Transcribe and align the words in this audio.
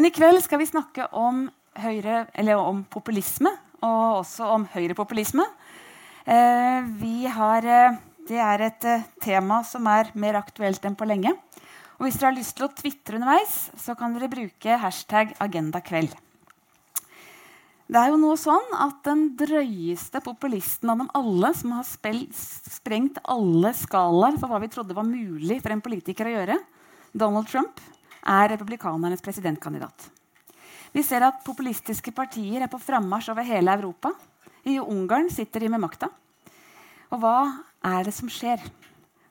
Men 0.00 0.08
i 0.08 0.14
kveld 0.16 0.40
skal 0.40 0.62
vi 0.62 0.64
snakke 0.64 1.04
om, 1.12 1.42
høyre, 1.76 2.22
om 2.56 2.78
populisme, 2.88 3.50
og 3.84 4.22
også 4.22 4.46
om 4.48 4.62
høyrepopulisme. 4.72 5.44
Eh, 6.24 6.86
vi 7.02 7.26
har, 7.28 7.66
eh, 7.68 7.98
det 8.24 8.38
er 8.40 8.64
et 8.64 8.86
eh, 8.88 9.04
tema 9.20 9.58
som 9.60 9.84
er 9.92 10.08
mer 10.16 10.38
aktuelt 10.40 10.88
enn 10.88 10.96
på 10.96 11.04
lenge. 11.04 11.34
Og 11.98 12.06
hvis 12.06 12.16
dere 12.16 12.30
har 12.30 12.38
lyst 12.38 12.56
til 12.56 12.64
å 12.64 12.70
tvitre 12.72 13.20
underveis, 13.20 13.58
så 13.76 13.92
kan 13.92 14.16
dere 14.16 14.32
bruke 14.32 14.80
hashtag 14.80 15.36
agendakveld. 15.36 16.16
Det 17.84 18.00
er 18.00 18.08
jo 18.08 18.24
noe 18.24 18.40
sånn 18.40 18.72
at 18.80 19.04
Den 19.04 19.36
drøyeste 19.36 20.24
populisten 20.24 20.96
av 20.96 21.04
dem 21.04 21.12
alle, 21.12 21.52
som 21.52 21.76
har 21.76 21.84
sprengt 21.84 23.20
alle 23.28 23.76
skalaer 23.76 24.40
for 24.40 24.48
hva 24.48 24.64
vi 24.64 24.72
trodde 24.72 24.96
var 24.96 25.04
mulig 25.04 25.60
for 25.60 25.76
en 25.76 25.84
politiker 25.84 26.24
å 26.24 26.38
gjøre, 26.38 26.62
Donald 27.12 27.52
Trump, 27.52 27.76
er 28.30 28.52
republikanernes 28.54 29.22
presidentkandidat. 29.24 30.08
Vi 30.94 31.02
ser 31.06 31.22
at 31.26 31.42
populistiske 31.46 32.12
partier 32.14 32.64
er 32.64 32.70
på 32.70 32.80
frammarsj 32.82 33.30
over 33.32 33.46
hele 33.46 33.74
Europa. 33.78 34.12
I 34.66 34.78
Ungarn 34.82 35.30
sitter 35.30 35.62
de 35.62 35.70
med 35.70 35.82
makta. 35.82 36.10
Og 37.10 37.22
hva 37.22 37.36
er 37.86 38.06
det 38.06 38.14
som 38.14 38.30
skjer? 38.30 38.62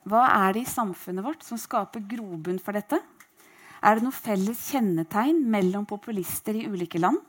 Hva 0.08 0.24
er 0.46 0.56
det 0.56 0.64
i 0.64 0.70
samfunnet 0.70 1.24
vårt 1.24 1.44
som 1.44 1.60
skaper 1.60 2.04
grobunn 2.08 2.60
for 2.62 2.76
dette? 2.76 2.98
Er 3.80 3.96
det 3.96 4.04
noe 4.04 4.16
felles 4.16 4.66
kjennetegn 4.72 5.42
mellom 5.52 5.86
populister 5.88 6.56
i 6.56 6.66
ulike 6.68 7.00
land? 7.00 7.20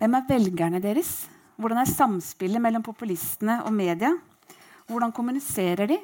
Hvem 0.00 0.16
er 0.18 0.28
velgerne 0.28 0.80
deres? 0.82 1.12
Hvordan 1.60 1.82
er 1.82 1.88
samspillet 1.88 2.60
mellom 2.60 2.84
populistene 2.84 3.60
og 3.64 3.72
media? 3.76 4.10
Hvordan 4.88 5.12
kommuniserer 5.14 5.88
de? 5.88 6.00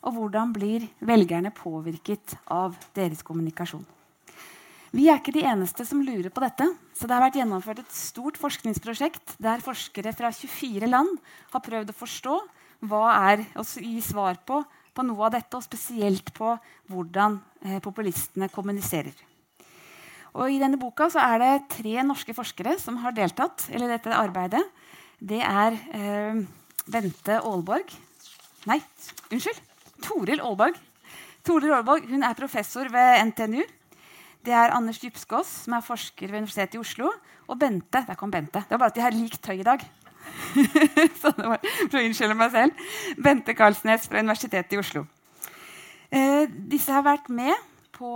Og 0.00 0.16
hvordan 0.16 0.52
blir 0.54 0.86
velgerne 1.04 1.52
påvirket 1.52 2.36
av 2.48 2.76
deres 2.96 3.20
kommunikasjon? 3.26 3.84
Vi 4.90 5.06
er 5.06 5.20
ikke 5.20 5.34
de 5.36 5.44
eneste 5.46 5.84
som 5.86 6.00
lurer 6.02 6.32
på 6.34 6.42
dette. 6.42 6.66
så 6.94 7.06
Det 7.06 7.14
har 7.14 7.22
vært 7.22 7.38
gjennomført 7.38 7.78
et 7.78 7.92
stort 7.94 8.36
forskningsprosjekt 8.40 9.36
der 9.38 9.62
forskere 9.62 10.12
fra 10.12 10.32
24 10.32 10.88
land 10.88 11.12
har 11.52 11.62
prøvd 11.62 11.92
å 11.92 11.98
forstå 12.00 12.40
hva 12.90 13.04
er, 13.30 13.44
å 13.54 13.62
gi 13.62 14.00
svar 14.02 14.40
på, 14.42 14.64
på 14.94 15.04
noe 15.06 15.26
av 15.28 15.34
dette, 15.36 15.54
og 15.54 15.62
spesielt 15.62 16.32
på 16.34 16.56
hvordan 16.90 17.38
eh, 17.62 17.78
populistene 17.78 18.48
kommuniserer. 18.50 19.14
Og 20.34 20.50
I 20.50 20.58
denne 20.62 20.80
boka 20.80 21.10
er 21.20 21.38
det 21.42 21.54
tre 21.76 22.02
norske 22.02 22.34
forskere 22.34 22.78
som 22.80 22.98
har 23.04 23.14
deltatt 23.14 23.68
i 23.70 23.78
dette 23.78 24.14
arbeidet. 24.16 24.62
Det 25.20 25.42
er 25.44 25.76
eh, 25.92 26.40
Bente 26.90 27.38
Aalborg 27.38 27.92
Nei, 28.68 28.76
unnskyld. 29.32 29.69
Toril 30.04 30.42
Aalborg. 30.42 30.78
Toril 31.46 31.74
Aalborg 31.76 32.08
hun 32.10 32.24
er 32.26 32.38
professor 32.38 32.88
ved 32.92 33.22
NTNU. 33.30 33.62
Det 34.44 34.52
er 34.56 34.72
Anders 34.72 35.00
Djupskås, 35.02 35.48
som 35.66 35.76
er 35.76 35.84
forsker 35.84 36.30
ved 36.30 36.42
Universitetet 36.42 36.78
i 36.78 36.80
Oslo. 36.80 37.10
Og 37.48 37.58
Bente 37.60 38.04
der 38.06 38.16
kom 38.16 38.30
Bente. 38.32 38.62
Det 38.64 38.72
var 38.72 38.84
bare 38.84 38.94
at 38.94 38.96
de 38.96 39.04
har 39.04 39.16
likt 39.16 39.42
tøy 39.44 39.58
i 39.60 39.66
dag. 39.66 39.82
Så 41.20 41.32
det 41.36 41.48
var 41.48 41.60
for 41.62 41.98
å 42.00 42.04
unnskylde 42.04 42.36
meg 42.38 42.52
selv. 42.54 42.84
Bente 43.20 43.56
Karlsnes 43.56 44.08
fra 44.08 44.22
Universitetet 44.24 44.76
i 44.76 44.80
Oslo. 44.80 45.04
Eh, 46.10 46.48
disse 46.48 46.92
har 46.92 47.04
vært 47.06 47.28
med 47.28 47.54
på 48.00 48.10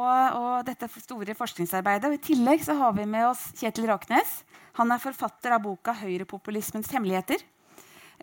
dette 0.64 0.88
store 0.96 1.36
forskningsarbeidet. 1.36 2.08
Og 2.08 2.16
I 2.16 2.24
tillegg 2.32 2.64
så 2.64 2.76
har 2.78 2.94
vi 2.96 3.04
med 3.08 3.28
oss 3.28 3.50
Kjetil 3.60 3.90
Raknes. 3.90 4.40
Han 4.80 4.90
er 4.90 5.02
forfatter 5.02 5.54
av 5.54 5.62
boka 5.62 5.92
'Høyrepopulismens 5.92 6.88
hemmeligheter'. 6.90 7.44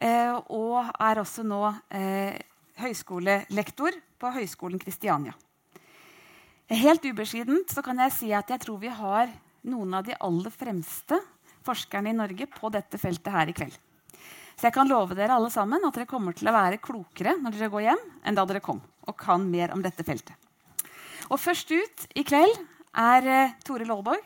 Eh, 0.01 0.33
og 0.49 0.89
er 0.99 1.21
også 1.21 1.43
nå 1.45 1.61
eh, 1.93 2.33
høyskolelektor 2.81 3.95
på 4.21 4.33
Høgskolen 4.35 4.81
Kristiania. 4.81 5.35
Helt 6.71 7.03
ubeskjedent 7.03 7.73
kan 7.83 7.99
jeg 8.05 8.15
si 8.15 8.29
at 8.35 8.51
jeg 8.53 8.63
tror 8.63 8.79
vi 8.79 8.91
har 8.91 9.31
noen 9.67 9.97
av 9.97 10.05
de 10.07 10.15
aller 10.15 10.53
fremste 10.53 11.17
forskerne 11.65 12.13
i 12.13 12.17
Norge 12.17 12.47
på 12.49 12.71
dette 12.73 12.99
feltet 13.01 13.33
her 13.33 13.51
i 13.51 13.55
kveld. 13.55 13.75
Så 14.55 14.69
jeg 14.69 14.75
kan 14.75 14.89
love 14.89 15.17
dere 15.17 15.35
alle 15.35 15.51
sammen 15.53 15.83
at 15.87 15.95
dere 15.95 16.09
kommer 16.09 16.35
til 16.37 16.49
å 16.49 16.55
være 16.55 16.81
klokere 16.81 17.35
når 17.39 17.57
dere 17.57 17.71
går 17.73 17.85
hjem, 17.89 18.01
enn 18.23 18.37
da 18.37 18.45
dere 18.47 18.63
kom, 18.63 18.81
og 19.07 19.17
kan 19.19 19.45
mer 19.49 19.73
om 19.75 19.83
dette 19.83 20.05
feltet. 20.05 20.35
Og 21.31 21.39
først 21.39 21.71
ut 21.71 22.07
i 22.17 22.25
kveld 22.27 22.57
er 22.97 23.29
uh, 23.29 23.53
Tore 23.65 23.87
Lålborg, 23.87 24.23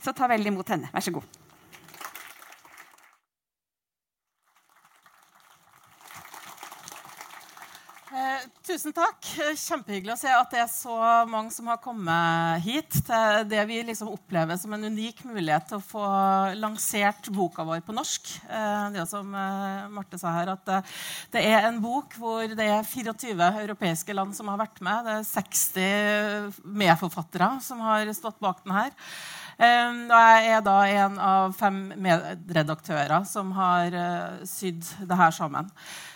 så 0.00 0.12
ta 0.12 0.28
vel 0.30 0.46
imot 0.46 0.68
henne. 0.70 0.90
Vær 0.92 1.04
så 1.04 1.14
god. 1.14 1.43
Tusen 8.64 8.94
takk. 8.96 9.18
Kjempehyggelig 9.60 10.14
å 10.14 10.16
se 10.16 10.30
at 10.32 10.54
det 10.54 10.60
er 10.62 10.70
så 10.72 10.94
mange 11.28 11.52
som 11.52 11.66
har 11.68 11.76
kommet 11.84 12.62
hit 12.64 12.94
til 13.04 13.42
det 13.50 13.60
vi 13.68 13.82
liksom 13.84 14.08
opplever 14.14 14.56
som 14.56 14.72
en 14.72 14.86
unik 14.88 15.20
mulighet 15.28 15.66
til 15.68 15.82
å 15.82 15.84
få 15.84 16.04
lansert 16.56 17.28
boka 17.36 17.66
vår 17.68 17.82
på 17.84 17.92
norsk. 17.92 18.30
Eh, 18.48 18.86
det 18.94 19.04
som 19.10 19.28
eh, 19.36 19.84
Marte 19.92 20.16
sa 20.16 20.32
her, 20.38 20.54
at 20.54 20.72
eh, 20.72 20.94
det 21.36 21.42
er 21.44 21.68
en 21.68 21.82
bok 21.84 22.16
hvor 22.16 22.56
det 22.56 22.70
er 22.78 22.88
24 22.88 23.50
europeiske 23.66 24.16
land 24.16 24.32
som 24.32 24.48
har 24.48 24.62
vært 24.62 24.80
med. 24.80 25.10
Det 25.10 25.18
er 25.18 25.28
60 25.28 26.64
medforfattere 26.64 27.50
som 27.68 27.84
har 27.84 28.08
stått 28.16 28.40
bak 28.40 28.64
den 28.64 28.78
her. 28.78 28.96
Og 29.54 30.10
jeg 30.10 30.48
er 30.50 30.64
da 30.66 30.78
en 31.04 31.20
av 31.22 31.52
fem 31.54 31.76
medredaktører 32.02 33.28
som 33.28 33.52
har 33.54 33.94
sydd 34.48 34.82
det 35.04 35.20
her 35.20 35.36
sammen. 35.36 35.68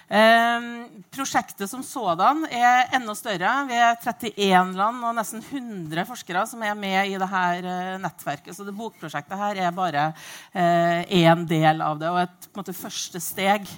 Eh, 0.08 0.60
prosjektet 1.12 1.68
som 1.68 1.82
sådan 1.84 2.46
er 2.48 2.94
enda 2.96 3.12
større. 3.12 3.50
Vi 3.68 3.76
er 3.76 3.98
31 4.00 4.70
land 4.78 5.04
og 5.04 5.16
nesten 5.18 5.42
100 5.44 6.06
forskere 6.08 6.46
som 6.48 6.62
er 6.64 6.78
med 6.80 7.10
i 7.10 7.18
dette 7.20 7.42
eh, 7.60 7.98
nettverket. 8.00 8.56
Så 8.56 8.64
det 8.64 8.72
bokprosjektet 8.76 9.36
her 9.36 9.60
er 9.66 9.74
bare 9.76 10.06
én 10.56 11.42
eh, 11.42 11.44
del 11.50 11.84
av 11.84 12.00
det 12.00 12.08
og 12.08 12.22
et 12.22 12.48
måte, 12.56 12.72
første 12.72 13.20
steg 13.20 13.68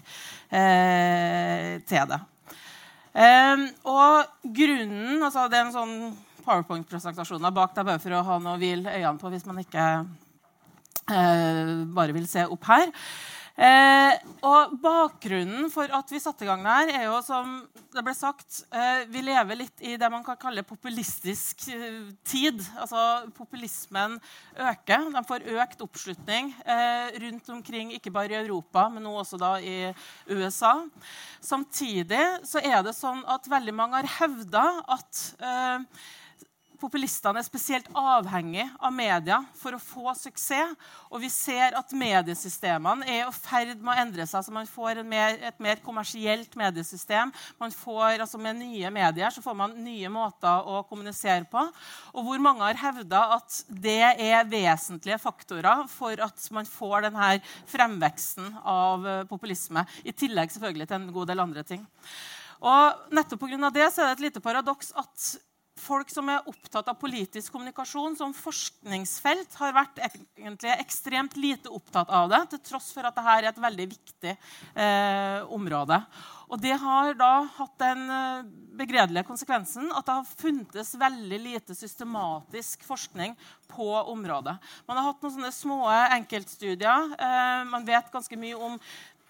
eh, 0.55 1.83
til 1.91 2.07
det. 2.13 2.21
Ehm, 3.11 3.67
og 3.91 4.31
grunnen 4.55 5.25
altså 5.27 5.49
Det 5.51 5.59
er 5.59 5.65
en 5.67 5.75
sånn 5.75 5.97
powerpoint-presentasjon 6.45 7.51
bak 7.51 7.75
der 7.75 7.89
bare 7.89 7.99
for 7.99 8.15
å 8.15 8.23
ha 8.29 8.39
noe 8.39 8.55
å 8.55 8.63
hvile 8.63 8.95
øynene 8.95 9.19
på 9.19 9.35
hvis 9.35 9.49
man 9.51 9.59
ikke 9.65 9.91
bare 11.11 12.15
vil 12.15 12.29
se 12.31 12.45
opp 12.47 12.69
her. 12.71 12.87
Eh, 13.60 14.15
og 14.48 14.71
Bakgrunnen 14.81 15.66
for 15.69 15.93
at 15.93 16.09
vi 16.09 16.21
satte 16.22 16.47
i 16.47 16.48
gang 16.48 16.62
det 16.65 16.76
her, 16.78 16.93
er 16.97 17.03
jo 17.10 17.19
som 17.21 17.59
det 17.93 18.04
ble 18.06 18.15
sagt, 18.16 18.62
eh, 18.72 19.03
vi 19.10 19.21
lever 19.26 19.59
litt 19.59 19.82
i 19.84 19.98
det 20.00 20.09
man 20.09 20.22
kan 20.25 20.38
kalle 20.41 20.65
populistisk 20.65 21.66
eh, 21.75 21.98
tid. 22.25 22.62
Altså 22.81 23.26
Populismen 23.37 24.16
øker. 24.56 25.10
De 25.12 25.22
får 25.28 25.44
økt 25.59 25.84
oppslutning 25.84 26.54
eh, 26.65 27.19
rundt 27.26 27.50
omkring, 27.53 27.93
ikke 27.98 28.15
bare 28.15 28.38
i 28.38 28.41
Europa, 28.41 28.87
men 28.88 29.04
nå 29.04 29.12
også 29.21 29.41
da 29.43 29.53
i 29.60 29.91
USA. 30.31 30.78
Samtidig 31.44 32.22
så 32.48 32.65
er 32.65 32.81
det 32.87 32.97
sånn 32.97 33.21
at 33.28 33.50
veldig 33.50 33.77
mange 33.77 34.00
har 34.00 34.12
hevda 34.22 34.65
at 34.97 35.22
eh, 35.37 36.06
populistene 36.81 37.41
er 37.41 37.47
spesielt 37.47 37.89
avhengig 37.97 38.65
av 38.81 38.93
media 38.95 39.41
for 39.59 39.77
å 39.77 39.83
få 39.83 40.15
suksess. 40.19 40.75
Og 41.11 41.23
vi 41.23 41.31
ser 41.33 41.77
at 41.79 41.93
mediesystemene 41.97 43.07
er 43.07 43.29
i 43.29 43.35
ferd 43.35 43.81
med 43.81 43.93
å 43.93 44.03
endre 44.05 44.27
seg. 44.29 44.45
så 44.45 44.55
Man 44.55 44.69
får 44.69 45.03
mer, 45.07 45.37
et 45.51 45.61
mer 45.63 45.83
kommersielt 45.85 46.57
mediesystem. 46.59 47.33
Man 47.61 47.75
får, 47.75 48.21
altså 48.21 48.41
Med 48.41 48.57
nye 48.57 48.91
medier 48.91 49.31
så 49.31 49.43
får 49.45 49.57
man 49.57 49.77
nye 49.85 50.09
måter 50.09 50.65
å 50.67 50.81
kommunisere 50.89 51.45
på. 51.51 51.63
Og 52.15 52.27
hvor 52.27 52.41
mange 52.43 52.65
har 52.65 52.79
hevda 52.81 53.21
at 53.37 53.61
det 53.69 54.01
er 54.17 54.49
vesentlige 54.49 55.21
faktorer 55.21 55.85
for 55.93 56.25
at 56.25 56.49
man 56.55 56.69
får 56.69 57.09
denne 57.09 57.31
fremveksten 57.71 58.55
av 58.65 59.07
eh, 59.07 59.23
populisme. 59.29 59.85
I 60.05 60.17
tillegg 60.17 60.53
selvfølgelig 60.55 60.89
til 60.89 61.01
en 61.01 61.13
god 61.15 61.31
del 61.31 61.45
andre 61.45 61.67
ting. 61.67 61.85
Og 62.61 63.13
nettopp 63.15 63.41
Pga. 63.41 63.71
det 63.73 63.87
så 63.93 64.03
er 64.03 64.11
det 64.11 64.19
et 64.19 64.27
lite 64.29 64.43
paradoks 64.45 64.93
at 65.01 65.31
folk 65.81 66.11
som 66.13 66.29
er 66.31 66.47
opptatt 66.51 66.89
av 66.91 66.99
politisk 67.01 67.55
kommunikasjon 67.55 68.17
som 68.19 68.35
forskningsfelt, 68.37 69.57
har 69.61 69.77
vært 69.77 70.01
ekstremt 70.77 71.37
lite 71.41 71.72
opptatt 71.72 72.10
av 72.13 72.31
det, 72.33 72.43
til 72.53 72.63
tross 72.71 72.91
for 72.95 73.09
at 73.09 73.16
dette 73.16 73.37
er 73.37 73.49
et 73.51 73.63
veldig 73.65 73.87
viktig 73.95 74.34
eh, 74.34 75.41
område. 75.51 76.01
Og 76.51 76.59
Det 76.60 76.75
har 76.83 77.15
da 77.19 77.33
hatt 77.57 77.77
den 77.78 78.03
eh, 78.10 78.49
begredelige 78.81 79.27
konsekvensen 79.28 79.91
at 79.95 80.07
det 80.07 80.16
har 80.19 80.34
funtes 80.45 80.97
veldig 80.99 81.39
lite 81.45 81.77
systematisk 81.78 82.84
forskning 82.89 83.37
på 83.71 83.89
området. 84.10 84.57
Man 84.89 84.99
har 84.99 85.10
hatt 85.10 85.22
noen 85.22 85.37
sånne 85.37 85.54
små 85.54 85.84
enkeltstudier. 86.19 87.15
Eh, 87.15 87.63
man 87.71 87.87
vet 87.87 88.13
ganske 88.13 88.41
mye 88.41 88.59
om 88.59 88.78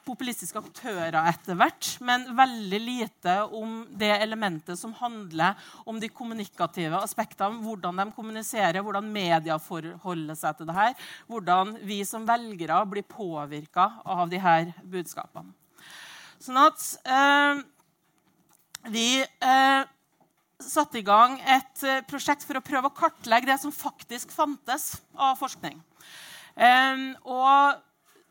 populistiske 0.06 0.61
aktører 0.61 1.19
etter 1.31 1.58
hvert, 1.58 1.88
men 2.05 2.26
veldig 2.37 2.81
lite 2.82 3.37
om 3.56 3.82
det 4.00 4.11
elementet 4.17 4.79
som 4.81 4.94
handler 4.99 5.58
om 5.88 6.00
de 6.00 6.11
kommunikative 6.12 7.00
aspektene. 7.00 7.61
Hvordan 7.64 8.02
de 8.02 8.08
kommuniserer, 8.17 8.81
hvordan 8.85 9.12
media 9.12 9.58
forholder 9.62 10.38
seg 10.38 10.58
til 10.58 10.70
det 10.70 10.76
her. 10.76 10.99
Hvordan 11.31 11.76
vi 11.87 12.00
som 12.08 12.26
velgere 12.29 12.81
blir 12.91 13.06
påvirka 13.06 13.91
av 14.05 14.29
de 14.31 14.41
her 14.41 14.73
budskapene. 14.82 15.55
Sånn 16.41 16.56
at 16.56 16.85
eh, 17.05 17.64
vi 18.88 19.08
eh, 19.20 19.88
satt 20.64 20.97
i 20.99 21.05
gang 21.05 21.38
et 21.41 21.85
uh, 21.87 22.00
prosjekt 22.08 22.44
for 22.47 22.58
å 22.58 22.64
prøve 22.64 22.91
å 22.91 22.97
kartlegge 22.97 23.49
det 23.50 23.58
som 23.62 23.73
faktisk 23.75 24.32
fantes 24.35 24.93
av 25.17 25.38
forskning. 25.41 25.79
Um, 26.56 27.05
og 27.25 27.81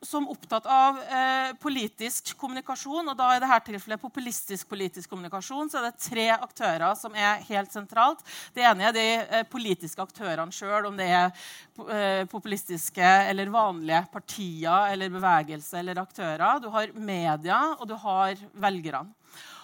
som 0.01 0.27
opptatt 0.31 0.65
av 0.69 0.99
eh, 1.01 1.51
politisk 1.59 2.31
kommunikasjon, 2.39 3.11
og 3.11 3.17
da 3.19 3.29
i 3.35 3.41
dette 3.43 3.59
tilfellet 3.67 4.01
populistisk 4.01 4.69
politisk 4.69 5.11
kommunikasjon, 5.11 5.69
så 5.71 5.79
er 5.79 5.87
det 5.89 6.03
tre 6.03 6.27
aktører 6.35 6.95
som 6.99 7.15
er 7.17 7.43
helt 7.49 7.73
sentralt. 7.73 8.23
Det 8.55 8.63
ene 8.65 8.89
er 8.89 8.95
de 8.95 9.05
eh, 9.19 9.45
politiske 9.49 10.03
aktørene 10.03 10.55
sjøl, 10.55 10.87
om 10.89 10.97
det 10.99 11.09
er 11.11 11.27
eh, 11.27 12.23
populistiske 12.31 13.11
eller 13.29 13.51
vanlige 13.53 14.05
partier 14.13 14.93
eller 14.93 15.13
bevegelse 15.13 15.81
eller 15.81 16.03
aktører. 16.03 16.63
Du 16.63 16.69
har 16.73 16.95
media, 16.95 17.61
og 17.79 17.87
du 17.89 17.97
har 17.99 18.39
velgerne. 18.55 19.13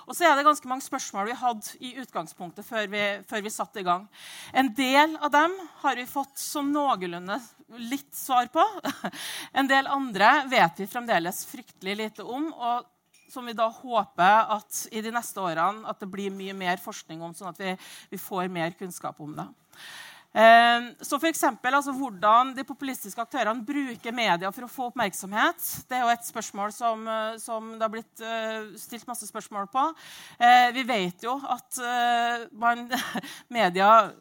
Og 0.05 0.15
så 0.15 0.27
er 0.27 0.37
det 0.37 0.45
ganske 0.45 0.69
mange 0.69 0.85
spørsmål 0.85 1.29
vi 1.31 1.37
hadde 1.39 1.77
i 1.81 1.93
utgangspunktet 2.01 2.65
før 2.67 2.89
vi, 2.91 3.03
før 3.27 3.45
vi 3.45 3.53
satte 3.53 3.81
i 3.81 3.85
gang. 3.87 4.07
En 4.53 4.71
del 4.77 5.15
av 5.17 5.31
dem 5.33 5.55
har 5.81 5.97
vi 5.97 6.07
fått 6.09 6.37
som 6.39 6.71
noenlunde 6.73 7.39
litt 7.89 8.11
svar 8.15 8.49
på. 8.53 8.63
En 9.59 9.69
del 9.69 9.87
andre 9.89 10.43
vet 10.51 10.83
vi 10.83 10.89
fremdeles 10.89 11.45
fryktelig 11.49 11.97
lite 12.03 12.25
om. 12.25 12.51
og 12.53 12.91
som 13.35 13.47
vi 13.49 13.55
da 13.57 13.65
håper 13.67 14.51
at 14.55 14.85
i 14.95 15.01
de 15.03 15.11
neste 15.11 15.41
årene 15.43 15.89
at 15.89 15.99
det 15.99 16.07
blir 16.07 16.31
mye 16.31 16.53
mer 16.55 16.79
forskning 16.79 17.23
om, 17.25 17.33
sånn 17.35 17.51
at 17.51 17.59
vi, 17.59 17.73
vi 18.13 18.19
får 18.21 18.47
mer 18.53 18.75
kunnskap 18.79 19.19
om 19.19 19.33
det. 19.35 19.47
Eh, 20.35 20.87
så 21.01 21.15
for 21.19 21.29
eksempel, 21.29 21.73
altså, 21.73 21.93
Hvordan 21.95 22.51
de 22.57 22.63
populistiske 22.67 23.21
aktørene 23.21 23.63
bruker 23.63 24.15
media 24.15 24.51
for 24.51 24.67
å 24.67 24.71
få 24.71 24.89
oppmerksomhet, 24.89 25.63
det 25.87 25.95
er 25.95 26.03
jo 26.03 26.11
et 26.11 26.27
spørsmål 26.27 26.73
som, 26.75 27.07
eh, 27.07 27.37
som 27.39 27.71
det 27.75 27.85
har 27.85 27.93
blitt 27.93 28.23
uh, 28.23 28.75
stilt 28.79 29.07
masse 29.07 29.27
spørsmål 29.29 29.69
på. 29.71 29.85
Uh, 30.41 30.69
vi 30.75 30.83
vet 30.87 31.23
jo 31.23 31.37
at 31.39 31.79
uh, 31.79 32.45
man, 32.51 32.89
media 33.59 34.11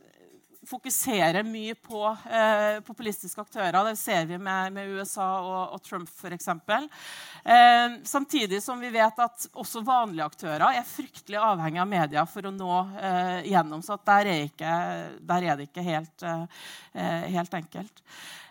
fokuserer 0.68 1.44
mye 1.46 1.74
på 1.78 2.02
eh, 2.10 2.80
populistiske 2.86 3.40
aktører. 3.40 3.78
Det 3.88 3.96
ser 4.00 4.26
vi 4.28 4.38
med, 4.38 4.72
med 4.74 4.94
USA 4.96 5.26
og, 5.40 5.74
og 5.76 5.82
Trump 5.84 6.08
f.eks. 6.08 6.48
Eh, 6.48 7.96
samtidig 8.04 8.62
som 8.62 8.80
vi 8.80 8.92
vet 8.94 9.18
at 9.24 9.48
også 9.52 9.84
vanlige 9.86 10.26
aktører 10.26 10.66
er 10.70 10.86
fryktelig 10.88 11.40
avhengig 11.40 11.82
av 11.82 11.90
media 11.90 12.26
for 12.28 12.48
å 12.48 12.54
nå 12.54 12.78
eh, 13.00 13.50
gjennom. 13.52 13.82
Så 13.84 13.98
der 14.06 14.30
er, 14.32 14.46
ikke, 14.48 14.78
der, 15.20 15.50
er 15.50 15.60
det 15.60 15.68
ikke 15.68 15.86
helt, 15.86 16.24
eh, 16.24 17.28
helt 17.34 17.60
enkelt. 17.60 18.04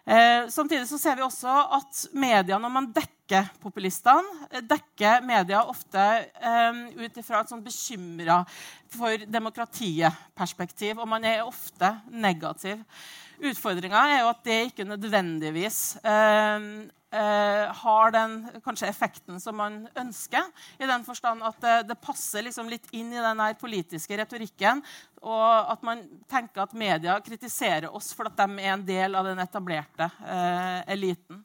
Eh, 0.03 0.49
samtidig 0.51 0.87
så 0.89 0.97
ser 0.99 1.15
vi 1.15 1.23
også 1.23 1.51
at 1.77 1.99
media, 2.11 2.57
når 2.59 2.71
man 2.75 2.89
dekker 2.91 3.47
populistene, 3.63 4.47
eh, 4.51 4.59
dekker 4.67 5.23
media 5.23 5.61
ofte 5.63 6.07
eh, 6.19 6.81
ut 6.99 7.19
ifra 7.21 7.39
et 7.39 7.53
sånn 7.53 7.63
bekymra 7.63 8.41
for 8.91 9.23
demokratiet-perspektiv. 9.23 10.99
Og 10.99 11.07
man 11.07 11.23
er 11.23 11.45
ofte 11.47 11.93
negativ. 12.11 12.83
Utfordringa 13.43 14.01
er 14.07 14.21
jo 14.21 14.31
at 14.31 14.43
det 14.47 14.59
ikke 14.69 14.85
nødvendigvis 14.87 15.79
eh, 16.07 16.67
eh, 17.11 17.71
har 17.83 18.13
den 18.15 18.37
kanskje 18.63 18.87
effekten 18.87 19.39
som 19.43 19.57
man 19.59 19.81
ønsker. 19.99 20.47
I 20.79 20.87
den 20.87 21.03
forstand 21.03 21.43
at 21.43 21.59
det, 21.63 21.75
det 21.91 21.99
passer 22.03 22.45
liksom 22.47 22.71
litt 22.71 22.87
inn 22.95 23.11
i 23.11 23.23
den 23.23 23.43
politiske 23.59 24.17
retorikken. 24.21 24.83
Og 25.23 25.73
at 25.75 25.83
man 25.83 26.05
tenker 26.31 26.63
at 26.63 26.77
media 26.77 27.17
kritiserer 27.23 27.91
oss 27.91 28.13
for 28.15 28.31
at 28.31 28.39
de 28.39 28.63
er 28.63 28.77
en 28.77 28.87
del 28.87 29.19
av 29.19 29.27
den 29.27 29.43
etablerte 29.43 30.07
eh, 30.23 30.79
eliten. 30.95 31.43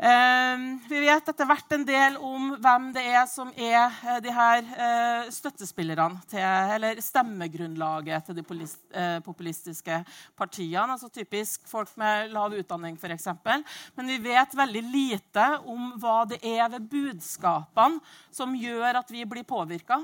Ehm, 0.00 0.78
vi 0.88 1.02
vet 1.04 1.26
etter 1.28 1.46
hvert 1.46 1.74
en 1.76 1.82
del 1.84 2.14
om 2.24 2.54
hvem 2.64 2.88
det 2.94 3.02
er 3.12 3.26
som 3.28 3.50
er 3.52 3.92
eh, 3.92 4.20
de 4.24 4.32
her 4.32 4.62
eh, 4.72 5.28
støttespillerne 5.30 6.22
til, 6.30 6.40
eller 6.40 7.02
stemmegrunnlaget 7.04 8.24
til 8.26 8.38
de 8.38 8.44
eh, 8.48 9.18
populistiske 9.22 10.00
partiene. 10.38 10.96
altså 10.96 11.12
Typisk 11.12 11.68
folk 11.68 11.92
med 12.00 12.32
lav 12.32 12.56
utdanning, 12.56 12.96
f.eks. 12.96 13.28
Men 13.44 14.08
vi 14.14 14.18
vet 14.24 14.56
veldig 14.56 14.82
lite 14.88 15.46
om 15.60 15.92
hva 16.00 16.22
det 16.30 16.40
er 16.40 16.72
ved 16.72 16.88
budskapene 16.88 18.00
som 18.32 18.56
gjør 18.56 19.02
at 19.04 19.12
vi 19.12 19.26
blir 19.28 19.44
påvirka. 19.44 20.00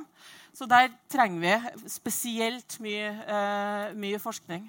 Så 0.53 0.69
der 0.69 0.93
trenger 1.09 1.41
vi 1.41 1.89
spesielt 1.89 2.77
mye, 2.83 3.13
mye 3.95 4.19
forskning. 4.19 4.67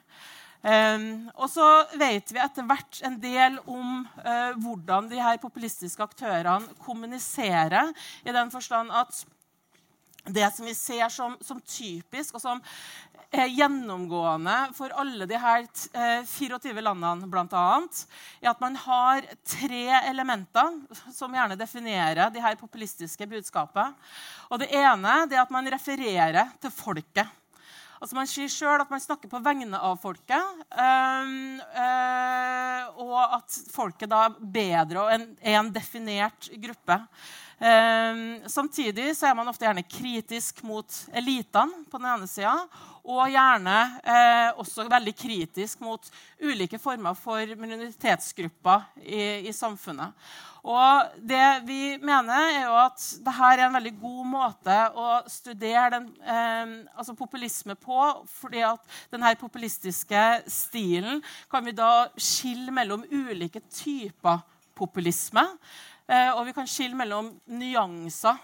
Um, 0.60 1.30
og 1.40 1.48
så 1.48 1.66
vet 1.96 2.34
vi 2.36 2.40
etter 2.44 2.66
hvert 2.68 2.98
en 3.08 3.16
del 3.22 3.56
om 3.64 4.02
uh, 4.04 4.58
hvordan 4.60 5.08
de 5.08 5.22
her 5.24 5.40
populistiske 5.40 6.04
aktørene 6.04 6.76
kommuniserer. 6.84 7.94
I 8.28 8.36
den 8.36 8.52
forstand 8.52 8.92
at 8.92 9.24
det 10.28 10.50
som 10.54 10.68
vi 10.68 10.76
ser 10.76 11.08
som, 11.10 11.38
som 11.42 11.62
typisk, 11.64 12.36
og 12.36 12.44
som 12.44 12.60
er 13.30 13.52
gjennomgående 13.54 14.56
for 14.78 14.94
alle 14.98 15.28
de 15.30 15.38
her 15.38 15.66
eh, 15.94 16.26
24 16.26 16.82
landene, 16.82 17.30
blant 17.30 17.54
annet, 17.54 18.02
er 18.42 18.52
at 18.52 18.62
man 18.62 18.78
har 18.82 19.28
tre 19.46 19.84
elementer 20.10 20.80
som 21.14 21.34
gjerne 21.38 21.58
definerer 21.60 22.34
de 22.34 22.42
her 22.42 22.58
populistiske 22.58 23.30
budskapene. 23.30 23.94
Og 24.50 24.64
det 24.64 24.72
ene 24.74 25.20
er 25.28 25.42
at 25.44 25.54
man 25.54 25.70
refererer 25.70 26.56
til 26.62 26.74
folket. 26.74 27.39
Altså 28.00 28.16
Man 28.16 28.30
sier 28.32 28.52
sjøl 28.52 28.80
at 28.80 28.92
man 28.92 29.02
snakker 29.04 29.32
på 29.32 29.42
vegne 29.44 29.80
av 29.84 29.98
folket. 30.00 30.64
Um, 30.72 31.60
uh, 31.60 33.02
og 33.04 33.20
at 33.40 33.60
folket 33.74 34.12
da 34.12 34.28
bedre 34.40 35.04
og 35.04 35.12
er 35.14 35.60
en 35.60 35.72
definert 35.76 36.48
gruppe. 36.64 37.02
Um, 37.60 38.40
samtidig 38.48 39.12
så 39.20 39.28
er 39.28 39.36
man 39.36 39.52
ofte 39.52 39.68
gjerne 39.68 39.84
kritisk 39.84 40.64
mot 40.64 41.02
elitene 41.12 41.84
på 41.92 42.00
den 42.00 42.08
ene 42.14 42.30
sida. 42.32 42.56
Og 43.08 43.30
gjerne 43.32 43.78
eh, 44.04 44.50
også 44.60 44.88
veldig 44.90 45.16
kritisk 45.16 45.80
mot 45.84 46.04
ulike 46.44 46.80
former 46.82 47.16
for 47.18 47.56
minoritetsgrupper 47.60 48.86
i, 49.06 49.24
i 49.50 49.54
samfunnet. 49.56 50.14
Og 50.68 51.14
det 51.24 51.62
vi 51.64 51.96
mener, 52.04 52.50
er 52.52 52.66
jo 52.66 52.76
at 52.82 53.04
dette 53.24 53.52
er 53.54 53.64
en 53.64 53.78
veldig 53.78 53.94
god 54.02 54.26
måte 54.28 54.78
å 54.92 55.08
studere 55.32 55.94
den, 55.96 56.10
eh, 56.20 56.74
altså 56.96 57.16
populisme 57.16 57.76
på. 57.80 58.00
fordi 58.28 58.62
at 58.68 58.82
denne 59.12 59.36
populistiske 59.40 60.44
stilen 60.48 61.24
kan 61.50 61.66
vi 61.66 61.72
da 61.72 62.10
skille 62.18 62.72
mellom 62.72 63.06
ulike 63.08 63.62
typer 63.72 64.44
populisme. 64.76 65.46
Eh, 66.10 66.32
og 66.34 66.46
vi 66.46 66.54
kan 66.58 66.68
skille 66.68 66.98
mellom 66.98 67.32
nyanser 67.48 68.38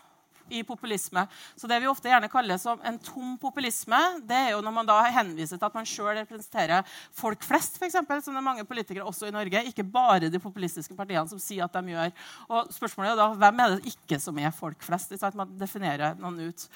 i 0.50 0.64
populisme. 0.64 1.26
Så 1.56 1.68
Det 1.68 1.80
vi 1.82 1.88
ofte 1.88 2.10
gjerne 2.10 2.30
kaller 2.32 2.60
som 2.62 2.82
en 2.84 3.00
tom 3.00 3.38
populisme, 3.42 4.00
det 4.28 4.36
er 4.36 4.52
jo 4.54 4.62
når 4.66 4.76
man 4.76 4.90
da 4.90 5.00
henviser 5.16 5.58
til 5.58 5.68
at 5.68 5.78
man 5.78 5.90
sjøl 5.90 6.14
representerer 6.20 6.86
folk 7.14 7.44
flest, 7.44 7.82
eksempel, 7.82 8.22
som 8.22 8.36
det 8.36 8.42
er 8.44 8.50
mange 8.50 8.68
politikere 8.68 9.06
også 9.06 9.30
i 9.30 9.36
Norge. 9.36 9.66
Ikke 9.70 9.84
bare 9.84 10.30
de 10.30 10.42
populistiske 10.42 10.96
partiene 10.98 11.28
som 11.30 11.42
sier 11.42 11.66
at 11.66 11.74
de 11.74 11.96
gjør. 11.96 12.14
Og 12.50 12.72
spørsmålet 12.74 13.14
er 13.14 13.20
da, 13.22 13.32
Hvem 13.36 13.60
er 13.60 13.76
det 13.76 13.96
ikke 13.96 14.20
som 14.22 14.38
er 14.40 14.54
folk 14.56 14.84
flest? 14.84 15.12
At 15.16 15.36
man 15.38 15.52
definerer 15.60 16.16
noen 16.20 16.50
ut. 16.50 16.68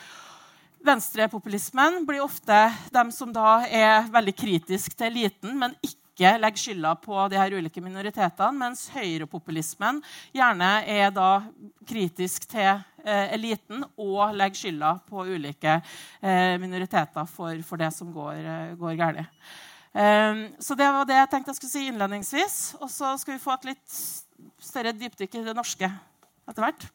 Venstrepopulismen 0.86 2.06
blir 2.08 2.24
ofte 2.24 2.58
dem 2.94 3.10
som 3.12 3.34
da 3.36 3.66
er 3.68 4.06
veldig 4.12 4.36
kritisk 4.38 4.96
til 4.96 5.10
eliten, 5.12 5.58
men 5.60 5.76
ikke 5.84 6.38
legger 6.40 6.62
skylda 6.62 6.94
på 7.04 7.26
de 7.32 7.40
her 7.40 7.56
ulike 7.56 7.84
minoritetene, 7.84 8.56
mens 8.60 8.86
høyrepopulismen 8.94 10.00
gjerne 10.36 10.72
er 10.88 11.12
da 11.16 11.42
kritisk 11.88 12.48
til 12.52 12.80
eliten 13.06 13.84
og 13.98 14.36
legge 14.38 14.60
skylda 14.60 14.94
på 15.08 15.26
ulike 15.30 15.80
eh, 15.80 16.56
minoriteter 16.62 17.28
for, 17.30 17.58
for, 17.66 17.82
det 17.82 17.92
som 17.96 18.12
går, 18.14 18.40
eh, 18.40 18.78
går 18.80 19.00
galt. 19.00 19.50
Så 20.62 20.76
det 20.78 20.86
var 20.86 21.08
det 21.10 21.16
jeg 21.18 21.30
tenkte 21.32 21.50
jeg 21.50 21.58
skulle 21.58 21.74
si 21.74 21.88
innledningsvis. 21.90 22.58
Og 22.78 22.92
så 22.94 23.16
skal 23.18 23.36
vi 23.36 23.42
få 23.42 23.56
et 23.56 23.72
litt 23.72 23.98
større 24.62 24.94
dypdykk 24.94 25.40
i 25.40 25.44
det 25.50 25.58
norske 25.58 25.90
etter 25.90 26.62
hvert. 26.62 26.86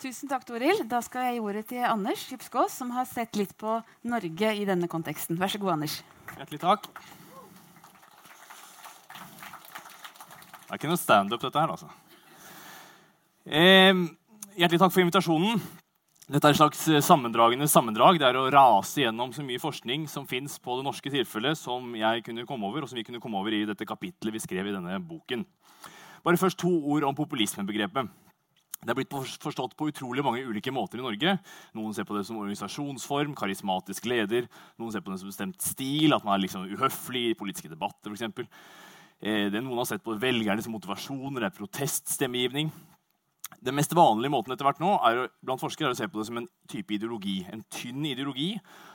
Tusen 0.00 0.30
takk, 0.30 0.46
Toril. 0.48 0.78
Da 0.88 1.02
skal 1.04 1.26
jeg 1.26 1.36
gi 1.36 1.40
ordet 1.44 1.66
til 1.68 1.84
Anders 1.84 2.22
Skipsgås, 2.24 2.72
som 2.72 2.94
har 2.94 3.04
sett 3.10 3.36
litt 3.36 3.52
på 3.60 3.80
Norge 4.08 4.52
i 4.56 4.64
denne 4.64 4.88
konteksten. 4.88 5.36
Vær 5.40 5.52
så 5.52 5.60
god, 5.60 5.74
Anders. 5.76 6.00
Hjertelig 6.38 6.62
takk. 6.62 6.88
Det 10.70 10.76
er 10.76 10.78
ikke 10.78 10.90
noe 10.92 11.02
standup, 11.02 11.42
dette 11.42 11.58
her, 11.58 11.70
altså. 11.74 11.88
Eh, 13.42 13.90
hjertelig 14.54 14.78
takk 14.78 14.92
for 14.94 15.02
invitasjonen. 15.02 15.56
Dette 16.30 16.46
er 16.46 16.54
et 16.54 16.60
slags 16.60 16.84
eh, 16.86 17.02
sammendragende 17.02 17.66
sammendrag. 17.66 18.20
Det 18.22 18.28
er 18.28 18.36
å 18.38 18.44
rase 18.54 19.02
gjennom 19.02 19.32
så 19.34 19.42
mye 19.42 19.58
forskning 19.58 20.04
som 20.06 20.28
fins 20.30 20.60
på 20.62 20.76
det 20.78 20.84
norske 20.86 21.10
tilfellet, 21.10 21.58
som 21.58 21.88
jeg 21.98 22.22
kunne 22.22 22.46
komme 22.46 22.70
over, 22.70 22.84
og 22.86 22.92
som 22.92 23.00
vi 23.00 23.02
kunne 23.08 23.18
komme 23.18 23.40
over 23.40 23.56
i 23.56 23.64
dette 23.66 23.82
kapitlet 23.82 24.36
vi 24.36 24.42
skrev 24.44 24.70
i 24.70 24.74
denne 24.76 25.00
boken. 25.08 25.42
Bare 26.22 26.38
først 26.38 26.60
to 26.62 26.70
ord 26.70 27.08
om 27.08 27.18
populismebegrepet. 27.18 28.12
Det 28.80 28.94
er 28.94 28.96
blitt 29.00 29.18
forstått 29.42 29.74
på 29.74 29.90
utrolig 29.90 30.22
mange 30.24 30.44
ulike 30.46 30.70
måter 30.70 31.02
i 31.02 31.04
Norge. 31.04 31.34
Noen 31.74 31.96
ser 31.98 32.06
på 32.06 32.14
det 32.14 32.22
som 32.28 32.38
organisasjonsform, 32.38 33.34
karismatisk 33.34 34.06
leder. 34.06 34.46
Noen 34.78 34.94
ser 34.94 35.02
på 35.02 35.10
det 35.10 35.18
som 35.18 35.34
bestemt 35.34 35.66
stil, 35.66 36.14
at 36.14 36.22
man 36.22 36.38
er 36.38 36.44
liksom 36.46 36.70
uhøflig 36.70 37.26
i 37.32 37.34
politiske 37.42 37.74
debatter. 37.74 38.14
Eh, 38.14 38.46
det 39.20 39.60
Noen 39.60 39.82
har 39.82 39.88
sett 39.90 40.04
på 40.04 40.14
velgernes 40.16 40.68
motivasjon 40.72 41.36
eller 41.36 41.52
proteststemmegivning. 41.52 42.70
Den 43.60 43.76
mest 43.76 43.92
vanlige 43.92 44.32
måten 44.32 44.54
etter 44.54 44.64
hvert 44.64 44.78
nå 44.80 44.94
er 45.04 45.26
blant 45.44 45.60
forskere 45.60 45.90
er 45.90 45.92
å 45.92 45.98
se 45.98 46.06
på 46.08 46.20
det 46.20 46.26
som 46.30 46.38
en 46.40 46.46
type 46.70 46.94
ideologi. 46.96 47.42
En 47.52 47.60
tynn 47.68 48.06
ideologi 48.08 48.54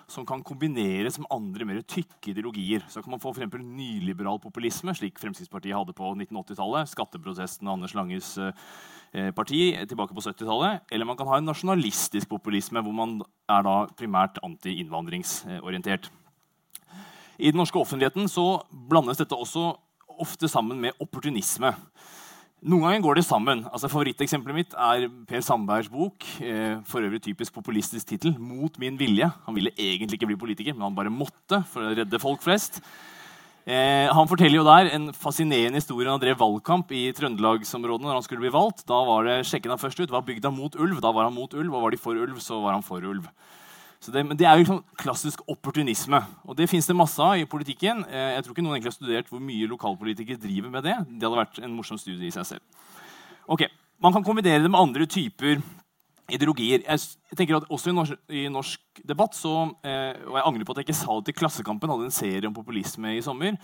som 0.09 0.25
kan 0.25 0.41
kombineres 0.45 1.19
med 1.21 1.29
andre 1.33 1.67
mer 1.69 1.83
tykke 1.85 2.31
ideologier. 2.31 2.81
Så 2.89 3.03
kan 3.03 3.13
man 3.13 3.21
få 3.21 3.35
for 3.35 3.61
nyliberal 3.61 4.39
populisme, 4.41 4.95
slik 4.97 5.21
Fremskrittspartiet 5.21 5.77
hadde 5.77 5.93
på 5.97 6.09
1980-tallet. 6.15 6.89
Skatteprosessen 6.89 7.69
og 7.69 7.75
Anders 7.75 7.93
Langes 7.97 8.31
eh, 8.41 9.29
parti 9.37 9.61
tilbake 9.85 10.17
på 10.17 10.25
70-tallet. 10.25 10.89
Eller 10.89 11.09
man 11.09 11.19
kan 11.19 11.29
ha 11.29 11.37
en 11.37 11.49
nasjonalistisk 11.51 12.31
populisme, 12.33 12.81
hvor 12.81 12.95
man 12.95 13.19
er 13.51 13.65
da 13.69 13.79
primært 13.93 14.41
anti-innvandringsorientert. 14.45 16.09
I 17.37 17.51
den 17.51 17.59
norske 17.59 17.77
offentligheten 17.77 18.29
så 18.31 18.63
blandes 18.71 19.19
dette 19.21 19.37
også 19.37 19.75
ofte 20.21 20.49
sammen 20.51 20.79
med 20.81 20.95
opportunisme. 21.01 21.73
Noen 22.65 22.81
ganger 22.87 23.03
går 23.03 23.19
det 23.19 23.25
sammen. 23.27 23.59
Altså, 23.69 23.89
Favoritteksempelet 23.91 24.57
mitt 24.57 24.71
er 24.73 25.09
Per 25.29 25.43
Sandbergs 25.45 25.89
bok. 25.91 26.25
Eh, 26.41 26.79
for 26.89 27.05
øvrig 27.05 27.21
typisk 27.21 27.53
populistisk 27.53 28.07
tittel. 28.07 28.33
'Mot 28.39 28.79
min 28.79 28.97
vilje'. 28.97 29.31
Han 29.45 29.55
ville 29.55 29.75
egentlig 29.77 30.17
ikke 30.17 30.31
bli 30.31 30.39
politiker, 30.39 30.73
men 30.73 30.81
han 30.81 30.95
bare 30.95 31.13
måtte 31.13 31.63
for 31.69 31.81
å 31.81 31.93
redde 31.93 32.19
folk 32.19 32.41
flest. 32.41 32.81
Eh, 33.65 34.09
han 34.13 34.27
forteller 34.27 34.57
jo 34.57 34.63
der 34.63 34.89
en 34.93 35.11
fascinerende 35.13 35.77
historie. 35.81 36.09
Han 36.09 36.19
drev 36.19 36.37
valgkamp 36.37 36.91
i 36.91 37.11
Trøndelagsområdet. 37.11 38.01
når 38.01 38.13
han 38.13 38.23
skulle 38.23 38.41
bli 38.41 38.53
valgt. 38.53 38.85
Da 38.85 39.03
var 39.05 39.25
det, 39.25 39.45
sjekket 39.45 39.69
han 39.69 39.81
først 39.81 39.99
ut, 39.99 40.11
var 40.11 40.21
bygda 40.21 40.51
mot 40.51 40.75
ulv. 40.75 41.01
Da 41.01 41.11
var 41.11 41.25
han 41.25 41.33
mot 41.33 41.53
ulv. 41.53 41.73
Og 41.73 41.81
var 41.81 41.91
de 41.91 41.97
for 41.97 42.13
ulv, 42.13 42.37
så 42.39 42.61
var 42.61 42.73
han 42.73 42.83
for 42.83 43.01
ulv. 43.01 43.25
Det, 44.13 44.23
det 44.37 44.45
er 44.45 44.55
jo 44.55 44.63
liksom 44.63 44.81
klassisk 44.99 45.41
opportunisme. 45.51 46.19
Og 46.45 46.57
det 46.57 46.69
fins 46.71 46.87
det 46.89 46.97
masse 46.97 47.21
av 47.21 47.39
i 47.39 47.47
politikken. 47.49 48.03
Eh, 48.09 48.35
jeg 48.35 48.43
tror 48.45 48.55
ikke 48.55 48.65
noen 48.65 48.77
egentlig 48.77 48.91
har 48.93 48.97
studert 48.99 49.31
hvor 49.31 49.41
mye 49.43 49.69
lokalpolitikere 49.71 50.41
driver 50.41 50.73
med 50.73 50.85
det. 50.87 50.97
Det 51.07 51.27
hadde 51.27 51.41
vært 51.41 51.59
en 51.63 51.73
morsom 51.77 51.99
studie 52.01 52.29
i 52.29 52.35
seg 52.35 52.47
selv. 52.55 52.85
Ok, 53.47 53.67
Man 54.03 54.11
kan 54.11 54.25
kombinere 54.27 54.59
det 54.59 54.67
med 54.67 54.75
andre 54.75 55.05
typer 55.07 55.61
ideologier. 56.27 56.81
Jeg 56.83 57.37
tenker 57.37 57.55
at 57.55 57.69
Også 57.71 57.89
i 57.89 57.95
norsk, 57.95 58.17
i 58.29 58.47
norsk 58.51 59.01
debatt 59.07 59.37
så, 59.37 59.71
eh, 59.87 60.19
og 60.27 60.35
jeg 60.35 60.45
angrer 60.49 60.65
på 60.65 60.73
at 60.73 60.81
jeg 60.81 60.87
ikke 60.89 60.97
sa 60.99 61.15
det 61.15 61.25
til 61.29 61.37
Klassekampen, 61.39 61.89
hadde 61.89 62.09
en 62.09 62.11
serie 62.11 62.47
om 62.47 62.53
populisme 62.53 63.15
i 63.15 63.21
sommer. 63.21 63.55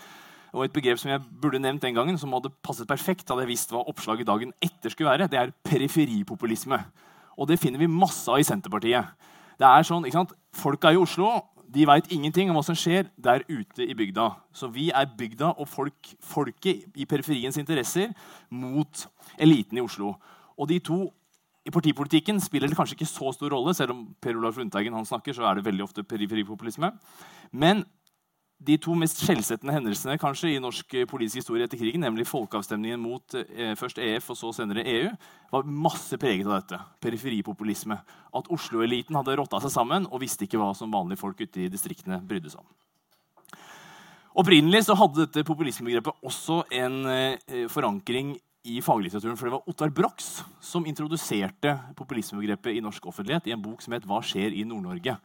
Og 0.54 0.66
et 0.66 0.74
begrep 0.74 1.00
som 1.00 1.12
jeg 1.12 1.24
burde 1.42 1.60
nevnt 1.60 1.82
den 1.82 1.96
gangen, 1.96 2.18
som 2.20 2.32
hadde 2.36 2.52
passet 2.64 2.88
perfekt, 2.88 3.28
hadde 3.30 3.46
jeg 3.46 3.54
visst 3.54 3.72
hva 3.72 3.84
oppslaget 3.88 4.28
dagen 4.28 4.52
etter 4.62 4.92
skulle 4.92 5.12
være, 5.12 5.30
det 5.32 5.40
er 5.40 5.54
periferipopulisme. 5.68 6.80
Og 7.40 7.48
det 7.48 7.60
finner 7.60 7.80
vi 7.80 7.88
masse 7.88 8.28
av 8.32 8.40
i 8.40 8.48
Senterpartiet. 8.48 9.16
Det 9.60 9.68
er 9.68 9.88
sånn, 9.88 10.06
ikke 10.08 10.20
sant? 10.22 10.36
Folka 10.56 10.92
i 10.92 11.00
Oslo 11.00 11.40
de 11.72 11.86
veit 11.88 12.10
ingenting 12.12 12.50
om 12.52 12.58
hva 12.60 12.64
som 12.68 12.76
skjer 12.76 13.08
der 13.16 13.46
ute 13.48 13.86
i 13.86 13.96
bygda. 13.96 14.28
Så 14.52 14.68
vi 14.74 14.90
er 14.92 15.08
bygda 15.18 15.54
og 15.56 15.70
folk, 15.72 16.10
folket 16.20 16.90
i 17.00 17.08
periferiens 17.08 17.58
interesser 17.62 18.12
mot 18.52 19.06
eliten 19.40 19.80
i 19.80 19.84
Oslo. 19.86 20.18
Og 20.60 20.68
de 20.68 20.82
to 20.84 21.06
i 21.62 21.72
partipolitikken 21.72 22.42
spiller 22.42 22.68
det 22.68 22.76
kanskje 22.76 22.98
ikke 22.98 23.08
så 23.08 23.32
stor 23.36 23.54
rolle, 23.54 23.74
selv 23.78 23.94
om 23.94 24.04
Per 24.22 24.36
Olaf 24.36 24.58
Lundteigen 24.58 24.96
han 24.98 25.06
snakker, 25.06 25.36
så 25.38 25.46
er 25.46 25.60
det 25.60 25.66
veldig 25.68 25.86
ofte 25.86 26.04
periferipopulisme. 26.04 26.90
Men 27.54 27.86
de 28.62 28.78
to 28.82 28.94
mest 28.98 29.24
skjellsettende 29.24 29.74
hendelsene 29.74 30.20
kanskje 30.22 30.52
i 30.54 30.60
norsk 30.62 30.94
eh, 30.94 31.08
politisk 31.10 31.42
historie 31.42 31.66
etter 31.66 31.80
krigen, 31.82 32.04
nemlig 32.06 32.28
folkeavstemningen 32.30 33.02
mot 33.02 33.36
eh, 33.40 33.74
først 33.80 33.98
EF 34.02 34.30
og 34.34 34.38
så 34.38 34.52
senere 34.60 34.86
EU, 34.86 35.10
var 35.52 35.72
masse 35.88 36.20
preget 36.22 36.46
av 36.46 36.60
dette. 36.60 36.80
Periferipopulisme. 37.02 37.98
At 38.38 38.52
Oslo-eliten 38.54 39.18
hadde 39.18 39.40
rotta 39.40 39.62
seg 39.64 39.74
sammen 39.74 40.06
og 40.12 40.22
visste 40.22 40.46
ikke 40.46 40.62
hva 40.62 40.72
som 40.78 40.94
vanlige 40.94 41.24
folk 41.24 41.42
ute 41.42 41.66
i 41.66 41.72
distriktene 41.74 42.22
brydde 42.22 42.54
seg 42.54 42.62
om. 42.62 42.70
Opprinnelig 44.42 44.86
så 44.88 44.96
hadde 44.96 45.26
dette 45.26 45.44
populismebegrepet 45.48 46.24
også 46.24 46.62
en 46.78 47.02
eh, 47.12 47.66
forankring 47.72 48.36
i 48.70 48.78
faglitteraturen. 48.86 49.40
For 49.40 49.50
det 49.50 49.56
var 49.58 49.70
Ottar 49.74 49.92
Brox 49.96 50.30
som 50.64 50.86
introduserte 50.88 51.74
populismebegrepet 51.98 52.78
i 52.78 52.84
norsk 52.86 53.10
offentlighet 53.10 53.50
i 53.50 53.56
en 53.58 53.64
bok 53.64 53.82
som 53.82 53.98
het 53.98 54.06
'Hva 54.06 54.22
skjer 54.22 54.54
i 54.54 54.64
Nord-Norge'. 54.64 55.18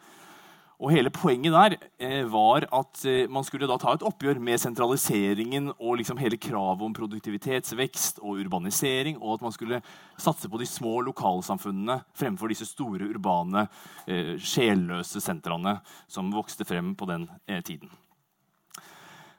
Og 0.77 0.93
hele 0.93 1.09
Poenget 1.09 1.55
der 1.55 1.75
eh, 1.97 2.25
var 2.29 2.67
at 2.69 3.01
eh, 3.09 3.25
man 3.33 3.45
skulle 3.47 3.69
da 3.69 3.79
ta 3.81 3.95
et 3.97 4.05
oppgjør 4.05 4.41
med 4.45 4.61
sentraliseringen 4.61 5.71
og 5.73 5.97
liksom 6.03 6.21
hele 6.21 6.37
kravet 6.37 6.85
om 6.85 6.97
produktivitetsvekst 6.97 8.21
og 8.21 8.43
urbanisering, 8.45 9.17
og 9.23 9.39
at 9.39 9.47
man 9.47 9.55
skulle 9.57 9.81
satse 10.21 10.51
på 10.53 10.61
de 10.61 10.69
små 10.69 10.99
lokalsamfunnene 11.09 12.03
fremfor 12.17 12.53
disse 12.53 12.69
store 12.69 13.09
urbane, 13.09 13.65
eh, 14.05 14.35
sjelløse 14.37 15.23
sentrene 15.25 15.79
som 16.13 16.29
vokste 16.35 16.69
frem 16.69 16.93
på 16.95 17.09
den 17.09 17.25
eh, 17.49 17.63
tiden. 17.65 17.89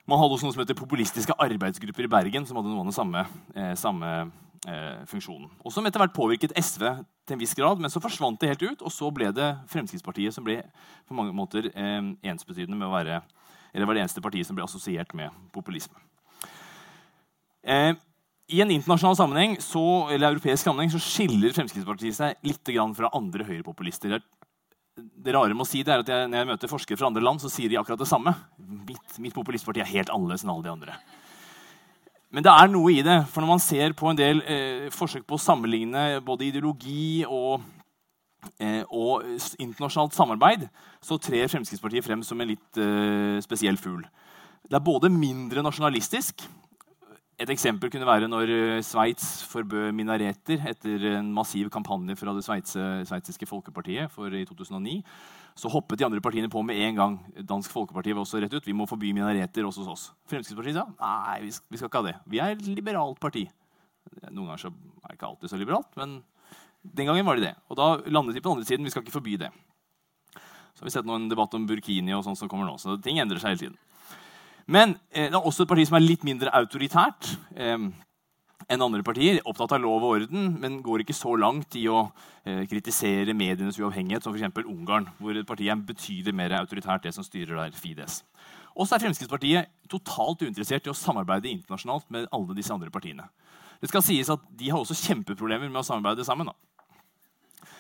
Man 0.08 0.22
hadde 0.22 0.38
også 0.38 0.48
noe 0.48 0.56
som 0.56 0.64
heter 0.64 0.78
populistiske 0.80 1.36
arbeidsgrupper 1.38 2.08
i 2.08 2.10
Bergen, 2.10 2.46
som 2.48 2.58
hadde 2.58 2.72
noe 2.72 2.82
av 2.82 2.90
den 2.90 2.96
samme, 2.96 3.26
eh, 3.54 3.74
samme 3.78 4.32
funksjonen. 5.08 5.52
Og 5.62 5.74
som 5.74 5.86
etter 5.86 6.02
hvert 6.02 6.16
påvirket 6.16 6.56
SV 6.58 6.84
til 7.28 7.36
en 7.36 7.42
viss 7.42 7.54
grad, 7.58 7.82
men 7.82 7.92
så 7.94 8.02
forsvant 8.02 8.40
det 8.42 8.50
helt 8.54 8.64
ut. 8.66 8.82
Og 8.82 8.94
så 8.94 9.12
ble 9.14 9.30
det 9.36 9.52
Fremskrittspartiet 9.72 10.36
som 10.36 10.46
ble 10.48 10.62
på 11.08 11.18
mange 11.18 11.36
måter 11.36 11.70
eh, 11.74 12.14
ensbetydende 12.32 12.80
med 12.80 12.90
å 12.90 12.96
være 12.96 13.22
eller 13.78 13.86
var 13.86 13.98
det 13.98 14.04
eneste 14.06 14.24
partiet 14.26 14.48
som 14.48 14.58
ble 14.58 14.66
assosiert 14.66 15.12
med 15.18 15.34
populisme. 15.54 16.00
Eh, 17.62 17.94
I 18.48 18.62
en 18.64 18.72
internasjonal 18.72 19.18
sammenheng, 19.20 19.58
så, 19.62 19.84
eller 20.14 20.32
europeisk 20.32 20.64
sammenheng 20.64 20.90
så 20.94 21.02
skiller 21.04 21.54
Fremskrittspartiet 21.56 22.18
seg 22.18 22.48
litt 22.48 22.74
fra 22.98 23.12
andre 23.14 23.46
høyrepopulister. 23.46 24.18
Det 24.98 25.36
rare 25.36 25.54
med 25.54 25.62
å 25.62 25.70
si 25.70 25.84
det 25.86 25.94
er 25.94 26.02
at 26.02 26.10
jeg, 26.10 26.30
Når 26.32 26.38
jeg 26.40 26.50
møter 26.50 26.72
forskere 26.72 26.98
fra 26.98 27.12
andre 27.12 27.22
land, 27.22 27.42
så 27.44 27.52
sier 27.54 27.70
de 27.70 27.78
akkurat 27.78 28.00
det 28.00 28.10
samme. 28.10 28.34
Mitt, 28.58 29.20
mitt 29.22 29.36
populistparti 29.36 29.84
er 29.84 29.92
helt 29.92 30.10
annerledes 30.10 30.46
enn 30.46 30.56
alle 30.56 30.66
de 30.66 30.74
andre. 30.74 30.98
Men 32.34 32.44
det 32.44 32.52
er 32.52 32.70
noe 32.72 32.92
i 32.92 33.04
det. 33.06 33.22
For 33.32 33.44
når 33.44 33.52
man 33.54 33.64
ser 33.64 33.96
på 33.98 34.12
en 34.12 34.20
del 34.20 34.44
eh, 34.44 34.88
forsøk 34.94 35.24
på 35.28 35.38
å 35.38 35.42
sammenligne 35.42 36.20
både 36.26 36.50
ideologi 36.50 37.24
og, 37.24 37.64
eh, 38.60 38.84
og 38.92 39.24
internasjonalt 39.64 40.16
samarbeid, 40.18 40.68
så 41.04 41.20
trer 41.22 41.48
Fremskrittspartiet 41.52 42.06
frem 42.06 42.24
som 42.28 42.42
en 42.44 42.52
litt 42.52 42.82
eh, 42.84 43.40
spesiell 43.46 43.80
fugl. 43.80 44.04
Det 44.68 44.76
er 44.76 44.84
både 44.84 45.12
mindre 45.14 45.64
nasjonalistisk. 45.64 46.44
Et 47.38 47.50
eksempel 47.54 47.92
kunne 47.94 48.08
være 48.10 48.30
når 48.32 48.50
eh, 48.50 48.84
Sveits 48.86 49.44
forbød 49.52 49.92
minareter 49.94 50.64
etter 50.72 51.04
en 51.20 51.28
massiv 51.36 51.70
kampanje 51.70 52.16
fra 52.18 52.34
det 52.34 52.46
sveitsiske 52.46 53.46
folkepartiet 53.46 54.10
for 54.10 54.34
i 54.34 54.46
2009 54.50 55.04
så 55.58 55.70
hoppet 55.74 55.98
de 55.98 56.06
andre 56.06 56.22
partiene 56.22 56.50
på 56.54 56.62
med 56.66 56.78
en 56.86 56.98
gang. 56.98 57.14
Dansk 57.50 57.72
Folkeparti 57.74 58.14
var 58.14 58.22
også 58.22 58.42
rett 58.44 58.54
ut. 58.54 58.66
Vi 58.66 58.76
må 58.78 58.86
forby 58.90 59.10
minareter 59.16 59.66
også 59.66 59.82
hos 59.84 59.94
oss. 59.94 60.04
Fremskrittspartiet 60.30 60.78
sa 60.78 60.86
nei, 60.86 61.40
vi 61.48 61.52
skal, 61.56 61.90
ikke 61.90 62.02
ha 62.02 62.06
det. 62.06 62.16
Vi 62.30 62.42
er 62.44 62.54
et 62.54 62.68
liberalt 62.70 63.18
parti. 63.22 63.48
Noen 64.30 64.52
ganger 64.52 64.68
er 64.70 64.76
det 65.08 65.18
ikke 65.18 65.32
alltid 65.32 65.52
så 65.52 65.60
liberalt, 65.60 65.90
men 65.98 66.20
den 66.86 67.10
gangen 67.10 67.26
var 67.26 67.40
det 67.40 67.50
det. 67.50 67.56
Og 67.72 67.80
da 67.80 67.88
landet 68.06 68.38
de 68.38 68.44
på 68.44 68.52
den 68.52 68.60
andre 68.60 68.70
siden. 68.70 68.86
Vi 68.86 68.94
skal 68.94 69.04
ikke 69.04 69.18
forby 69.18 69.34
det. 69.42 69.50
Så 70.78 70.84
har 70.84 70.92
vi 70.92 70.94
sett 70.94 71.10
noen 71.10 71.26
debatt 71.32 71.58
om 71.58 71.66
burkini 71.68 72.14
og 72.14 72.22
sånt 72.28 72.38
som 72.40 72.50
kommer 72.52 72.70
nå. 72.70 72.78
Så 72.78 73.00
ting 73.02 73.18
endrer 73.20 73.42
seg 73.42 73.56
hele 73.56 73.64
tiden. 73.66 73.80
Men 74.68 74.98
eh, 75.12 75.30
det 75.30 75.38
er 75.38 75.46
også 75.48 75.64
et 75.64 75.72
parti 75.72 75.88
som 75.88 75.98
er 75.98 76.06
litt 76.06 76.26
mindre 76.28 76.52
autoritært. 76.56 77.32
Eh, 77.56 77.88
enn 78.68 78.84
andre 78.84 79.04
partier. 79.06 79.40
Opptatt 79.48 79.78
av 79.78 79.84
lov 79.84 80.04
og 80.04 80.16
orden, 80.18 80.50
men 80.62 80.82
går 80.84 81.04
ikke 81.04 81.16
så 81.16 81.34
langt 81.40 81.76
i 81.80 81.86
å 81.92 82.04
eh, 82.44 82.66
kritisere 82.70 83.36
medienes 83.38 83.80
uavhengighet 83.80 84.26
som 84.26 84.36
f.eks. 84.36 84.64
Ungarn, 84.68 85.08
hvor 85.22 85.40
partiet 85.48 85.74
er 85.74 85.86
betydelig 85.88 86.36
mer 86.36 86.58
autoritært, 86.60 87.06
det 87.08 87.16
som 87.16 87.26
styrer 87.26 87.56
der, 87.56 87.78
Fides. 87.78 88.22
Og 88.78 88.86
så 88.86 88.98
er 88.98 89.06
Fremskrittspartiet 89.06 89.72
totalt 89.90 90.44
uinteressert 90.44 90.86
i 90.86 90.92
å 90.92 90.98
samarbeide 90.98 91.50
internasjonalt 91.50 92.10
med 92.14 92.28
alle 92.36 92.58
disse 92.58 92.74
andre 92.76 92.92
partiene. 92.94 93.26
Det 93.82 93.90
skal 93.90 94.04
sies 94.06 94.30
at 94.34 94.42
De 94.58 94.70
har 94.74 94.82
også 94.82 94.98
kjempeproblemer 94.98 95.70
med 95.70 95.80
å 95.80 95.86
samarbeide 95.86 96.26
sammen. 96.28 96.50
Da. 96.50 97.72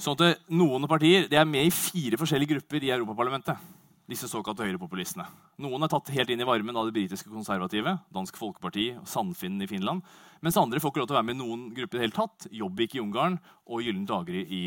Sånn 0.00 0.16
at 0.16 0.24
eh, 0.24 0.40
Noen 0.56 0.88
partier 0.90 1.28
er 1.28 1.46
med 1.46 1.68
i 1.68 1.74
fire 1.74 2.18
forskjellige 2.18 2.56
grupper 2.56 2.88
i 2.88 2.94
Europaparlamentet 2.96 3.79
disse 4.10 4.28
såkalte 4.28 4.66
høyrepopulistene. 4.66 5.24
Noen 5.62 5.86
er 5.86 5.90
tatt 5.92 6.10
helt 6.14 6.32
inn 6.32 6.42
i 6.42 6.48
varmen 6.48 6.76
av 6.76 6.88
det 6.88 6.94
britiske 6.96 7.30
konservative, 7.30 7.94
Dansk 8.14 8.38
Folkeparti 8.40 8.88
og 8.98 9.08
Sandfinnen 9.08 9.62
i 9.62 9.68
Finland. 9.70 10.02
Mens 10.42 10.58
andre 10.58 10.80
får 10.82 10.92
ikke 10.92 11.02
lov 11.02 11.10
til 11.10 11.16
å 11.16 11.20
være 11.20 11.28
med 11.28 11.38
i 11.38 11.42
noen 11.42 11.66
grupper 11.76 11.98
i 11.98 12.00
det 12.00 12.06
hele 12.08 12.16
tatt. 12.16 12.48
Jobbik 12.50 12.96
i 12.96 13.02
Ungarn 13.02 13.38
og 13.70 13.84
Gyllen 13.84 14.08
dager 14.08 14.40
i 14.40 14.64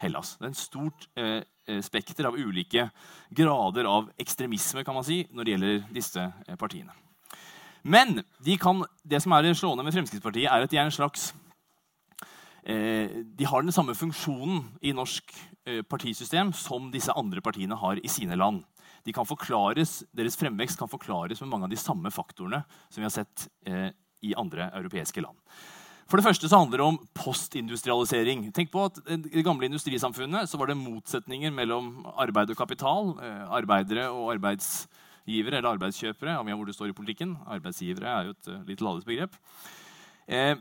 Hellas. 0.00 0.34
Det 0.40 0.48
er 0.48 0.50
en 0.50 0.58
stort 0.58 1.06
eh, 1.20 1.42
eh, 1.68 1.82
spekter 1.84 2.26
av 2.26 2.38
ulike 2.40 2.88
grader 3.36 3.86
av 3.90 4.08
ekstremisme 4.20 4.84
kan 4.86 4.96
man 4.96 5.06
si, 5.06 5.22
når 5.30 5.46
det 5.46 5.54
gjelder 5.54 5.84
disse 5.94 6.24
eh, 6.24 6.58
partiene. 6.58 6.96
Men 7.82 8.22
de 8.44 8.56
kan, 8.60 8.82
det 9.04 9.22
som 9.22 9.32
er 9.36 9.52
slående 9.56 9.84
med 9.86 9.94
Fremskrittspartiet, 9.94 10.48
er 10.50 10.64
at 10.64 10.72
de 10.72 10.80
er 10.80 10.88
en 10.88 10.92
slags 10.92 11.30
eh, 12.64 13.22
De 13.24 13.46
har 13.48 13.62
den 13.62 13.72
samme 13.72 13.94
funksjonen 13.96 14.66
i 14.82 14.92
norsk 14.96 15.32
eh, 15.66 15.80
partisystem 15.84 16.52
som 16.56 16.90
disse 16.92 17.14
andre 17.16 17.40
partiene 17.44 17.78
har 17.78 18.00
i 18.02 18.10
sine 18.12 18.36
land 18.36 18.64
de 19.04 19.14
kan 19.16 19.28
forklares, 19.28 20.02
Deres 20.16 20.38
fremvekst 20.38 20.78
kan 20.78 20.90
forklares 20.90 21.40
med 21.40 21.50
mange 21.50 21.68
av 21.68 21.72
de 21.72 21.80
samme 21.80 22.10
faktorene 22.12 22.62
som 22.88 23.00
vi 23.00 23.08
har 23.08 23.14
sett 23.14 23.48
eh, 23.66 23.90
i 24.22 24.34
andre 24.36 24.68
europeiske 24.76 25.22
land. 25.24 25.38
For 26.10 26.18
det 26.18 26.26
første 26.26 26.48
så 26.50 26.58
handler 26.58 26.80
det 26.80 26.86
om 26.88 26.98
postindustrialisering. 27.14 28.48
Tenk 28.54 28.72
på 28.72 28.82
at 28.88 28.96
I 29.06 29.20
det 29.22 29.44
gamle 29.46 29.68
industrisamfunnet 29.68 30.50
så 30.50 30.58
var 30.58 30.70
det 30.70 30.80
motsetninger 30.80 31.52
mellom 31.54 32.00
arbeid 32.18 32.50
og 32.50 32.58
kapital. 32.58 33.12
Eh, 33.22 33.44
arbeidere 33.60 34.08
og 34.10 34.32
arbeidsgivere 34.34 35.60
eller 35.60 35.70
arbeidskjøpere. 35.76 36.34
avhengig 36.34 36.56
av 36.56 36.58
hvor 36.58 36.66
det 36.66 36.74
står 36.74 36.90
i 36.90 36.96
politikken. 36.98 37.36
Arbeidsgivere 37.46 38.10
er 38.10 38.26
jo 38.26 38.34
et 38.34 38.50
uh, 38.50 38.58
litt 38.66 38.82
ladet 38.82 39.06
begrep. 39.06 39.38
Eh, 40.26 40.56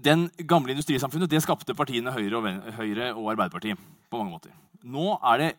den 0.00 0.30
gamle 0.48 0.72
industrisamfunnet 0.72 1.28
det 1.28 1.42
skapte 1.44 1.76
partiene 1.76 2.12
Høyre 2.16 2.40
og, 2.40 2.72
Høyre 2.80 3.12
og 3.12 3.32
Arbeiderpartiet. 3.34 3.78
på 4.10 4.18
mange 4.18 4.32
måter. 4.32 4.56
Nå 4.82 5.20
er 5.20 5.38
det 5.38 5.50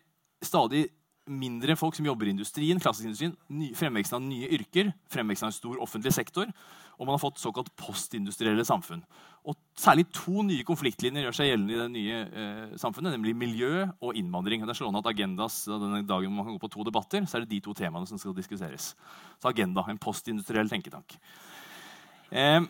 stadig 0.42 0.88
mindre 1.30 1.76
folk 1.78 1.96
som 1.98 2.06
jobber 2.08 2.28
i 2.30 2.34
industrien, 2.34 2.80
klassisk 2.82 3.36
fremveksten 3.78 4.18
av 4.18 4.24
nye 4.26 4.50
yrker, 4.58 4.92
fremveksten 5.12 5.48
av 5.48 5.52
en 5.52 5.58
stor 5.58 5.84
offentlig 5.84 6.14
sektor, 6.16 6.50
og 6.98 7.08
man 7.08 7.16
har 7.16 7.22
fått 7.22 7.42
såkalt 7.42 7.70
postindustrielle 7.80 8.66
samfunn. 8.68 9.04
Og 9.50 9.58
Særlig 9.82 10.06
to 10.14 10.44
nye 10.46 10.66
konfliktlinjer 10.68 11.26
gjør 11.26 11.34
seg 11.34 11.48
gjeldende 11.50 11.74
i 11.74 11.80
det 11.80 11.88
nye 11.96 12.18
eh, 12.28 12.74
samfunnet, 12.78 13.16
nemlig 13.16 13.34
miljø 13.34 13.88
og 14.04 14.18
innvandring. 14.20 14.62
Det 14.62 14.76
er 14.76 14.78
slående 14.78 15.02
at 15.02 15.10
Agendas 15.10 15.64
denne 15.72 16.04
dagen 16.06 16.36
man 16.36 16.46
kan 16.46 16.58
gå 16.58 16.62
på 16.62 16.70
to 16.76 16.86
debatter, 16.86 17.26
så 17.26 17.40
er 17.40 17.46
det 17.46 17.56
de 17.56 17.62
to 17.66 17.74
temaene 17.78 18.10
som 18.10 18.22
skal 18.22 18.36
diskuteres. 18.38 18.92
Så 19.42 19.50
Agenda, 19.50 19.86
en 19.90 20.02
postindustriell 20.02 20.70
tenketank. 20.70 21.18
Eh, 22.30 22.62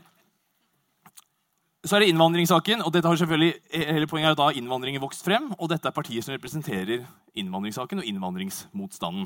så 1.82 1.98
er 1.98 2.04
det 2.04 2.12
innvandringssaken. 2.12 2.84
og 2.86 2.94
dette 2.94 3.10
har 3.10 3.18
selvfølgelig, 3.18 3.54
hele 3.74 4.08
poenget 4.08 4.32
er 4.32 4.36
da 4.38 4.52
Innvandringen 4.54 5.02
vokst 5.02 5.26
frem. 5.26 5.50
Og 5.58 5.70
dette 5.70 5.88
er 5.88 5.96
partier 5.96 6.22
som 6.22 6.36
representerer 6.36 7.08
innvandringssaken 7.36 8.04
og 8.04 8.06
innvandringsmotstanden. 8.06 9.26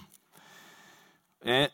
Eh, 1.45 1.67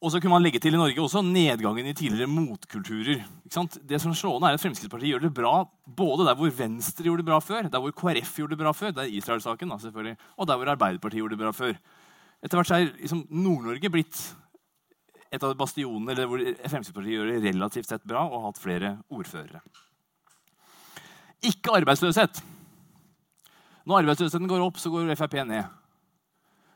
og 0.00 0.12
så 0.12 0.20
kunne 0.20 0.36
man 0.36 0.44
legge 0.44 0.60
til 0.60 0.74
i 0.76 0.80
Norge 0.80 1.00
også 1.00 1.22
nedgangen 1.24 1.88
i 1.88 1.94
tidligere 1.96 2.28
motkulturer. 2.28 3.22
Det 3.44 4.00
som 4.00 4.12
er 4.12 4.18
slående 4.18 4.48
er 4.48 4.56
at 4.56 4.62
Fremskrittspartiet 4.62 5.14
gjør 5.14 5.24
det 5.26 5.34
bra 5.36 5.54
både 5.84 6.26
der 6.28 6.36
hvor 6.36 6.52
Venstre 6.52 7.08
gjorde 7.08 7.24
det 7.24 7.30
bra 7.30 7.38
før, 7.40 7.68
der 7.72 7.80
hvor 7.80 7.94
KrF 7.96 8.34
gjorde 8.38 8.56
det 8.56 8.60
bra 8.60 8.72
før, 8.76 8.92
det 8.92 9.06
er 9.06 9.16
Israel-saken 9.16 9.72
da, 9.72 9.78
selvfølgelig, 9.80 10.18
og 10.36 10.48
der 10.48 10.60
hvor 10.60 10.72
Arbeiderpartiet 10.74 11.22
gjorde 11.22 11.36
det 11.36 11.42
bra 11.42 11.52
før. 11.56 11.78
Etter 12.44 12.60
hvert 12.60 12.74
er 12.76 12.90
liksom 12.92 13.24
Nord-Norge 13.32 13.90
blitt 13.90 14.20
et 15.32 15.42
av 15.42 15.54
bastionene 15.58 16.12
eller 16.12 16.28
hvor 16.30 16.42
Fremskrittspartiet 16.42 17.16
gjør 17.16 17.32
det 17.32 17.40
relativt 17.48 17.90
sett 17.90 18.04
bra 18.06 18.24
og 18.26 18.38
har 18.38 18.46
hatt 18.50 18.60
flere 18.62 18.92
ordførere. 19.12 19.62
Ikke 21.46 21.74
arbeidsløshet. 21.76 22.40
Når 23.86 24.02
arbeidsløsheten 24.02 24.50
går 24.50 24.64
opp, 24.64 24.80
så 24.82 24.90
går 24.90 25.12
Frp 25.18 25.36
ned. 25.46 25.66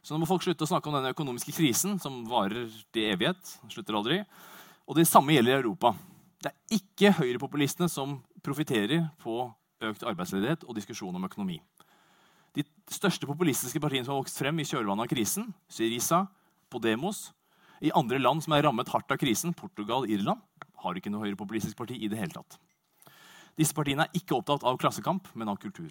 Så 0.00 0.14
nå 0.14 0.22
må 0.22 0.28
folk 0.28 0.44
slutte 0.44 0.64
å 0.64 0.70
snakke 0.70 0.88
om 0.88 0.96
denne 0.96 1.12
økonomiske 1.12 1.52
krisen 1.52 1.98
som 2.00 2.22
varer 2.28 2.70
til 2.94 3.10
evighet. 3.10 3.56
slutter 3.68 3.98
aldri. 3.98 4.20
Og 4.88 4.96
det 4.96 5.08
samme 5.08 5.34
gjelder 5.34 5.58
i 5.58 5.60
Europa. 5.60 5.94
Det 6.40 6.52
er 6.52 6.78
ikke 6.78 7.12
høyrepopulistene 7.18 7.88
som 7.92 8.20
profitterer 8.44 9.10
på 9.20 9.42
økt 9.84 10.04
arbeidsledighet 10.08 10.64
og 10.64 10.76
diskusjon 10.76 11.16
om 11.16 11.26
økonomi. 11.28 11.58
De 12.56 12.64
største 12.90 13.28
populistiske 13.28 13.80
partiene 13.80 14.06
som 14.06 14.14
har 14.14 14.22
vokst 14.22 14.40
frem 14.40 14.58
i 14.58 14.66
kjølvannet 14.66 15.04
av 15.04 15.10
krisen, 15.12 15.50
Syriza, 15.70 16.24
Podemos, 16.72 17.28
i 17.80 17.92
andre 17.96 18.20
land 18.20 18.44
som 18.44 18.54
er 18.54 18.64
rammet 18.66 18.90
hardt 18.92 19.12
av 19.12 19.20
krisen, 19.20 19.54
Portugal, 19.56 20.06
Irland, 20.08 20.42
har 20.80 20.96
ikke 20.96 21.12
noe 21.12 21.24
høyrepopulistisk 21.24 21.78
parti 21.78 21.96
i 21.96 22.08
det 22.12 22.18
hele 22.20 22.34
tatt. 22.34 22.58
Disse 23.58 23.76
partiene 23.76 24.06
er 24.06 24.16
ikke 24.16 24.36
opptatt 24.36 24.64
av 24.64 24.78
klassekamp, 24.80 25.28
men 25.36 25.50
av 25.52 25.58
kultur. 25.60 25.90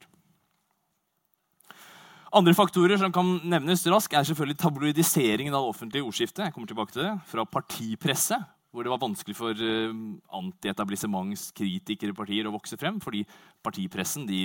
Andre 2.35 2.53
faktorer 2.53 2.99
som 3.01 3.13
kan 3.13 3.39
nevnes 3.49 3.87
raskt, 3.89 4.13
er 4.13 4.25
selvfølgelig 4.27 4.61
tabloidiseringen 4.61 5.53
av 5.53 5.65
det 5.65 5.73
offentlige 5.73 6.05
ordskiftet. 6.05 6.45
Jeg 6.45 6.53
kommer 6.53 6.69
tilbake 6.69 6.93
til 6.93 7.07
det, 7.07 7.13
Fra 7.25 7.45
partipresse, 7.45 8.37
hvor 8.69 8.85
det 8.85 8.93
var 8.93 9.01
vanskelig 9.01 9.33
for 9.33 9.57
uh, 9.57 9.95
anti-etablissementskritikere 10.37 12.13
partier 12.13 12.45
å 12.45 12.53
vokse 12.53 12.77
frem. 12.77 13.01
Fordi 13.01 13.23
partipressen 13.65 14.29
de, 14.29 14.43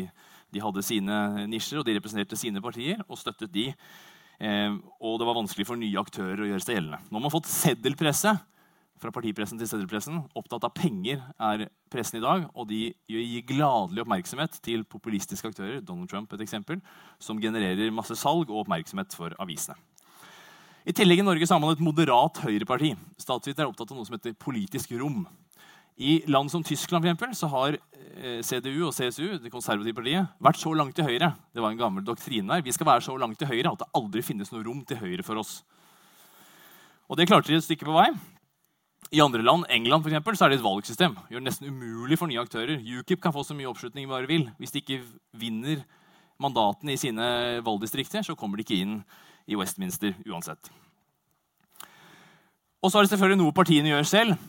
de 0.48 0.64
hadde 0.64 0.84
sine 0.84 1.44
nisjer, 1.44 1.82
og 1.82 1.84
de 1.84 1.98
representerte 1.98 2.40
sine 2.40 2.64
partier 2.64 3.04
og 3.04 3.20
støttet 3.20 3.52
de 3.52 3.68
Eh, 3.68 4.13
og 4.40 5.20
det 5.20 5.28
var 5.28 5.36
vanskelig 5.38 5.66
for 5.68 5.78
nye 5.78 6.00
aktører 6.00 6.42
å 6.42 6.48
gjøre 6.48 6.64
seg 6.64 6.78
gjeldende. 6.78 7.00
Nå 7.08 7.18
har 7.18 7.24
man 7.26 7.32
fått 7.34 7.50
seddelpresse 7.50 8.34
fra 9.00 9.12
partipressen 9.14 9.58
til 9.60 9.68
seddelpressen. 9.68 10.20
Opptatt 10.38 10.66
av 10.66 10.74
penger 10.76 11.22
er 11.42 11.66
pressen 11.92 12.20
i 12.20 12.24
dag, 12.24 12.46
og 12.54 12.68
de 12.70 12.86
gir 13.10 13.46
gladelig 13.48 14.04
oppmerksomhet 14.04 14.58
til 14.64 14.84
populistiske 14.88 15.50
aktører, 15.50 15.82
Donald 15.84 16.10
Trump 16.10 16.32
et 16.34 16.44
eksempel, 16.44 16.80
som 17.22 17.40
genererer 17.42 17.94
masse 17.94 18.16
salg 18.18 18.50
og 18.50 18.64
oppmerksomhet 18.64 19.16
for 19.16 19.34
avisene. 19.42 19.76
I 20.84 20.92
tillegg 20.92 21.22
i 21.22 21.24
Norge 21.24 21.48
har 21.48 21.60
man 21.62 21.72
et 21.72 21.80
moderat 21.80 22.42
høyreparti. 22.44 22.90
Statsviter 23.16 23.64
er 23.64 23.70
opptatt 23.70 23.92
av 23.94 23.96
noe 23.96 24.04
som 24.04 24.18
heter 24.18 24.34
politisk 24.36 24.92
rom. 25.00 25.22
I 25.96 26.24
land 26.26 26.50
som 26.50 26.64
Tyskland 26.66 27.04
for 27.04 27.10
eksempel, 27.10 27.34
så 27.38 27.48
har 27.52 27.76
eh, 27.78 28.40
CDU 28.42 28.88
og 28.88 28.94
CSU 28.96 29.38
det 29.38 29.52
konservative 29.52 29.94
partiet, 29.94 30.32
vært 30.42 30.58
så 30.58 30.72
langt 30.74 30.96
til 30.96 31.06
høyre 31.06 31.30
det 31.54 31.62
var 31.62 31.70
en 31.70 31.78
gammel 31.78 32.04
doktrine 32.06 32.50
der, 32.50 32.64
vi 32.66 32.74
skal 32.74 32.88
være 32.88 33.04
så 33.06 33.14
langt 33.20 33.38
til 33.38 33.50
høyre 33.50 33.70
at 33.70 33.84
det 33.84 33.90
aldri 33.94 34.24
finnes 34.26 34.50
noe 34.50 34.64
rom 34.66 34.82
til 34.86 34.98
høyre 34.98 35.22
for 35.26 35.38
oss. 35.38 35.60
Og 37.06 37.18
Det 37.18 37.28
klarte 37.28 37.52
de 37.52 37.60
et 37.60 37.66
stykke 37.66 37.86
på 37.86 37.94
vei. 37.94 38.08
I 39.12 39.20
andre 39.20 39.44
land, 39.44 39.66
England 39.70 40.02
for 40.02 40.10
eksempel, 40.10 40.34
så 40.34 40.46
er 40.46 40.50
det 40.50 40.58
et 40.58 40.64
valgsystem. 40.64 41.14
Det 41.14 41.34
Gjør 41.34 41.42
det 41.42 41.50
nesten 41.50 41.68
umulig 41.68 42.18
for 42.18 42.26
nye 42.26 42.40
aktører. 42.40 42.80
UKIP 42.80 43.20
kan 43.22 43.34
få 43.34 43.44
så 43.44 43.54
mye 43.54 43.68
oppslutning 43.68 44.08
de 44.08 44.10
bare 44.10 44.26
vil. 44.26 44.48
Hvis 44.58 44.72
de 44.72 44.80
ikke 44.80 45.02
vinner 45.38 45.84
mandatene 46.40 46.96
i 46.96 46.98
sine 46.98 47.60
valgdistrikter, 47.62 48.24
så 48.24 48.34
kommer 48.34 48.56
de 48.56 48.64
ikke 48.64 48.80
inn 48.80 48.96
i 49.46 49.54
Westminster 49.60 50.16
uansett. 50.26 50.72
Og 52.82 52.90
så 52.90 52.98
er 52.98 53.04
det 53.04 53.12
selvfølgelig 53.12 53.42
noe 53.44 53.54
partiene 53.54 53.92
gjør 53.92 54.08
selv. 54.08 54.40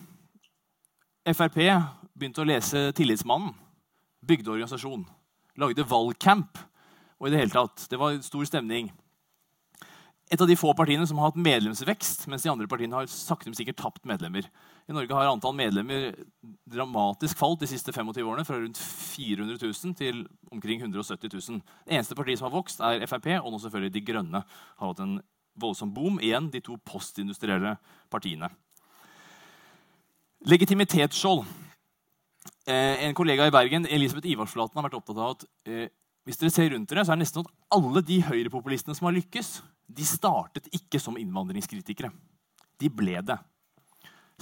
Frp 1.25 1.55
begynte 2.13 2.43
å 2.43 2.45
lese 2.45 2.91
Tillitsmannen. 2.93 3.55
Bygde 4.25 4.51
organisasjon. 4.53 5.07
Lagde 5.57 5.85
valgcamp. 5.89 6.59
Og 7.17 7.27
i 7.27 7.31
Det 7.33 7.39
hele 7.39 7.55
tatt, 7.55 7.87
det 7.89 7.97
var 7.97 8.19
stor 8.21 8.45
stemning. 8.45 8.91
Et 10.29 10.41
av 10.41 10.47
de 10.49 10.57
få 10.57 10.73
partiene 10.77 11.05
som 11.05 11.17
har 11.17 11.31
hatt 11.31 11.41
medlemsvekst, 11.41 12.27
mens 12.29 12.43
de 12.43 12.49
andre 12.49 12.67
partiene 12.69 12.97
har 12.97 13.09
sakte, 13.09 13.49
men 13.49 13.57
sikkert 13.57 13.77
tapt 13.77 14.05
medlemmer. 14.05 14.45
I 14.89 14.93
Norge 14.93 15.13
har 15.13 15.29
antall 15.29 15.53
medlemmer 15.57 16.13
dramatisk 16.69 17.37
falt 17.37 17.61
de 17.61 17.69
siste 17.69 17.93
25 17.93 18.21
årene. 18.25 18.45
Fra 18.45 18.59
rundt 18.59 18.77
400 18.77 19.57
000 19.61 19.95
til 19.97 20.27
omkring 20.51 20.81
170 20.81 21.29
000. 21.33 21.61
Det 21.85 21.97
eneste 21.97 22.17
partiet 22.17 22.41
som 22.41 22.49
har 22.49 22.57
vokst, 22.57 22.81
er 22.81 23.05
Frp, 23.09 23.31
og 23.39 23.49
nå 23.49 23.61
selvfølgelig 23.63 23.93
De 23.93 24.05
Grønne 24.05 24.43
har 24.45 24.93
hatt 24.93 25.01
en 25.01 25.17
voldsom 25.57 25.93
boom. 25.93 26.21
Igjen 26.21 26.51
de 26.53 26.61
to 26.61 26.77
postindustrielle 26.85 27.77
partiene. 28.13 28.51
Legitimitetsskjold. 30.45 31.41
Eh, 32.69 33.05
en 33.05 33.15
kollega 33.17 33.47
i 33.47 33.53
Bergen, 33.53 33.87
Elisabeth 33.89 34.29
Ivarsflaten, 34.29 34.77
har 34.77 34.85
vært 34.85 34.97
opptatt 34.99 35.17
av 35.17 35.31
at 35.33 35.45
eh, 35.65 35.87
hvis 36.25 36.37
dere 36.37 36.53
ser 36.53 36.69
rundt 36.69 36.91
dere, 36.91 37.01
så 37.01 37.13
er 37.13 37.17
det 37.17 37.23
nesten 37.23 37.41
sånn 37.41 37.49
at 37.49 37.77
alle 37.77 38.03
de 38.05 38.19
høyrepopulistene 38.27 38.93
som 38.97 39.07
har 39.09 39.15
lykkes, 39.17 39.49
de 39.89 40.05
startet 40.05 40.69
ikke 40.69 41.01
som 41.01 41.17
innvandringskritikere. 41.17 42.11
De 42.77 42.91
ble 42.93 43.17
det. 43.25 43.39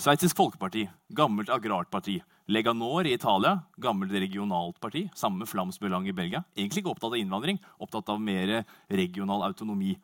Sveitsisk 0.03 0.35
Folkeparti, 0.39 0.89
gammelt 1.15 1.51
agrarparti. 1.53 2.17
Leganor 2.51 3.07
i 3.07 3.13
Italia, 3.15 3.61
gammelt 3.79 4.11
regionalt 4.11 4.81
parti. 4.83 5.05
Samme 5.15 5.47
flamsbelang 5.47 6.09
i 6.11 6.15
Belgia. 6.15 6.43
Egentlig 6.57 6.83
ikke 6.83 6.97
opptatt 6.97 7.13
av 7.13 7.21
innvandring, 7.21 7.61
opptatt 7.79 8.11
av 8.11 8.19
mer 8.19 8.57
regional 8.91 9.47
autonomi. 9.47 9.95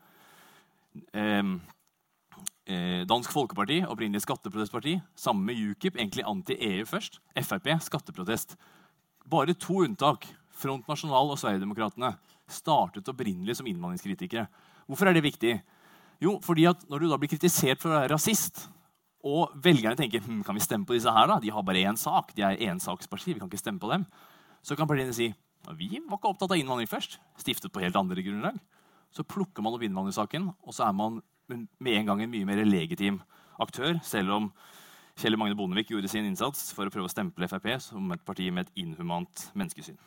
Eh, 1.12 1.44
Dansk 3.10 3.32
Folkeparti, 3.34 3.80
opprinnelig 3.90 4.22
skatteprotestparti. 4.22 5.00
sammen 5.16 5.46
med 5.46 5.58
UKIP, 5.58 5.96
egentlig 5.98 6.24
anti-EU 6.24 6.86
først. 6.86 7.20
Frp, 7.34 7.72
skatteprotest. 7.82 8.56
Bare 9.26 9.54
to 9.54 9.82
unntak, 9.86 10.28
Front 10.52 10.88
National 10.88 11.32
og 11.32 11.40
Sverigedemokraterna, 11.40 12.14
startet 12.48 13.10
opprinnelig 13.10 13.56
som 13.58 13.66
innvandringskritikere. 13.66 14.48
Hvorfor 14.88 15.10
er 15.10 15.14
det 15.14 15.24
viktig? 15.24 15.62
Jo, 16.22 16.40
fordi 16.44 16.66
at 16.66 16.90
Når 16.90 17.00
du 17.00 17.10
da 17.10 17.18
blir 17.18 17.30
kritisert 17.30 17.82
for 17.82 17.90
å 17.90 18.00
være 18.00 18.14
rasist, 18.14 18.70
og 19.24 19.52
velgerne 19.56 19.98
tenker 20.00 20.24
hm, 20.24 20.44
kan 20.44 20.56
vi 20.56 20.64
stemme 20.64 20.86
på 20.86 20.96
disse 20.96 21.12
her 21.12 21.28
da? 21.28 21.40
De 21.40 21.52
har 21.52 21.64
bare 21.64 21.84
én 21.84 21.98
sak. 21.98 22.34
De 22.36 22.42
er 22.42 22.60
ensaksparti. 22.72 23.34
Vi 23.34 23.40
kan 23.40 23.50
ikke 23.50 23.60
stemme 23.60 23.80
på 23.80 23.92
dem. 23.92 24.06
Så 24.64 24.76
kan 24.76 24.88
partiene 24.88 25.16
si 25.16 25.34
vi 25.76 26.00
var 26.08 26.18
ikke 26.18 26.32
opptatt 26.32 26.54
av 26.56 26.58
innvandring 26.58 26.88
først. 26.88 27.20
Stiftet 27.38 27.72
på 27.72 27.82
helt 27.84 27.98
andre 28.00 28.24
grunnlag. 28.24 28.56
Så 29.12 29.26
plukker 29.28 29.62
man 29.62 29.76
opp 29.76 29.84
innvandringssaken, 29.84 30.48
og 30.64 30.74
så 30.74 30.88
er 30.88 30.96
man 30.96 31.20
med 31.50 31.96
en 31.96 32.12
gang 32.12 32.24
en 32.24 32.32
mye 32.32 32.48
mer 32.48 32.62
legitim 32.66 33.20
aktør, 33.60 33.98
selv 34.06 34.36
om 34.36 34.52
Kjell 35.20 35.36
Magne 35.36 35.58
Bondevik 35.60 35.90
gjorde 35.92 36.08
sin 36.12 36.28
innsats 36.30 36.70
for 36.76 36.88
å 36.88 36.94
prøve 36.94 37.10
å 37.10 37.12
stemple 37.12 37.50
Frp 37.52 37.68
som 37.84 38.14
et 38.16 38.24
parti 38.24 38.48
med 38.54 38.68
et 38.68 38.84
inhumant 38.86 39.50
menneskesyn. 39.58 39.98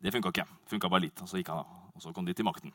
Det 0.00 0.12
funka 0.14 0.32
ikke. 0.32 0.46
Funka 0.70 0.88
bare 0.88 1.04
litt, 1.04 1.20
og 1.20 1.28
så 1.28 1.40
gikk 1.40 1.50
han. 1.52 1.66
Og 1.92 2.00
så 2.00 2.12
kom 2.16 2.24
de 2.24 2.32
til 2.36 2.46
makten. 2.48 2.72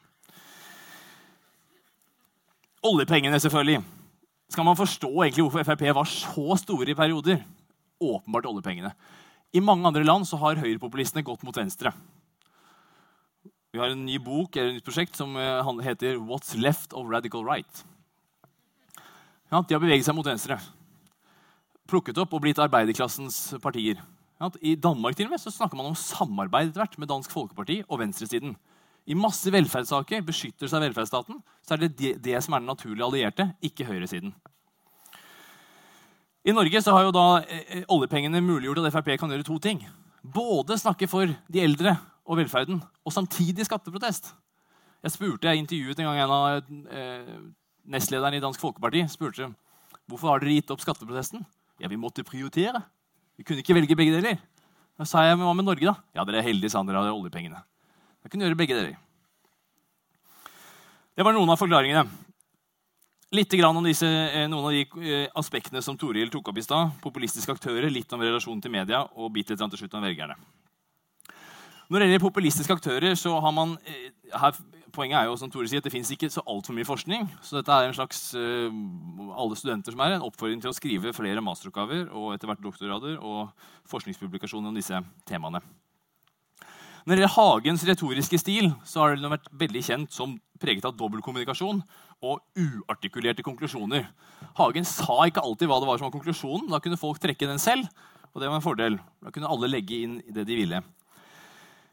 Oljepengene, 2.86 3.40
selvfølgelig. 3.42 3.82
Skal 4.54 4.68
man 4.68 4.78
forstå 4.78 5.10
egentlig 5.10 5.48
hvorfor 5.48 5.66
Frp 5.66 5.88
var 5.98 6.10
så 6.10 6.58
store 6.62 6.94
i 6.94 6.98
perioder? 6.98 7.42
Åpenbart 7.98 8.46
oljepengene. 8.52 8.92
I 9.56 9.64
mange 9.64 9.88
andre 9.88 10.06
land 10.06 10.28
så 10.30 10.38
har 10.38 10.62
høyrepopulistene 10.62 11.26
gått 11.26 11.42
mot 11.48 11.58
venstre. 11.58 11.96
Vi 13.76 13.80
har 13.82 13.92
en 13.92 14.06
ny 14.08 14.16
bok 14.24 14.56
eller 14.56 14.70
et 14.72 14.78
nytt 14.78 14.86
prosjekt 14.88 15.18
som 15.20 15.34
eh, 15.36 15.70
heter 15.84 16.16
'What's 16.16 16.54
Left 16.56 16.94
of 16.94 17.10
Radical 17.12 17.44
Right'. 17.44 17.84
Ja, 19.52 19.60
de 19.60 19.74
har 19.76 19.82
beveget 19.84 20.06
seg 20.08 20.16
mot 20.16 20.26
venstre. 20.26 20.56
Plukket 21.84 22.18
opp 22.18 22.32
og 22.32 22.42
blitt 22.46 22.56
arbeiderklassens 22.56 23.60
partier. 23.60 24.00
Ja, 24.40 24.50
I 24.64 24.76
Danmark 24.80 25.18
til 25.18 25.28
og 25.28 25.36
med 25.36 25.44
så 25.44 25.52
snakker 25.52 25.76
man 25.76 25.92
om 25.92 25.96
samarbeid 25.96 26.70
etter 26.70 26.86
hvert 26.86 26.98
med 26.98 27.12
Dansk 27.12 27.36
Folkeparti 27.36 27.84
og 27.90 28.00
venstresiden. 28.00 28.56
I 29.08 29.14
masse 29.14 29.52
velferdssaker, 29.52 30.24
beskyttelse 30.24 30.72
av 30.72 30.88
velferdsstaten, 30.88 31.44
så 31.62 31.76
er 31.76 31.84
det, 31.84 31.98
det 32.00 32.24
det 32.24 32.44
som 32.44 32.54
er 32.54 32.64
den 32.64 32.72
naturlige 32.72 33.04
allierte, 33.04 33.52
ikke 33.62 33.92
høyresiden. 33.92 34.32
I 36.48 36.56
Norge 36.56 36.80
så 36.82 36.96
har 36.96 37.04
jo 37.04 37.12
da 37.12 37.44
eh, 37.44 37.84
oljepengene 37.92 38.40
muliggjort 38.40 38.86
at 38.88 38.94
Frp 38.94 39.18
kan 39.20 39.36
gjøre 39.36 39.44
to 39.44 39.60
ting. 39.60 39.84
Både 40.24 40.80
snakke 40.80 41.12
for 41.12 41.28
de 41.28 41.60
eldre 41.60 42.00
og 42.26 42.40
velferden, 42.40 42.82
og 43.06 43.14
samtidig 43.14 43.68
skatteprotest. 43.68 44.32
Jeg 45.06 45.14
spurte, 45.14 45.48
jeg 45.48 45.62
intervjuet 45.62 46.00
en 46.02 46.10
gang 46.10 46.20
en 46.24 46.34
av 46.34 46.74
eh, 46.90 47.38
nestlederne 47.86 48.40
i 48.40 48.44
Dansk 48.44 48.62
Folkeparti. 48.64 49.06
spurte 49.12 49.52
hvorfor 50.10 50.32
har 50.32 50.42
dere 50.42 50.58
gitt 50.58 50.74
opp 50.74 50.82
skatteprotesten. 50.82 51.46
Ja, 51.82 51.90
vi 51.92 52.00
måtte 52.00 52.26
prioritere. 52.26 52.82
Vi 53.38 53.46
kunne 53.46 53.62
ikke 53.62 53.76
velge 53.78 53.98
begge 53.98 54.18
deler. 54.18 54.40
Da 54.96 55.08
sa 55.08 55.26
jeg, 55.26 55.38
men 55.38 55.46
hva 55.48 55.56
med 55.58 55.68
Norge, 55.68 55.86
da? 55.86 55.96
Ja, 56.16 56.26
dere 56.28 56.40
er 56.40 56.48
heldige, 56.48 56.72
sa 56.72 56.84
dere 56.88 57.02
hadde 57.02 57.16
oljepengene. 57.16 57.62
Jeg 58.24 58.32
kunne 58.32 58.48
gjøre 58.48 58.60
begge 58.60 58.78
deler. 58.78 58.96
Det 61.16 61.24
var 61.24 61.36
noen 61.36 61.52
av 61.52 61.60
forklaringene. 61.60 62.06
Litt 63.36 63.54
om 63.66 63.84
disse, 63.84 64.08
eh, 64.08 64.48
noen 64.48 64.66
av 64.66 64.72
de 64.72 64.84
eh, 65.04 65.28
aspektene 65.36 65.82
som 65.84 65.98
Toril 65.98 66.30
tok 66.32 66.50
opp 66.50 66.58
i 66.58 66.64
stad. 66.64 66.94
Populistiske 67.04 67.52
aktører, 67.52 67.90
litt 67.92 68.12
om 68.14 68.22
relasjonen 68.22 68.62
til 68.62 68.72
media 68.72 69.04
og 69.16 69.34
bitte 69.34 69.54
litt 69.54 69.70
til 69.70 69.84
slutt 69.84 69.98
om 69.98 70.06
velgerne. 70.06 70.38
Når 71.90 72.02
det 72.02 72.08
gjelder 72.08 72.24
populistiske 72.24 72.74
aktører, 72.74 73.16
så 73.20 73.36
har 73.40 73.54
man 73.54 73.78
eh, 73.86 74.10
her, 74.34 74.58
Poenget 74.96 75.18
er 75.20 75.26
jo 75.28 75.36
som 75.36 75.50
Tore 75.52 75.68
sier, 75.68 75.82
at 75.84 75.88
det 75.90 75.92
fins 75.92 76.08
ikke 76.14 76.30
så 76.32 76.40
altfor 76.48 76.72
mye 76.72 76.88
forskning. 76.88 77.26
Så 77.44 77.58
dette 77.58 77.74
er 77.76 77.90
en 77.90 77.96
slags 77.98 78.30
alle 78.32 79.58
studenter 79.60 79.92
som 79.92 80.04
er 80.06 80.16
en 80.16 80.24
oppfordring 80.24 80.62
til 80.64 80.72
å 80.72 80.78
skrive 80.78 81.12
flere 81.12 81.44
masteroppgaver 81.44 82.06
og 82.16 82.30
etter 82.32 82.48
hvert 82.48 82.64
doktorgrader 82.64 83.18
og 83.20 83.50
forskningspublikasjoner 83.92 84.72
om 84.72 84.80
disse 84.80 85.02
temaene. 85.28 85.60
Når 87.06 87.20
det 87.20 87.22
gjelder 87.22 87.36
Hagens 87.36 87.84
retoriske 87.86 88.38
stil, 88.42 88.72
så 88.82 89.04
har 89.04 89.20
den 89.20 89.30
vært 89.30 89.52
veldig 89.54 89.84
kjent 89.86 90.16
som 90.16 90.40
preget 90.64 90.88
av 90.88 90.96
dobbeltkommunikasjon 90.98 91.84
og 92.26 92.42
uartikulerte 92.58 93.46
konklusjoner. 93.46 94.08
Hagen 94.58 94.88
sa 94.90 95.20
ikke 95.28 95.44
alltid 95.44 95.70
hva 95.70 95.78
det 95.84 95.90
var 95.92 96.00
som 96.00 96.08
var 96.08 96.16
konklusjonen. 96.16 96.72
Da 96.72 96.80
kunne 96.82 96.98
folk 96.98 97.20
trekke 97.22 97.52
den 97.52 97.62
selv, 97.62 97.86
og 98.34 98.42
det 98.42 98.50
var 98.50 98.58
en 98.58 98.66
fordel. 98.66 98.98
Da 99.22 99.30
kunne 99.36 99.52
alle 99.54 99.70
legge 99.70 100.00
inn 100.02 100.18
det 100.34 100.48
de 100.50 100.58
ville. 100.58 100.82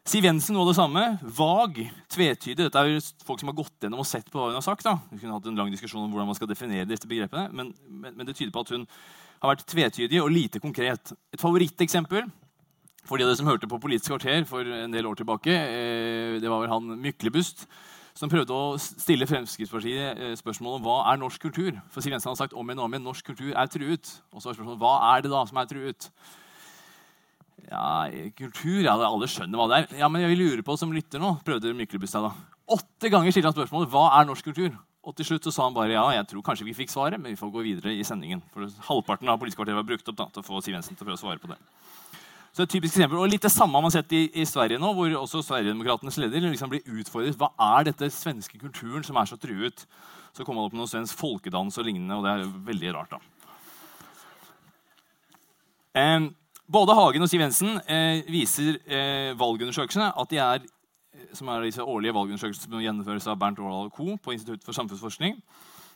Siv 0.02 0.24
Jensen 0.26 0.56
noe 0.56 0.64
av 0.64 0.72
det 0.72 0.78
samme. 0.80 1.02
Vag, 1.38 1.76
tvetydig. 2.10 2.56
Dette 2.58 2.80
er 2.80 2.88
jo 2.90 3.02
folk 3.22 3.38
som 3.38 3.52
har 3.52 3.54
gått 3.60 3.84
gjennom 3.84 4.00
og 4.02 4.08
sett 4.08 4.26
på 4.32 4.40
hva 4.40 4.48
hun 4.48 4.58
har 4.58 4.64
sagt. 4.66 4.82
da. 4.82 4.96
Vi 5.12 5.20
kunne 5.20 5.36
hatt 5.36 5.46
en 5.46 5.60
lang 5.60 5.70
diskusjon 5.70 6.02
om 6.02 6.10
hvordan 6.10 6.26
man 6.26 6.34
skal 6.34 6.50
definere 6.50 6.88
disse 6.90 7.06
begrepene, 7.06 7.44
men, 7.54 7.70
men, 7.86 8.16
men 8.18 8.26
det 8.26 8.34
tyder 8.34 8.50
på 8.50 8.64
at 8.64 8.72
hun 8.74 8.88
har 9.44 9.52
vært 9.52 9.62
tvetydig 9.70 10.18
og 10.18 10.32
lite 10.34 10.58
konkret. 10.58 11.14
Et 11.30 11.42
favoritteksempel 11.42 12.26
for 13.06 13.14
de 13.14 13.28
av 13.28 13.30
dere 13.30 13.38
som 13.38 13.52
hørte 13.52 13.70
på 13.70 13.78
Politisk 13.82 14.10
kvarter 14.10 14.42
for 14.50 14.66
en 14.66 14.94
del 14.94 15.06
år 15.06 15.22
tilbake, 15.22 15.54
eh, 15.54 16.34
det 16.42 16.50
var 16.50 16.64
vel 16.64 16.74
han 16.74 16.98
Myklebust 16.98 17.68
som 18.18 18.30
prøvde 18.30 18.58
å 18.58 18.74
stille 18.82 19.30
Fremskrittspartiet 19.30 20.34
spørsmål 20.42 20.80
om 20.80 20.86
hva 20.86 21.00
er 21.12 21.22
norsk 21.22 21.46
kultur. 21.46 21.78
For 21.94 22.02
Siv 22.02 22.16
Jensen 22.16 22.34
har 22.34 22.42
sagt 22.42 22.58
om 22.58 22.66
igjen 22.66 22.82
og 22.82 22.90
om 22.90 22.98
igjen 22.98 23.06
norsk 23.06 23.30
kultur 23.30 23.54
er 23.54 23.70
truet. 23.70 24.16
Og 24.34 24.42
så 24.42 24.50
er 24.50 24.58
spørsmålet 24.58 24.82
hva 24.82 24.96
er 25.14 25.22
det 25.22 25.30
da 25.30 25.46
som 25.46 25.62
er 25.62 25.70
truet? 25.70 26.10
Ja, 27.70 28.06
kultur, 28.36 28.80
ja, 28.84 28.94
alle 28.94 29.28
skjønner 29.30 29.60
hva 29.60 29.68
det 29.70 29.76
er. 29.80 30.00
Ja, 30.02 30.08
Men 30.12 30.24
jeg 30.24 30.34
vil 30.34 30.42
lure 30.46 30.64
på 30.66 30.76
som 30.80 30.92
lytter 30.92 31.22
nå, 31.22 31.36
prøvde 31.46 31.72
Myklebustad 31.76 32.26
da. 32.26 32.32
Åtte 32.72 33.10
ganger 33.12 33.34
stilte 33.34 33.50
han 33.50 33.56
spørsmålet 33.56 33.92
hva 33.92 34.08
er 34.18 34.28
norsk 34.28 34.50
kultur. 34.50 34.74
Og 35.02 35.16
til 35.18 35.26
slutt 35.26 35.46
så 35.48 35.50
sa 35.50 35.64
han 35.66 35.74
bare 35.74 35.96
ja, 35.96 36.04
jeg 36.14 36.28
tror 36.30 36.44
kanskje 36.46 36.66
vi 36.68 36.76
fikk 36.78 36.92
svaret, 36.92 37.18
men 37.18 37.32
vi 37.32 37.38
får 37.38 37.50
gå 37.50 37.64
videre 37.64 37.94
i 37.96 38.04
sendingen. 38.06 38.42
For 38.54 38.68
halvparten 38.86 39.30
av 39.30 39.40
Politisk 39.40 39.58
kvarter 39.58 39.74
var 39.74 39.86
brukt 39.86 40.08
opp 40.12 40.18
da, 40.20 40.28
til 40.30 40.44
å 40.44 40.46
få 40.46 40.60
Siv 40.62 40.76
Jensen 40.76 40.94
til 40.94 41.02
å 41.02 41.08
prøve 41.08 41.18
å 41.18 41.22
svare 41.24 41.42
på 41.42 41.50
det. 41.50 41.58
Så 42.52 42.66
et 42.66 42.70
typisk 42.70 42.98
eksempel, 42.98 43.18
og 43.18 43.30
Litt 43.32 43.42
det 43.42 43.50
samme 43.50 43.74
har 43.78 43.82
man 43.82 43.94
sett 43.94 44.12
i, 44.14 44.26
i 44.38 44.44
Sverige 44.46 44.78
nå, 44.78 44.92
hvor 44.94 45.14
også 45.22 45.40
Sverigedemokratenes 45.46 46.20
leder 46.20 46.44
liksom 46.44 46.70
blir 46.70 46.84
utfordret. 47.00 47.38
Hva 47.40 47.48
er 47.78 47.88
dette 47.88 48.10
svenske 48.12 48.60
kulturen 48.60 49.02
som 49.06 49.16
er 49.18 49.30
så 49.30 49.40
truet? 49.40 49.86
Så 50.36 50.44
kommer 50.44 50.60
man 50.60 50.68
opp 50.68 50.76
med 50.76 50.84
noe 50.84 50.92
svensk 50.92 51.16
folkedans 51.18 51.80
og 51.80 51.88
lignende, 51.88 52.18
og 52.20 52.26
det 52.26 52.34
er 52.34 52.52
veldig 52.68 52.92
rart. 52.94 53.16
da. 53.16 53.20
Eh, 55.98 56.28
både 56.72 56.96
Hagen 56.96 57.24
og 57.24 57.30
Siv 57.30 57.42
Jensen 57.42 57.76
eh, 57.90 58.22
viser 58.32 58.78
eh, 58.86 59.32
valgundersøkelsene 59.38 60.12
at 60.18 60.32
de 60.32 60.40
er 60.40 60.64
som 61.36 61.50
er 61.52 61.66
disse 61.66 61.84
årlige 61.84 62.14
valgundersøkelsene 62.16 62.70
som 62.70 62.82
gjennomføres 62.82 63.28
av 63.28 63.38
Bernt 63.40 63.60
Årdal 63.60 63.90
Co. 63.92 64.16
på 64.16 64.34
Institutt 64.34 64.64
for 64.64 64.76
samfunnsforskning, 64.76 65.36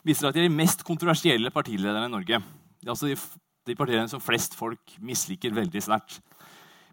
viser 0.05 0.29
at 0.29 0.37
de 0.37 0.43
er 0.43 0.47
de 0.47 0.53
mest 0.53 0.83
kontroversielle 0.87 1.51
partilederne 1.53 2.07
i 2.07 2.13
Norge. 2.13 2.39
Det 2.77 2.87
er 2.87 2.93
altså 2.93 3.09
de, 3.09 3.17
de 3.67 3.75
partilederne 3.77 4.11
som 4.11 4.23
flest 4.23 4.55
folk 4.57 4.95
misliker 5.01 5.55
veldig 5.57 5.83
sterkt. 5.83 6.19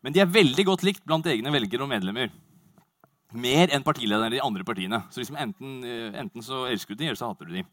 Men 0.05 0.17
de 0.17 0.21
er 0.21 0.33
veldig 0.33 0.67
godt 0.69 0.85
likt 0.85 1.05
blant 1.07 1.29
egne 1.31 1.53
velgere 1.53 1.85
og 1.85 1.93
medlemmer. 1.93 2.33
Mer 3.35 3.73
enn 3.75 3.85
partilederne 3.87 4.33
i 4.33 4.39
de 4.39 4.45
andre 4.45 4.67
partiene. 4.67 5.01
Så 5.11 5.23
liksom 5.23 5.39
enten, 5.41 5.79
eh, 5.89 6.11
enten, 6.21 6.45
så 6.45 6.65
elsker 6.71 6.95
du 6.95 7.03
de, 7.03 7.11
eller 7.11 7.21
så 7.21 7.31
hater 7.31 7.49
du 7.49 7.57
de. 7.59 7.65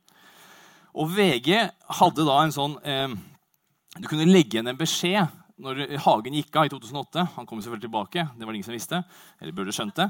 Og 0.92 1.12
VG 1.16 1.54
hadde 2.00 2.28
da 2.28 2.40
en 2.44 2.52
sånn 2.52 2.74
eh, 2.84 3.14
Du 3.96 4.08
kunne 4.08 4.28
legge 4.28 4.58
igjen 4.58 4.68
en 4.72 4.80
beskjed 4.80 5.41
når 5.62 5.84
Hagen 6.06 6.36
gikk 6.38 6.56
av 6.58 6.68
i 6.68 6.72
2008. 6.74 7.28
Han 7.36 7.48
kom 7.48 7.62
selvfølgelig 7.62 7.88
tilbake. 7.88 8.26
Det 8.36 8.46
var 8.46 8.54
det 8.54 8.62
ingen 8.62 8.70
som 8.70 8.78
visste. 8.78 9.04
Eller 9.40 9.56
burde 9.56 9.76
skjønt 9.76 10.00
det. 10.00 10.10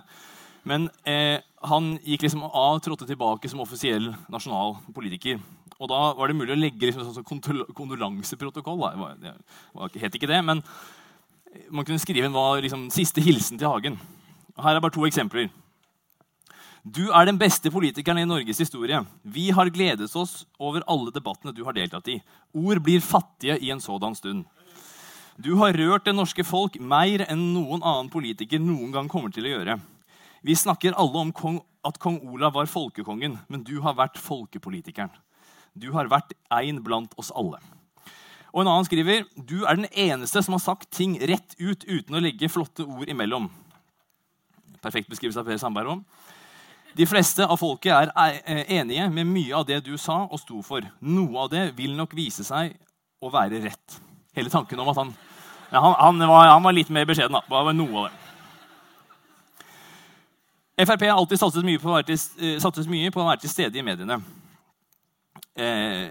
Men 0.68 0.88
eh, 1.10 1.42
han 1.68 1.96
gikk 2.06 2.28
liksom 2.28 2.46
av 2.46 2.80
trådte 2.86 3.08
tilbake 3.10 3.50
som 3.50 3.64
offisiell 3.64 4.12
nasjonal 4.32 4.78
politiker. 4.94 5.42
Og 5.82 5.90
da 5.90 6.02
var 6.18 6.30
det 6.30 6.38
mulig 6.38 6.54
å 6.54 6.60
legge 6.60 6.92
liksom 6.92 7.10
sånn 7.16 7.74
kondolanseprotokoll. 7.74 8.84
Det 9.24 10.04
het 10.04 10.18
ikke 10.18 10.30
det, 10.30 10.44
men 10.46 10.62
man 11.74 11.88
kunne 11.88 12.00
skrive 12.00 12.30
en 12.30 12.38
var 12.38 12.62
liksom, 12.62 12.90
siste 12.94 13.24
hilsen 13.26 13.60
til 13.60 13.72
Hagen. 13.72 13.98
Her 14.62 14.78
er 14.78 14.84
bare 14.84 14.94
to 14.94 15.08
eksempler. 15.08 15.50
Du 16.82 17.12
er 17.14 17.28
den 17.28 17.38
beste 17.38 17.70
politikeren 17.74 18.22
i 18.22 18.30
Norges 18.30 18.62
historie. 18.62 19.02
Vi 19.22 19.50
har 19.54 19.70
gledet 19.74 20.10
oss 20.18 20.46
over 20.58 20.86
alle 20.90 21.14
debattene 21.14 21.54
du 21.54 21.62
har 21.66 21.76
deltatt 21.78 22.08
i. 22.10 22.18
Ord 22.58 22.82
blir 22.82 23.04
fattige 23.06 23.58
i 23.62 23.70
en 23.74 23.82
sådan 23.82 24.16
stund. 24.18 24.46
Du 25.42 25.56
har 25.58 25.74
rørt 25.74 26.06
det 26.06 26.14
norske 26.14 26.44
folk 26.46 26.76
mer 26.78 27.24
enn 27.32 27.42
noen 27.56 27.82
annen 27.82 28.10
politiker 28.14 28.60
noen 28.62 28.92
gang 28.94 29.08
kommer 29.10 29.32
til 29.34 29.48
å 29.48 29.54
gjøre. 29.56 29.78
Vi 30.46 30.54
snakker 30.58 30.98
alle 31.00 31.22
om 31.24 31.32
kong, 31.34 31.62
at 31.88 31.98
kong 32.02 32.20
Olav 32.30 32.54
var 32.54 32.70
folkekongen, 32.70 33.40
men 33.50 33.64
du 33.66 33.80
har 33.82 33.96
vært 33.98 34.20
folkepolitikeren. 34.22 35.14
Du 35.74 35.88
har 35.96 36.12
vært 36.12 36.36
én 36.60 36.82
blant 36.84 37.16
oss 37.18 37.32
alle. 37.34 37.62
Og 38.52 38.62
en 38.62 38.70
annen 38.70 38.86
skriver 38.86 39.24
du 39.36 39.64
er 39.64 39.80
den 39.80 39.90
eneste 39.90 40.44
som 40.44 40.58
har 40.58 40.62
sagt 40.62 40.92
ting 40.94 41.16
rett 41.32 41.56
ut 41.58 41.88
uten 41.88 42.20
å 42.20 42.22
legge 42.22 42.52
flotte 42.52 42.86
ord 42.86 43.10
imellom. 43.10 43.48
Perfekt 44.84 45.10
beskrivelse 45.10 45.42
av 45.42 45.50
Per 45.50 45.62
Sandberg 45.62 45.96
òg. 45.96 46.06
De 47.00 47.08
fleste 47.08 47.48
av 47.48 47.58
folket 47.58 48.12
er 48.12 48.38
eh, 48.44 48.66
enige 48.78 49.08
med 49.10 49.30
mye 49.32 49.56
av 49.56 49.66
det 49.66 49.80
du 49.88 49.96
sa 49.98 50.26
og 50.28 50.42
sto 50.44 50.60
for. 50.66 50.86
Noe 51.00 51.48
av 51.48 51.52
det 51.54 51.70
vil 51.78 51.96
nok 51.98 52.14
vise 52.18 52.44
seg 52.46 52.76
å 53.24 53.32
være 53.32 53.64
rett. 53.64 54.02
Hele 54.36 54.52
tanken 54.52 54.80
om 54.80 54.92
at 54.92 55.00
han, 55.00 55.14
han, 55.80 55.96
han, 56.00 56.28
var, 56.28 56.48
han 56.48 56.64
var, 56.64 56.76
litt 56.76 56.90
mer 56.90 57.06
beskjeden. 57.08 57.38
da. 57.38 57.42
Var 57.48 57.74
noe 57.74 58.04
av 58.04 58.10
det. 58.10 58.18
Frp 60.82 61.04
har 61.06 61.18
alltid 61.20 61.40
satset 61.40 61.66
mye 61.66 61.80
på 61.80 61.90
å 61.92 61.96
være 61.96 62.10
til, 62.10 62.20
eh, 62.42 62.58
å 62.58 63.28
være 63.28 63.42
til 63.44 63.52
stede 63.52 63.78
i 63.80 63.86
mediene. 63.86 64.18
Eh, 65.56 66.10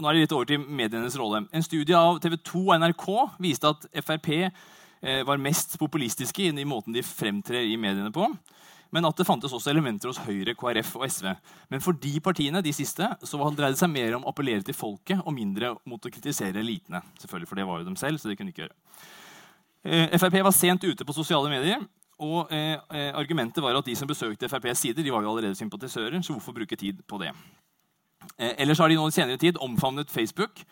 nå 0.00 0.08
er 0.08 0.14
det 0.14 0.22
litt 0.22 0.32
over 0.32 0.46
til 0.48 0.62
medienes 0.62 1.16
rolle. 1.18 1.46
En 1.52 1.62
studie 1.62 1.96
av 1.96 2.20
TV 2.22 2.36
2 2.36 2.62
og 2.68 2.76
NRK 2.80 3.06
viste 3.42 3.68
at 3.68 3.86
Frp 4.04 4.30
eh, 4.38 5.22
var 5.26 5.42
mest 5.42 5.76
populistiske 5.80 6.46
i 6.48 6.64
måten 6.64 6.94
de 6.94 7.02
fremtrer 7.02 7.66
i 7.66 7.76
mediene 7.76 8.12
på. 8.14 8.28
Men 8.90 9.06
at 9.06 9.20
det 9.20 9.26
fantes 9.26 9.52
også 9.54 9.70
elementer 9.70 10.10
hos 10.10 10.18
Høyre, 10.24 10.56
KrF 10.58 10.96
og 10.98 11.04
SV. 11.06 11.28
Men 11.70 11.82
for 11.84 11.94
de 11.94 12.12
partiene 12.24 12.62
de 12.64 12.72
siste, 12.74 13.06
så 13.22 13.38
dreide 13.54 13.76
det 13.76 13.82
seg 13.82 13.92
mer 13.92 14.16
om 14.18 14.26
å 14.26 14.32
appellere 14.32 14.66
til 14.66 14.74
folket 14.74 15.22
og 15.22 15.34
mindre 15.36 15.76
mot 15.86 16.02
å 16.02 16.12
kritisere 16.12 16.62
elitene. 16.62 17.02
Selvfølgelig, 17.22 17.48
for 17.48 17.60
det 17.60 17.66
var 17.68 17.80
jo 17.80 17.88
dem 17.90 17.98
selv, 18.00 18.18
så 18.18 18.30
det 18.30 18.36
kunne 18.38 18.50
de 18.50 18.56
ikke 18.56 18.66
gjøre. 18.66 18.78
Eh, 19.84 20.18
Frp 20.18 20.36
var 20.44 20.54
sent 20.54 20.84
ute 20.84 21.06
på 21.06 21.16
sosiale 21.16 21.52
medier. 21.52 21.86
Og 22.20 22.50
eh, 22.52 22.76
eh 22.92 23.16
Argumentet 23.16 23.62
var 23.64 23.78
at 23.78 23.86
de 23.86 23.94
som 23.96 24.08
besøkte 24.08 24.48
FrPs 24.48 24.82
sider, 24.82 25.02
de 25.02 25.12
var 25.12 25.22
jo 25.22 25.30
allerede 25.30 25.54
sympatisører. 25.54 26.20
så 26.22 26.32
hvorfor 26.32 26.52
bruke 26.52 26.76
tid 26.76 27.02
på 27.06 27.18
det? 27.18 27.32
Eh, 28.36 28.54
ellers 28.58 28.78
har 28.78 28.88
de 28.88 28.96
nå 28.98 29.06
i 29.08 29.14
senere 29.14 29.38
tid 29.38 29.56
omfavnet 29.56 30.10
Facebook, 30.10 30.64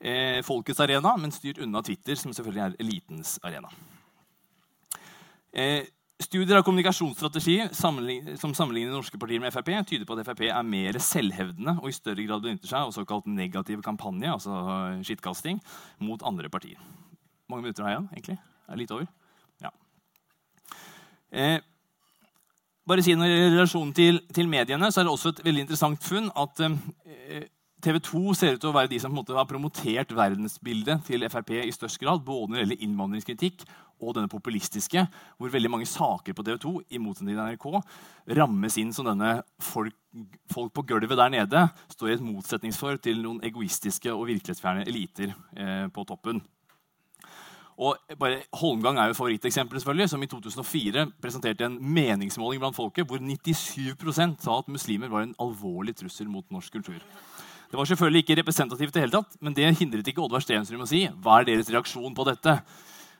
eh, 0.00 0.42
folkets 0.42 0.80
arena, 0.80 1.16
men 1.16 1.32
styrt 1.32 1.58
unna 1.58 1.82
Twitter, 1.82 2.14
som 2.14 2.32
selvfølgelig 2.32 2.62
er 2.62 2.76
elitens 2.78 3.38
arena. 3.42 3.68
Eh, 5.52 5.86
studier 6.24 6.58
av 6.58 6.64
kommunikasjonsstrategi 6.66 7.58
som 7.76 8.54
sammenligner 8.56 8.94
norske 8.94 9.18
partier 9.20 9.42
med 9.42 9.52
Frp, 9.54 9.70
tyder 9.86 10.06
på 10.08 10.16
at 10.16 10.24
Frp 10.26 10.46
er 10.48 10.66
mer 10.66 10.98
selvhevdende 11.02 11.76
og 11.80 11.90
i 11.90 11.94
større 11.96 12.24
grad 12.26 12.44
benytter 12.44 12.70
seg 12.70 12.86
av 12.88 12.94
såkalt 12.96 13.28
negativ 13.30 13.82
kampanje, 13.84 14.32
altså 14.32 14.56
skittkasting, 15.06 15.60
mot 16.02 16.24
andre 16.26 16.50
partier. 16.52 16.80
Mange 17.50 17.66
minutter 17.66 17.84
har 17.84 17.94
jeg 17.94 18.00
igjen? 18.00 18.10
egentlig? 18.16 18.38
Er 18.68 18.80
litt 18.80 18.94
over? 18.96 19.08
Ja. 19.62 19.72
Eh, 21.30 21.58
bare 22.88 23.04
si 23.04 23.16
noe 23.16 23.28
I 23.28 23.50
relasjon 23.50 23.92
til, 23.96 24.22
til, 24.34 24.48
mediene 24.50 24.90
så 24.92 25.02
er 25.02 25.08
det 25.08 25.14
også 25.14 25.34
et 25.34 25.44
veldig 25.44 25.66
interessant 25.66 26.04
funn 26.04 26.30
at 26.40 26.64
eh, 26.64 27.46
TV 27.84 28.00
2 28.00 28.34
ser 28.36 28.56
ut 28.56 28.62
til 28.62 28.70
å 28.70 28.76
være 28.76 28.92
de 28.92 29.00
som 29.02 29.16
har 29.16 29.48
promotert 29.48 30.12
verdensbildet 30.16 31.04
til 31.08 31.26
Frp 31.28 31.52
i 31.60 31.72
størst 31.74 32.00
grad, 32.00 32.24
både 32.24 32.52
når 32.52 32.56
det 32.56 32.64
gjelder 32.64 32.86
innvandringskritikk 32.86 33.66
og 34.04 34.14
denne 34.16 34.30
populistiske, 34.30 35.06
hvor 35.38 35.52
veldig 35.52 35.72
mange 35.72 35.88
saker 35.88 36.36
på 36.36 36.44
TV2 36.46 36.74
i 36.94 37.00
motsetning 37.02 37.36
til 37.36 37.44
NRK, 37.44 37.66
rammes 38.38 38.78
inn 38.80 38.92
som 38.94 39.08
denne 39.08 39.36
folk, 39.62 39.96
folk, 40.52 40.72
på 40.76 40.86
gulvet 40.92 41.18
der 41.18 41.32
nede 41.32 41.66
står 41.92 42.10
i 42.10 42.16
et 42.18 42.26
motsetningsforhold 42.26 43.02
til 43.04 43.22
noen 43.24 43.40
egoistiske 43.44 44.12
og 44.12 44.28
virkelighetsfjerne 44.30 44.86
eliter 44.88 45.32
eh, 45.56 45.86
på 45.92 46.06
toppen. 46.08 46.42
Og 47.74 47.98
bare 48.20 48.44
Holmgang 48.54 49.00
er 49.02 49.10
jo 49.10 49.16
favoritteksempelet, 49.18 49.82
selvfølgelig, 49.82 50.10
som 50.12 50.22
i 50.22 50.28
2004 50.30 51.08
presenterte 51.22 51.66
en 51.66 51.80
meningsmåling 51.80 52.62
blant 52.62 52.76
folket 52.76 53.08
hvor 53.10 53.18
97% 53.18 54.36
sa 54.44 54.60
at 54.60 54.70
muslimer 54.70 55.10
var 55.10 55.26
en 55.26 55.34
alvorlig 55.42 55.96
trussel 55.98 56.30
mot 56.30 56.46
norsk 56.54 56.78
kultur. 56.78 57.02
Det 57.70 57.78
var 57.78 57.88
selvfølgelig 57.90 58.22
ikke 58.22 58.36
representativt, 58.38 58.94
det 58.94 59.02
hele 59.02 59.16
tatt, 59.16 59.34
men 59.42 59.54
det 59.56 59.72
hindret 59.80 60.06
ikke 60.06 60.22
Oddvar 60.22 60.44
Stensrud 60.44 60.84
å 60.84 60.86
si 60.86 61.08
hva 61.24 61.40
er 61.40 61.48
deres 61.48 61.70
reaksjon 61.74 62.14
på 62.14 62.26
dette. 62.28 62.60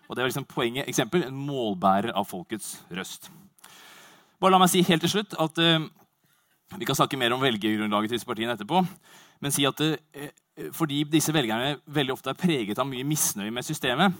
Og 0.08 0.16
det 0.16 0.22
var 0.22 0.30
liksom 0.30 0.48
poenget, 0.48 0.88
eksempel, 0.88 1.24
En 1.24 1.36
målbærer 1.46 2.12
av 2.12 2.26
folkets 2.28 2.78
røst. 2.90 3.30
Bare 4.40 4.52
la 4.52 4.60
meg 4.60 4.72
si 4.72 4.82
helt 4.84 5.04
til 5.04 5.10
slutt 5.10 5.36
at 5.40 5.58
uh, 5.58 5.86
Vi 6.78 6.84
kan 6.84 6.96
snakke 6.96 7.16
mer 7.16 7.32
om 7.32 7.42
velgergrunnlaget 7.42 8.10
til 8.10 8.18
disse 8.18 8.28
partiene 8.28 8.56
etterpå. 8.56 8.82
Men 9.40 9.52
si 9.54 9.64
at 9.64 9.80
uh, 9.80 10.28
fordi 10.72 11.02
disse 11.10 11.32
velgerne 11.34 11.78
veldig 11.86 12.14
ofte 12.14 12.30
er 12.30 12.38
preget 12.38 12.78
av 12.78 12.86
mye 12.86 13.06
misnøye 13.06 13.50
med 13.50 13.66
systemet, 13.66 14.14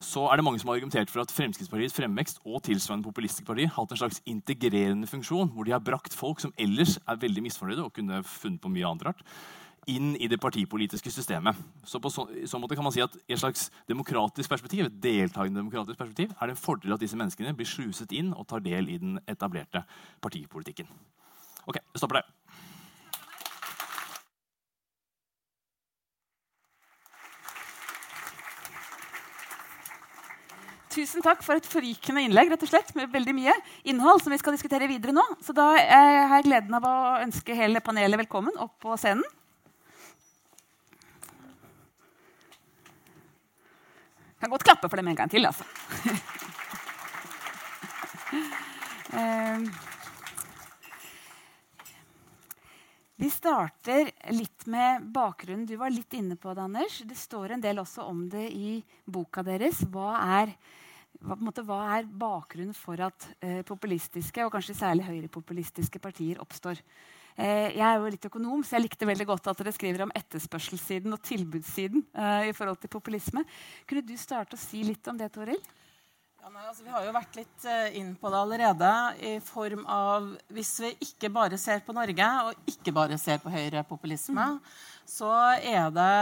så 0.00 0.26
er 0.30 0.38
det 0.40 0.44
mange 0.44 0.60
som 0.60 0.70
har 0.70 0.78
argumentert 0.78 1.10
for 1.12 1.20
at 1.20 1.32
Fremskrittspartiets 1.32 1.94
fremvekst 1.96 2.40
og 2.48 2.62
tilsvarende 2.64 3.04
populistiske 3.04 3.44
partier 3.44 3.68
har 3.68 3.82
hatt 3.82 3.92
en 3.92 4.00
slags 4.00 4.20
integrerende 4.28 5.08
funksjon, 5.08 5.50
hvor 5.52 5.68
de 5.68 5.74
har 5.74 5.82
brakt 5.84 6.16
folk 6.16 6.40
som 6.40 6.54
ellers 6.60 6.96
er 7.04 7.20
veldig 7.20 7.44
misfornøyde 7.44 7.84
og 7.84 7.92
kunne 7.96 8.22
funnet 8.24 8.62
på 8.62 8.72
mye 8.72 8.86
annet 8.88 9.10
rart, 9.10 9.20
inn 9.88 10.12
i 10.16 10.28
det 10.28 10.40
partipolitiske 10.40 11.10
systemet. 11.10 11.56
Så 11.84 12.00
på 12.00 12.10
så, 12.12 12.26
så 12.46 12.58
måte 12.60 12.76
kan 12.76 12.84
man 12.84 12.92
si 12.94 13.02
at 13.04 13.14
I 13.28 13.34
et 13.36 13.40
slags 13.40 13.70
demokratisk 13.88 14.50
perspektiv 14.50 14.84
et 14.86 14.98
deltakende 15.02 15.62
demokratisk 15.62 15.98
perspektiv, 15.98 16.34
er 16.36 16.50
det 16.50 16.56
en 16.56 16.64
fordel 16.64 16.96
at 16.96 17.00
disse 17.00 17.16
menneskene 17.16 17.54
blir 17.56 17.68
sluset 17.68 18.12
inn 18.12 18.34
og 18.34 18.46
tar 18.50 18.64
del 18.64 18.90
i 18.92 18.98
den 19.00 19.18
etablerte 19.28 19.84
partipolitikken. 20.20 20.90
Ok, 21.66 21.76
jeg 21.80 22.02
stopper 22.02 22.20
der. 22.20 22.28
Tusen 30.90 31.22
takk 31.22 31.44
for 31.46 31.54
et 31.54 31.66
forrykende 31.70 32.24
innlegg 32.26 32.48
rett 32.50 32.64
og 32.66 32.70
slett, 32.72 32.88
med 32.98 33.12
veldig 33.12 33.34
mye 33.36 33.52
innhold. 33.86 34.24
som 34.24 34.32
vi 34.34 34.40
skal 34.42 34.56
diskutere 34.56 34.88
videre 34.90 35.14
nå. 35.14 35.22
Så 35.40 35.54
Da 35.54 35.72
eh, 35.78 36.26
har 36.26 36.40
jeg 36.40 36.48
gleden 36.48 36.74
av 36.74 36.86
å 36.86 36.96
ønske 37.22 37.54
hele 37.54 37.80
panelet 37.80 38.18
velkommen 38.18 38.58
opp 38.58 38.74
på 38.82 38.96
scenen. 38.98 39.22
Jeg 44.40 44.46
kan 44.46 44.54
godt 44.54 44.62
klappe 44.64 44.88
for 44.88 44.96
dem 44.96 45.08
en 45.12 45.16
gang 45.18 45.28
til, 45.28 45.44
altså. 45.44 45.60
eh, 49.20 49.60
vi 53.20 53.28
starter 53.28 54.08
litt 54.32 54.64
med 54.64 55.12
bakgrunnen. 55.12 55.68
Du 55.68 55.76
var 55.76 55.92
litt 55.92 56.16
inne 56.16 56.40
på 56.40 56.56
det, 56.56 56.64
Anders. 56.64 57.04
Det 57.04 57.20
står 57.20 57.52
en 57.52 57.60
del 57.60 57.84
også 57.84 58.08
om 58.08 58.32
det 58.32 58.48
i 58.56 58.80
boka 59.04 59.44
deres. 59.44 59.84
Hva 59.92 60.16
er 60.40 60.56
hva, 61.20 61.36
måte, 61.36 61.60
hva 61.68 61.92
er 61.98 62.08
bakgrunnen 62.08 62.72
for 62.72 62.96
at 63.04 63.28
eh, 63.44 63.60
populistiske, 63.68 64.40
og 64.40 64.56
kanskje 64.56 64.80
særlig 64.80 65.04
høyrepopulistiske 65.04 66.00
partier 66.00 66.40
oppstår? 66.40 66.80
Eh, 67.40 67.72
jeg 67.72 67.84
er 67.86 67.96
jo 67.96 68.10
litt 68.12 68.26
økonom, 68.28 68.62
så 68.66 68.76
jeg 68.76 68.84
likte 68.84 69.08
veldig 69.08 69.26
godt 69.30 69.46
at 69.48 69.60
dere 69.62 69.72
skriver 69.72 70.04
om 70.04 70.12
etterspørselssiden 70.18 71.14
og 71.16 71.22
tilbudssiden 71.24 72.02
eh, 72.12 72.50
i 72.50 72.56
forhold 72.56 72.80
til 72.82 72.92
populisme. 72.92 73.44
Kunne 73.88 74.04
du 74.04 74.12
starte 74.20 74.58
å 74.58 74.60
si 74.60 74.82
litt 74.84 75.08
om 75.08 75.16
det, 75.16 75.30
Toril? 75.32 75.60
Ja, 76.40 76.50
nei, 76.52 76.66
altså, 76.66 76.84
vi 76.84 76.92
har 76.92 77.06
jo 77.06 77.12
vært 77.12 77.34
litt 77.36 77.64
uh, 77.68 77.96
inn 77.96 78.14
på 78.16 78.30
det 78.32 78.38
allerede. 78.40 78.90
i 79.28 79.32
form 79.44 79.82
av, 79.84 80.28
Hvis 80.52 80.72
vi 80.84 80.92
ikke 81.04 81.28
bare 81.32 81.58
ser 81.60 81.82
på 81.84 81.96
Norge, 81.96 82.28
og 82.44 82.70
ikke 82.72 82.94
bare 82.96 83.18
ser 83.20 83.42
på 83.42 83.52
høyrepopulisme, 83.52 84.46
mm. 84.56 84.60
så 85.08 85.32
er 85.60 85.92
det 85.92 86.14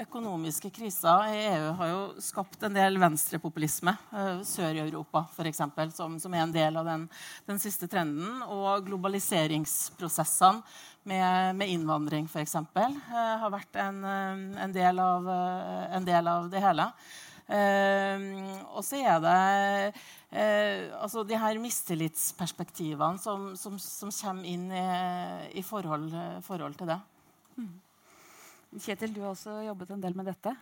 økonomiske 0.00 0.70
kriser 0.74 1.28
i 1.30 1.42
EU 1.52 1.68
har 1.78 1.90
jo 1.90 2.00
skapt 2.22 2.62
en 2.66 2.74
del 2.74 2.98
venstrepopulisme. 3.02 3.94
Uh, 4.12 4.40
Sør 4.46 4.74
i 4.74 4.82
Europa, 4.82 5.24
f.eks., 5.34 5.62
som, 5.96 6.16
som 6.22 6.34
er 6.34 6.44
en 6.44 6.54
del 6.54 6.80
av 6.80 6.88
den, 6.88 7.06
den 7.48 7.60
siste 7.62 7.88
trenden. 7.90 8.42
Og 8.48 8.86
globaliseringsprosessene 8.88 10.64
med, 11.08 11.60
med 11.60 11.70
innvandring, 11.76 12.26
f.eks., 12.30 12.56
uh, 12.56 12.98
har 13.44 13.54
vært 13.54 13.78
en, 13.84 14.02
en, 14.04 14.74
del 14.74 14.98
av, 15.02 15.30
en 16.00 16.10
del 16.10 16.32
av 16.32 16.50
det 16.52 16.64
hele. 16.64 16.90
Uh, 17.44 18.56
og 18.72 18.80
så 18.86 19.02
er 19.04 19.18
det 19.20 19.38
uh, 20.32 21.02
altså 21.04 21.26
de 21.28 21.36
her 21.36 21.60
mistillitsperspektivene 21.60 23.20
som, 23.20 23.50
som, 23.60 23.76
som 23.76 24.12
kommer 24.14 24.48
inn 24.48 24.70
i, 24.72 24.86
i 25.60 25.64
forhold, 25.66 26.08
forhold, 26.46 26.78
til 26.80 26.94
det. 26.94 27.02
Mm. 27.60 27.74
Kjetil, 28.74 29.12
du 29.14 29.22
har 29.22 29.34
også 29.34 29.60
jobbet 29.68 29.90
en 29.94 30.02
del 30.02 30.16
med 30.18 30.26
dette. 30.32 30.54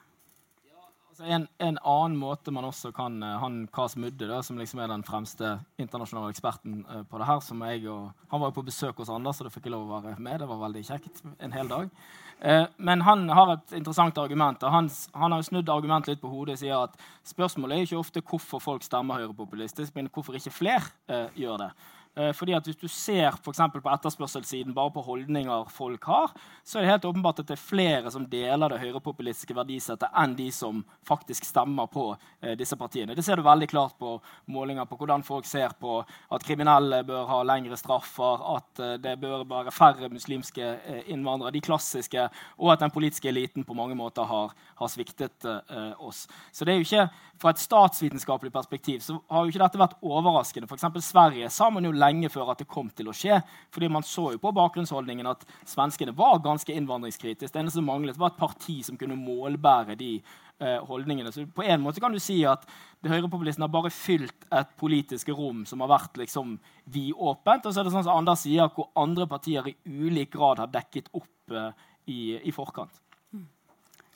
Altså 1.13 1.27
en, 1.29 1.43
en, 1.61 1.77
annen 1.85 2.15
måte 2.17 2.53
man 2.57 2.65
også 2.65 2.89
kan 2.97 3.19
uh, 3.21 3.35
Han 3.43 3.67
Kas 3.69 3.99
Mudde, 4.01 4.25
da, 4.31 4.39
som 4.41 4.57
liksom 4.57 4.81
er 4.81 4.89
den 4.89 5.03
fremste 5.05 5.59
internasjonale 5.77 6.33
eksperten 6.33 6.79
uh, 6.89 7.03
på 7.05 7.21
det 7.21 7.27
her 7.29 7.43
som 7.45 7.61
jeg 7.69 7.83
og, 7.93 8.15
Han 8.31 8.41
var 8.41 8.49
jo 8.49 8.57
på 8.57 8.65
besøk 8.71 9.03
hos 9.03 9.11
Anders, 9.13 9.37
så 9.37 9.45
det 9.45 9.53
fikk 9.53 9.69
jeg 9.69 9.75
lov 9.75 9.91
å 9.91 10.01
være 10.01 10.17
med. 10.17 10.41
Det 10.41 10.49
var 10.49 10.63
veldig 10.63 10.85
kjekt 10.89 11.21
en 11.37 11.53
hel 11.53 11.69
dag. 11.69 11.93
Uh, 12.41 12.65
men 12.81 13.05
han 13.05 13.29
har 13.29 13.53
et 13.59 13.77
interessant 13.77 14.23
argument. 14.25 14.65
han, 14.65 14.89
han 15.13 15.37
har 15.37 15.45
snudd 15.45 15.69
argumentet 15.69 16.15
litt 16.15 16.23
på 16.25 16.33
hodet 16.33 16.57
og 16.57 16.63
sier 16.65 16.81
at 16.89 16.97
spørsmålet 17.29 17.77
er 17.77 17.91
ikke 17.91 18.01
ofte 18.01 18.25
hvorfor 18.25 18.65
folk 18.65 18.89
stemmer 18.89 19.21
høyrepopulistisk, 19.21 19.93
men 19.95 20.09
hvorfor 20.09 20.41
ikke 20.41 20.57
flere 20.63 21.29
gjør 21.37 21.67
det. 21.67 21.71
Eh, 22.17 22.33
fordi 22.37 22.53
at 22.53 22.67
Hvis 22.67 22.77
du 22.77 22.89
ser 22.89 23.33
for 23.43 23.53
på 23.53 23.89
etterspørselssiden 23.89 24.75
bare 24.75 24.91
på 24.91 25.01
holdninger 25.01 25.69
folk 25.71 26.05
har, 26.05 26.33
så 26.65 26.79
er 26.79 26.83
det 26.83 26.91
helt 26.91 27.05
åpenbart 27.05 27.39
at 27.41 27.47
det 27.47 27.57
er 27.57 27.63
flere 27.63 28.11
som 28.11 28.27
deler 28.27 28.69
det 28.69 28.81
høyrepopulistiske 28.81 29.55
verdisettet 29.55 30.13
enn 30.15 30.35
de 30.37 30.51
som 30.53 30.85
faktisk 31.09 31.45
stemmer 31.45 31.87
på 31.87 32.17
eh, 32.43 32.53
disse 32.59 32.77
partiene. 32.77 33.15
Det 33.15 33.25
ser 33.25 33.37
du 33.37 33.43
veldig 33.43 33.69
klart 33.69 33.97
på 33.99 34.21
målinger 34.47 34.85
på 34.85 34.97
hvordan 34.97 35.23
folk 35.23 35.47
ser 35.47 35.73
på 35.81 36.03
at 36.05 36.45
kriminelle 36.45 37.03
bør 37.05 37.25
ha 37.31 37.43
lengre 37.43 37.77
straffer, 37.81 38.45
at 38.57 38.79
eh, 38.79 38.99
det 39.01 39.17
bør 39.21 39.47
være 39.49 39.73
færre 39.73 40.13
muslimske 40.13 40.69
eh, 40.85 41.03
innvandrere, 41.09 41.55
de 41.57 41.65
klassiske, 41.65 42.29
og 42.59 42.73
at 42.75 42.85
den 42.85 42.93
politiske 42.93 43.29
eliten 43.29 43.65
på 43.65 43.75
mange 43.75 43.97
måter 43.97 44.29
har, 44.29 44.53
har 44.77 44.93
sviktet 44.93 45.49
eh, 45.49 45.93
oss. 45.97 46.27
Så 46.53 46.65
det 46.69 46.75
er 46.75 46.83
jo 46.83 46.89
ikke, 46.91 47.09
Fra 47.43 47.51
et 47.51 47.59
statsvitenskapelig 47.59 48.53
perspektiv 48.55 49.01
så 49.03 49.17
har 49.27 49.43
jo 49.43 49.51
ikke 49.51 49.63
dette 49.65 49.81
vært 49.81 49.97
overraskende. 50.07 50.69
For 50.71 51.03
Sverige 51.03 51.49
sa 51.51 51.67
man 51.75 51.83
jo 51.83 51.91
lenge 51.91 52.31
før 52.31 52.53
at 52.53 52.63
det 52.63 52.69
kom 52.71 52.87
til 52.95 53.11
å 53.11 53.17
skje. 53.17 53.41
fordi 53.71 53.89
man 53.89 54.07
så 54.07 54.31
jo 54.33 54.39
på 54.39 54.53
bakgrunnsholdningen 54.55 55.27
at 55.27 55.43
svenskene 55.67 56.15
var 56.15 56.39
ganske 56.39 56.71
innvandringskritiske. 56.71 57.53
Det 57.53 57.61
eneste 57.61 57.81
som 57.81 57.91
manglet, 57.91 58.19
var 58.19 58.31
et 58.31 58.39
parti 58.39 58.79
som 58.87 58.97
kunne 58.97 59.19
målbære 59.19 59.99
de 59.99 60.13
eh, 60.61 60.79
holdningene. 60.87 61.33
Så 61.33 61.47
på 61.47 61.67
en 61.67 61.83
måte 61.83 62.01
kan 62.01 62.15
du 62.15 62.21
si 62.23 62.45
at 62.47 62.63
det 63.03 63.11
høyrepopulisten 63.11 63.67
har 63.67 63.75
bare 63.75 63.91
fylt 63.91 64.47
et 64.53 64.77
politisk 64.79 65.35
rom 65.35 65.67
som 65.67 65.83
har 65.83 65.91
vært 65.99 66.23
liksom 66.23 66.61
vidåpent. 66.85 67.67
Og 67.67 67.75
så 67.75 67.81
er 67.81 67.89
det 67.89 67.97
sånn 67.97 68.07
som 68.07 68.21
Anders 68.23 68.47
sier, 68.47 68.71
hvor 68.71 68.93
andre 68.95 69.27
partier 69.27 69.67
i 69.67 69.79
ulik 69.87 70.31
grad 70.37 70.63
har 70.63 70.71
dekket 70.71 71.11
opp 71.11 71.51
eh, 71.59 71.73
i, 72.07 72.21
i 72.39 72.55
forkant. 72.55 73.03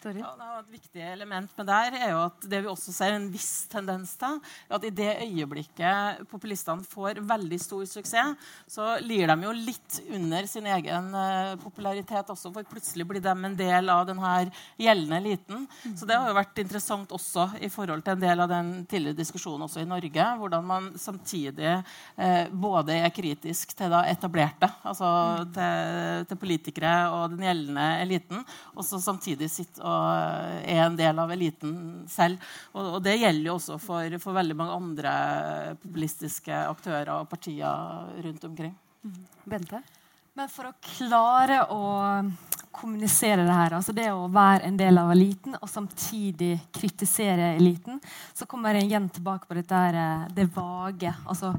Sorry. 0.06 0.20
Ja, 0.22 0.60
et 0.60 0.68
viktig 0.70 1.02
element 1.02 1.50
med 1.58 1.66
der 1.66 1.94
er 1.98 2.10
jo 2.12 2.18
at 2.28 2.44
det 2.46 2.60
vi 2.62 2.68
også 2.70 2.92
ser 2.94 3.16
en 3.16 3.24
viss 3.32 3.66
tendens 3.72 4.12
til, 4.20 4.36
at 4.70 4.84
i 4.86 4.92
det 4.94 5.08
øyeblikket 5.24 6.20
populistene 6.30 6.86
får 6.86 7.18
veldig 7.26 7.58
stor 7.58 7.82
suksess, 7.90 8.52
så 8.70 8.92
lir 9.02 9.26
de 9.26 9.48
jo 9.48 9.54
litt 9.56 9.98
under 10.14 10.46
sin 10.46 10.68
egen 10.70 11.08
uh, 11.10 11.56
popularitet 11.58 12.30
også, 12.30 12.52
for 12.54 12.68
plutselig 12.70 13.06
blir 13.08 13.24
de 13.24 13.32
en 13.34 13.56
del 13.58 13.90
av 13.90 14.04
denne 14.06 14.34
gjeldende 14.78 15.18
eliten. 15.18 15.66
Så 15.96 16.06
det 16.06 16.20
har 16.20 16.30
jo 16.30 16.38
vært 16.38 16.62
interessant 16.62 17.16
også 17.16 17.48
i 17.66 17.72
forhold 17.72 18.06
til 18.06 18.14
en 18.14 18.22
del 18.22 18.44
av 18.44 18.52
den 18.52 18.70
tidligere 18.86 19.18
diskusjonen 19.18 19.66
også 19.66 19.82
i 19.82 19.90
Norge, 19.90 20.28
hvordan 20.38 20.70
man 20.70 20.88
samtidig 21.02 21.80
uh, 21.80 22.46
både 22.52 23.00
er 23.00 23.14
kritisk 23.16 23.74
til 23.74 23.90
det 23.90 24.04
etablerte, 24.14 24.70
altså 24.86 25.10
til, 25.50 26.30
til 26.30 26.42
politikere 26.46 26.94
og 27.10 27.34
den 27.34 27.42
gjeldende 27.48 27.90
eliten, 28.06 28.46
og 28.76 28.86
så 28.86 29.02
samtidig 29.02 29.50
sitter 29.50 29.82
og 29.82 29.95
er 29.96 30.82
en 30.86 30.98
del 30.98 31.18
av 31.22 31.32
eliten 31.34 31.76
selv. 32.10 32.42
Og, 32.74 32.96
og 32.96 32.98
det 33.04 33.18
gjelder 33.20 33.50
jo 33.50 33.58
også 33.58 33.78
for, 33.82 34.18
for, 34.22 34.36
veldig 34.36 34.56
mange 34.58 34.76
andre 34.76 35.12
populistiske 35.82 36.64
aktører 36.66 37.14
og 37.18 37.30
partier 37.30 38.10
rundt 38.26 38.48
omkring. 38.48 38.74
Mm. 39.06 39.22
Bente? 39.46 39.82
Men 40.36 40.50
for 40.52 40.68
å 40.68 40.76
klare 40.84 41.62
å 41.72 41.82
kommunisere 42.76 43.46
det 43.46 43.54
her, 43.56 43.72
altså 43.78 43.94
det 43.96 44.10
å 44.12 44.26
være 44.28 44.68
en 44.68 44.76
del 44.76 45.00
av 45.00 45.14
eliten 45.14 45.56
og 45.56 45.70
samtidig 45.70 46.58
kritisere 46.76 47.54
eliten, 47.54 48.02
så 48.36 48.44
kommer 48.48 48.76
jeg 48.76 48.90
igjen 48.90 49.08
tilbake 49.16 49.48
på 49.48 49.56
dette 49.56 49.80
her, 49.80 49.96
eh, 49.96 50.26
det 50.36 50.50
vage. 50.52 51.14
altså 51.24 51.54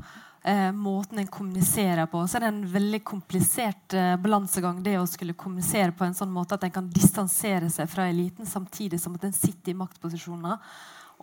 eh, 0.47 0.71
måten 0.71 1.19
en 1.19 1.27
kommuniserer 1.27 2.05
på. 2.11 2.23
Så 2.27 2.37
er 2.37 2.45
det 2.45 2.51
en 2.53 2.65
veldig 2.71 3.01
komplisert 3.03 3.93
eh, 3.93 4.15
balansegang 4.21 4.81
det 4.83 4.97
å 4.99 5.07
skulle 5.09 5.35
kommunisere 5.37 5.91
på 5.91 6.07
en 6.07 6.15
sånn 6.17 6.33
måte 6.33 6.57
at 6.57 6.67
en 6.67 6.75
kan 6.79 6.91
distansere 6.91 7.69
seg 7.73 7.89
fra 7.91 8.07
eliten 8.09 8.47
samtidig 8.49 9.01
som 9.03 9.17
at 9.17 9.27
en 9.27 9.35
sitter 9.35 9.73
i 9.73 9.79
maktposisjoner 9.79 10.59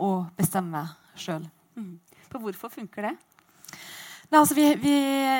og 0.04 0.26
bestemmer 0.38 0.96
sjøl. 1.16 1.46
Mm. 1.78 1.96
Hvorfor 2.34 2.72
funker 2.72 3.10
det? 3.10 3.14
Nei, 4.30 4.40
altså 4.40 4.54
vi, 4.56 4.64
vi, 4.80 4.94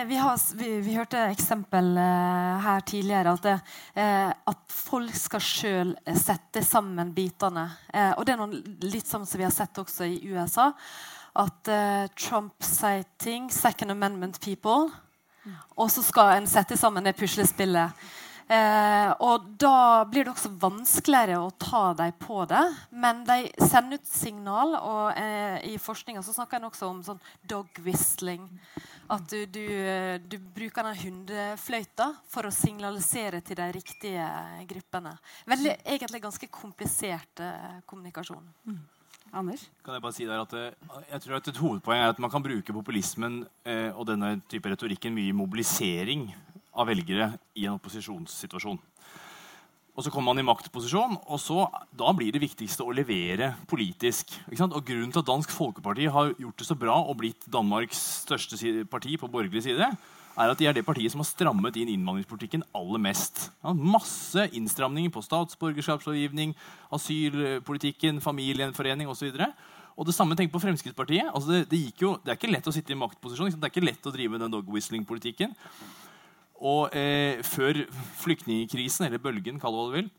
vi, 0.07 0.17
har, 0.21 0.43
vi, 0.61 0.95
hørte 0.95 1.23
eksempel 1.33 1.97
uh, 1.97 2.61
her 2.63 2.85
tidligere 2.87 3.33
at, 3.33 3.47
det, 3.47 3.55
uh, 3.97 4.31
at 4.53 4.61
folk 4.71 5.17
skal 5.19 5.43
sjøl 5.43 5.95
sette 6.21 6.63
sammen 6.63 7.11
bitene. 7.17 7.65
Uh, 7.89 8.13
og 8.13 8.27
det 8.27 8.35
er 8.35 8.43
noe 8.43 8.61
litt 8.85 9.09
sånn 9.09 9.25
som 9.27 9.41
vi 9.41 9.47
har 9.49 9.55
sett 9.57 9.81
også 9.83 10.07
i 10.07 10.21
USA. 10.29 10.69
At 11.35 11.71
Trump 12.15 12.63
sier 12.63 13.03
ting, 13.19 13.49
Second 13.51 13.91
Amendment 13.91 14.39
people, 14.41 14.91
mm. 15.43 15.57
og 15.75 15.91
så 15.91 16.05
skal 16.07 16.37
en 16.37 16.47
sette 16.47 16.79
sammen 16.79 17.03
det 17.07 17.17
puslespillet. 17.19 18.05
Eh, 18.45 19.11
og 19.25 19.47
da 19.57 20.05
blir 20.05 20.27
det 20.27 20.35
også 20.35 20.51
vanskeligere 20.61 21.39
å 21.41 21.53
ta 21.57 21.95
dem 21.97 22.13
på 22.21 22.43
det. 22.49 22.65
Men 22.93 23.23
de 23.25 23.47
sender 23.57 24.01
ut 24.01 24.09
signal, 24.09 24.75
og 24.77 25.21
eh, 25.21 25.63
i 25.73 25.79
forskninga 25.81 26.23
snakker 26.27 26.61
en 26.61 26.69
også 26.69 26.91
om 26.91 27.01
sånn 27.07 27.23
dog 27.49 27.71
whistling. 27.87 28.47
At 29.13 29.29
du, 29.33 29.45
du, 29.49 29.65
du 30.29 30.37
bruker 30.57 30.87
den 30.87 31.01
hundefløyta 31.01 32.11
for 32.33 32.49
å 32.49 32.55
signalisere 32.55 33.41
til 33.45 33.59
de 33.61 33.69
riktige 33.77 34.29
gruppene. 34.69 35.17
Veldig, 35.49 35.79
egentlig 35.85 36.25
ganske 36.25 36.51
komplisert 36.53 37.45
eh, 37.45 37.81
kommunikasjon. 37.89 38.45
Mm. 38.69 38.83
Anders? 39.35 39.67
Kan 39.83 39.97
Jeg 39.97 40.03
bare 40.05 40.15
si 40.15 40.27
der 40.29 40.41
at 40.45 40.53
eh, 40.55 40.75
jeg 41.11 41.23
tror 41.25 41.37
at 41.37 41.49
Et 41.51 41.59
hovedpoeng 41.59 42.01
er 42.01 42.13
at 42.13 42.21
man 42.23 42.31
kan 42.31 42.43
bruke 42.43 42.73
populismen 42.73 43.43
eh, 43.67 43.91
og 43.91 44.07
denne 44.07 44.37
type 44.51 44.71
retorikken 44.71 45.15
mye 45.15 45.33
i 45.33 45.35
mobilisering 45.35 46.29
av 46.75 46.87
velgere 46.87 47.33
i 47.59 47.67
en 47.67 47.75
opposisjonssituasjon. 47.75 48.79
Og 49.95 50.03
Så 50.03 50.11
kommer 50.11 50.33
man 50.35 50.43
i 50.43 50.47
maktposisjon, 50.47 51.19
og 51.31 51.39
så, 51.39 51.69
da 51.95 52.11
blir 52.15 52.35
det 52.35 52.43
viktigste 52.43 52.83
å 52.83 52.95
levere 52.95 53.53
politisk. 53.71 54.33
Og 54.51 54.83
Grunnen 54.83 55.13
til 55.15 55.23
at 55.23 55.29
Dansk 55.29 55.55
Folkeparti 55.55 56.09
har 56.11 56.33
gjort 56.35 56.59
det 56.59 56.67
så 56.67 56.75
bra 56.79 56.97
og 56.99 57.19
blitt 57.21 57.47
Danmarks 57.47 58.01
største 58.25 58.59
parti 58.91 59.15
på 59.19 59.31
borgerlig 59.31 59.63
side, 59.63 59.87
er 60.35 60.51
at 60.51 60.59
de 60.59 60.67
er 60.67 60.75
det 60.77 60.85
partiet 60.87 61.13
som 61.13 61.23
har 61.23 61.29
strammet 61.29 61.77
inn 61.79 61.93
innvandringspolitikken 61.93 62.65
aller 62.75 63.03
mest. 63.03 63.49
Ja, 63.63 63.75
masse 63.75 64.49
innstramninger 64.57 65.13
på 65.15 65.23
statsborgerskapslovgivning, 65.23 66.55
asylpolitikken, 66.95 68.21
familiegjenforening 68.25 69.11
osv. 69.11 69.31
Og 69.95 70.09
det 70.09 70.17
samme 70.17 70.35
tenker 70.35 70.57
på 70.57 70.63
Fremskrittspartiet. 70.65 71.31
Altså 71.31 71.53
det, 71.53 71.61
det, 71.71 71.83
jo, 72.01 72.17
det, 72.25 72.33
er 72.33 72.41
ikke 72.41 72.51
lett 72.51 72.67
å 72.67 72.75
sitte 72.75 72.95
i 72.95 72.99
maktposisjon. 72.99 73.55
Det 73.55 73.69
er 73.69 73.75
ikke 73.75 73.87
lett 73.87 74.11
å 74.11 74.15
drive 74.15 74.43
den 74.43 74.57
dog-whistling-politikken. 74.57 75.55
Og 76.65 76.95
eh, 76.99 77.39
før 77.47 77.85
flyktningkrisen, 78.25 79.07
eller 79.07 79.23
bølgen, 79.23 79.61
kall 79.63 79.75
det 79.75 79.81
hva 79.81 79.89
du 79.91 79.97
vil, 80.01 80.13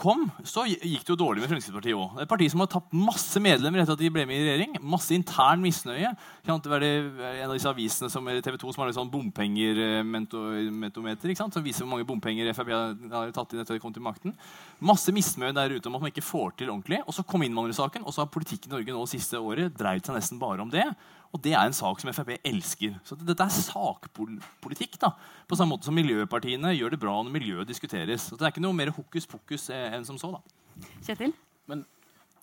kom, 0.00 0.24
så 0.42 0.64
gikk 0.66 1.04
det 1.06 1.12
jo 1.12 1.16
dårlig 1.20 1.44
med 1.44 1.50
Fremskrittspartiet 1.52 1.94
òg. 1.94 2.16
Et 2.24 2.30
parti 2.30 2.48
som 2.50 2.60
har 2.64 2.70
tapt 2.72 2.90
masse 2.96 3.38
medlemmer 3.42 3.80
etter 3.82 3.94
at 3.94 4.02
de 4.02 4.10
ble 4.10 4.24
med 4.26 4.36
i 4.40 4.46
regjering. 4.48 4.72
Masse 4.82 5.14
intern 5.14 5.62
misnøye. 5.62 6.10
Kan 6.46 6.60
det 6.64 6.72
være 6.72 6.88
en 7.30 7.46
av 7.46 7.54
disse 7.54 7.70
avisene 7.70 8.10
som 8.10 8.26
TV 8.26 8.56
2 8.58 8.72
som 8.74 8.82
har 8.82 8.88
litt 8.90 8.98
sånn 8.98 9.12
bompengermetometer, 9.12 11.34
som 11.38 11.62
viser 11.62 11.84
hvor 11.84 11.92
mange 11.94 12.08
bompenger 12.08 12.50
Frp 12.56 12.70
har 12.74 13.30
tatt 13.36 13.52
inn 13.54 13.62
etter 13.62 13.74
at 13.74 13.78
de 13.78 13.84
kom 13.84 13.94
til 13.94 14.02
makten. 14.02 14.34
Masse 14.82 15.14
misnøye 15.14 15.54
der 15.54 15.76
ute 15.76 15.86
om 15.86 15.94
at 16.00 16.04
man 16.06 16.10
ikke 16.10 16.26
får 16.26 16.50
til 16.58 16.74
ordentlig. 16.74 16.98
Og 17.06 17.14
så 17.14 17.22
kom 17.22 17.46
innvandrersaken, 17.46 18.02
og 18.02 18.10
så 18.10 18.24
har 18.24 18.34
politikken 18.34 18.72
i 18.72 18.74
Norge 18.74 18.90
nå 18.96 19.06
siste 19.10 19.38
året 19.38 19.70
dreid 19.78 20.02
seg 20.02 20.18
nesten 20.18 20.42
bare 20.42 20.62
om 20.66 20.70
det. 20.72 20.88
Og 21.30 21.42
det 21.44 21.52
er 21.54 21.62
en 21.62 21.76
sak 21.76 22.00
som 22.02 22.10
Frp 22.10 22.32
elsker. 22.42 22.96
Så 23.06 23.14
dette 23.18 23.44
er 23.44 23.54
sakpolitikk. 23.54 24.98
da. 25.00 25.12
På 25.46 25.58
samme 25.58 25.76
måte 25.76 25.86
som 25.86 25.94
miljøpartiene 25.94 26.74
gjør 26.74 26.96
det 26.96 27.00
bra 27.02 27.14
når 27.22 27.34
miljøet 27.36 27.70
diskuteres. 27.70 28.26
Så 28.26 28.38
det 28.38 28.48
er 28.48 28.54
ikke 28.54 28.64
noe 28.64 28.74
mer 28.74 28.90
hokus 28.96 29.28
pokus 29.30 29.68
eh, 29.70 29.94
enn 29.94 30.06
som 30.06 30.18
så. 30.18 30.32
da. 30.34 30.88
Kjetil? 31.06 31.34
Men 31.70 31.84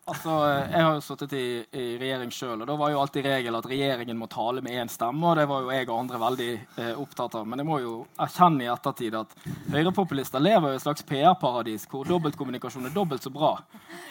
Altså, 0.07 0.31
Jeg 0.71 0.83
har 0.85 0.93
jo 0.95 1.01
sittet 1.03 1.33
i, 1.35 1.45
i 1.75 1.85
regjering 1.99 2.29
sjøl, 2.31 2.61
og 2.63 2.67
da 2.69 2.75
var 2.79 2.93
jo 2.93 2.99
alltid 3.01 3.25
regel 3.27 3.57
at 3.57 3.65
regjeringen 3.67 4.15
må 4.15 4.29
tale 4.31 4.61
med 4.63 4.77
én 4.79 4.91
stemme. 4.91 5.19
og 5.27 5.35
Det 5.35 5.43
var 5.49 5.65
jo 5.65 5.73
jeg 5.75 5.89
og 5.89 5.97
andre 5.99 6.21
veldig 6.21 6.47
eh, 6.55 6.93
opptatt 7.01 7.35
av. 7.35 7.47
Men 7.47 7.59
jeg 7.59 7.67
må 7.67 7.79
jo 7.83 7.95
erkjenne 8.23 8.63
i 8.63 8.69
ettertid 8.71 9.17
at 9.19 9.35
høyrepopulister 9.73 10.39
lever 10.43 10.71
i 10.71 10.79
et 10.79 10.85
slags 10.85 11.03
PR-paradis 11.09 11.83
hvor 11.91 12.07
dobbeltkommunikasjon 12.07 12.87
er 12.87 12.95
dobbelt 12.95 13.27
så 13.27 13.33
bra. 13.35 13.57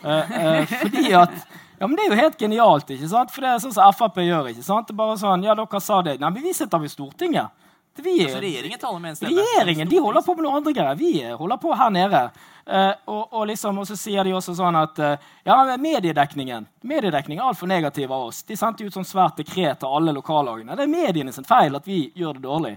Eh, 0.05 0.37
eh, 0.43 0.75
fordi 0.83 1.07
at 1.17 1.33
ja, 1.79 1.87
men 1.87 1.97
Det 1.97 2.05
er 2.05 2.13
jo 2.13 2.21
helt 2.21 2.39
genialt. 2.41 2.91
ikke 2.93 3.09
sant? 3.09 3.33
For 3.33 3.45
det 3.45 3.55
er 3.55 3.63
sånn 3.65 3.77
som 3.77 3.97
Frp 3.97 4.21
gjør. 4.21 4.51
ikke 4.53 4.65
sant? 4.65 4.89
Det 4.89 4.93
er 4.97 5.01
bare 5.01 5.17
sånn, 5.21 5.49
ja, 5.49 5.57
dere 5.57 5.81
sa 5.81 6.03
det. 6.05 6.19
Nei, 6.21 6.31
men 6.31 6.45
vi 6.45 6.53
sitter 6.57 6.81
ved 6.81 6.93
Stortinget. 6.93 7.65
Vi, 7.97 8.19
altså, 8.27 8.41
regjeringen 8.45 8.81
taler 8.81 9.01
med 9.01 9.15
en 9.15 9.17
stemme? 9.17 9.41
Regjeringen 9.41 9.89
de 9.89 10.01
holder 10.05 10.25
på 10.25 10.35
med 10.37 10.45
noe 10.45 10.59
andre 10.61 10.73
greier. 10.77 10.99
Vi 11.01 11.13
holder 11.41 11.61
på 11.63 11.73
her 11.81 11.93
nede. 11.95 12.23
Uh, 12.67 12.93
og, 13.05 13.33
og, 13.33 13.43
liksom, 13.47 13.79
og, 13.79 13.87
så 13.87 13.95
sier 13.95 14.27
de 14.27 14.33
også 14.35 14.57
sånn 14.59 14.75
at 14.75 14.97
uh, 14.99 15.27
ja, 15.47 15.55
mediedekningen 15.79 16.65
mediedekningen 16.83 17.45
er 17.45 17.53
altfor 17.53 17.71
negativ 17.71 18.11
av 18.11 18.25
oss. 18.27 18.41
De 18.43 18.57
sendte 18.59 18.83
ut 18.83 18.97
sånn 18.97 19.07
svært 19.07 19.39
dekret 19.39 19.79
til 19.79 19.95
alle 19.95 20.15
lokallagene. 20.17 20.75
Det 20.75 20.83
er 20.83 20.91
mediene 20.91 21.35
sin 21.35 21.47
feil 21.47 21.79
at 21.79 21.87
vi 21.87 22.09
gjør 22.19 22.41
det 22.41 22.43
dårlig. 22.49 22.73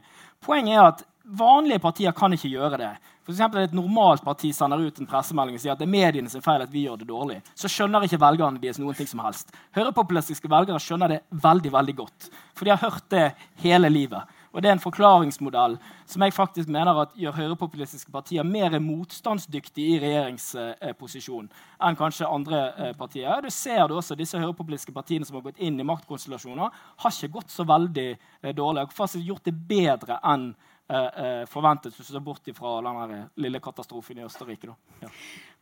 Poenget 0.46 0.76
er 0.76 0.84
at 0.84 1.02
vanlige 1.40 1.82
partier 1.82 2.14
kan 2.14 2.34
ikke 2.38 2.52
gjøre 2.52 2.78
det. 2.78 2.92
For 3.26 3.34
eksempel, 3.34 3.62
Et 3.62 3.74
normalt 3.74 4.24
parti 4.26 4.52
sender 4.54 4.82
ut 4.82 5.00
en 5.00 5.08
pressemelding 5.10 5.58
og 5.58 5.62
sier 5.62 5.74
at 5.76 5.82
det 5.82 5.86
er 5.86 5.92
mediene 5.94 6.30
sin 6.30 6.42
feil 6.42 6.64
at 6.64 6.72
vi 6.74 6.88
gjør 6.88 7.02
det 7.02 7.10
dårlig. 7.10 7.42
Så 7.54 7.70
skjønner 7.70 8.06
ikke 8.06 8.22
velgerne 8.22 8.62
deres 8.62 8.80
noen 8.82 8.98
ting 8.98 9.10
som 9.10 9.22
helst. 9.22 9.54
Høyrepopulistiske 9.78 10.50
velgere 10.50 10.82
skjønner 10.82 11.14
det 11.14 11.20
veldig 11.30 11.72
veldig 11.76 11.96
godt. 11.98 12.30
For 12.58 12.66
de 12.66 12.74
har 12.74 12.82
hørt 12.82 13.06
det 13.14 13.28
hele 13.62 13.90
livet. 13.90 14.38
Og 14.52 14.64
det 14.64 14.70
er 14.70 14.76
en 14.78 14.82
forklaringsmodell 14.82 15.78
som 16.10 16.24
jeg 16.26 16.34
faktisk 16.34 16.72
mener 16.74 16.98
at 17.04 17.14
gjør 17.18 17.38
høyrepopulistiske 17.38 18.12
partier 18.12 18.48
mer 18.48 18.80
motstandsdyktige 18.82 19.96
i 19.96 20.00
regjeringsposisjon 20.02 21.50
enn 21.86 22.00
kanskje 22.00 22.30
andre 22.30 22.64
eh, 22.72 22.96
partier. 22.98 23.44
Du 23.46 23.50
ser 23.54 23.86
det 23.86 23.98
også, 23.98 24.18
Disse 24.18 24.40
høyrepopulistiske 24.42 24.96
partiene 24.96 25.28
som 25.28 25.38
har 25.38 25.46
gått 25.46 25.62
inn 25.62 25.80
i 25.80 25.86
maktkonstellasjoner, 25.86 26.74
har 27.04 27.14
ikke 27.14 27.36
gått 27.38 27.54
så 27.54 27.68
veldig 27.70 28.10
eh, 28.10 28.54
dårlig. 28.56 28.88
Har 28.88 28.98
faktisk 29.04 29.28
gjort 29.28 29.46
det 29.46 29.56
bedre 29.70 30.20
enn 30.26 30.52
eh, 30.90 31.24
eh, 31.24 31.46
forventet, 31.50 31.94
hvis 31.96 32.08
du 32.08 32.14
ser 32.14 32.24
bort 32.24 32.50
fra 32.58 32.74
den 32.82 33.14
eh, 33.16 33.26
lille 33.36 33.60
katastrofen 33.64 34.18
i 34.20 34.26
Østerrike. 34.26 34.74
Ja. 35.02 35.10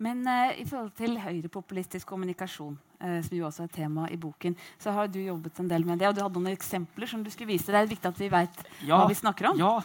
Men 0.03 0.23
eh, 0.27 0.61
i 0.61 0.65
forhold 0.65 0.93
til 0.97 1.17
høyrepopulistisk 1.19 2.07
kommunikasjon, 2.07 2.77
eh, 3.01 3.19
som 3.25 3.37
jo 3.37 3.45
også 3.49 3.67
er 3.67 3.73
tema 3.75 4.07
i 4.11 4.17
boken, 4.17 4.55
så 4.79 4.95
har 4.95 5.11
du 5.11 5.19
jobbet 5.19 5.59
en 5.59 5.69
del 5.69 5.85
med 5.85 5.99
det, 5.99 6.09
og 6.09 6.15
du 6.17 6.23
hadde 6.23 6.39
noen 6.39 6.55
eksempler 6.55 7.09
som 7.11 7.23
du 7.23 7.31
skulle 7.33 7.53
vise. 7.53 7.71
Det 7.71 7.81
er 7.81 7.93
viktig 7.93 8.11
at 8.11 8.21
vi 8.23 8.31
vet 8.33 8.65
ja, 8.81 8.95
hva 8.95 9.05
vi 9.09 9.19
snakker 9.19 9.51
om. 9.51 9.61
Ja, 9.61 9.75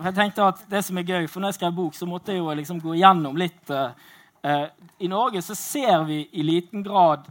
jeg 0.00 0.16
tenkte 0.16 0.48
at 0.48 0.64
det 0.70 0.84
som 0.86 0.98
er 0.98 1.04
gøy, 1.04 1.26
for 1.28 1.42
når 1.42 1.52
jeg 1.52 1.60
skrev 1.60 1.76
bok, 1.76 1.94
så 1.94 2.08
måtte 2.08 2.32
jeg 2.32 2.40
jo 2.40 2.54
liksom 2.56 2.80
gå 2.80 2.96
gjennom 2.96 3.36
litt 3.36 3.74
I 4.40 5.08
Norge 5.12 5.42
så 5.44 5.52
ser 5.52 6.06
vi 6.08 6.22
i 6.32 6.42
liten 6.42 6.80
grad 6.80 7.26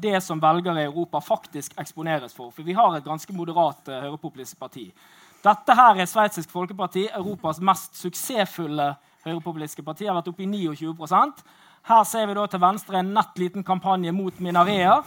det 0.00 0.22
som 0.24 0.40
velgere 0.40 0.80
i 0.80 0.86
Europa 0.88 1.20
faktisk 1.20 1.76
eksponeres 1.76 2.32
for. 2.32 2.48
For 2.56 2.64
vi 2.64 2.72
har 2.72 2.96
et 2.96 3.04
ganske 3.04 3.36
moderat 3.36 3.90
høyrepopulistisk 3.92 4.62
parti. 4.62 4.86
Dette 5.44 5.74
her 5.76 5.98
er 6.00 6.08
Sveitsisk 6.08 6.48
Folkeparti, 6.48 7.02
Europas 7.12 7.58
mest 7.60 7.98
suksessfulle 8.00 8.94
høyrepopulistiske 9.26 9.82
parti. 9.84 10.06
har 10.06 10.16
vært 10.16 10.30
oppe 10.30 10.42
i 10.42 10.46
29% 10.48 11.42
Her 11.84 12.04
ser 12.04 12.26
vi 12.26 12.34
da 12.34 12.46
til 12.46 12.60
venstre 12.60 12.98
en 12.98 13.12
nett 13.12 13.36
liten 13.38 13.62
kampanje 13.62 14.12
mot 14.12 14.40
Minarea. 14.40 15.02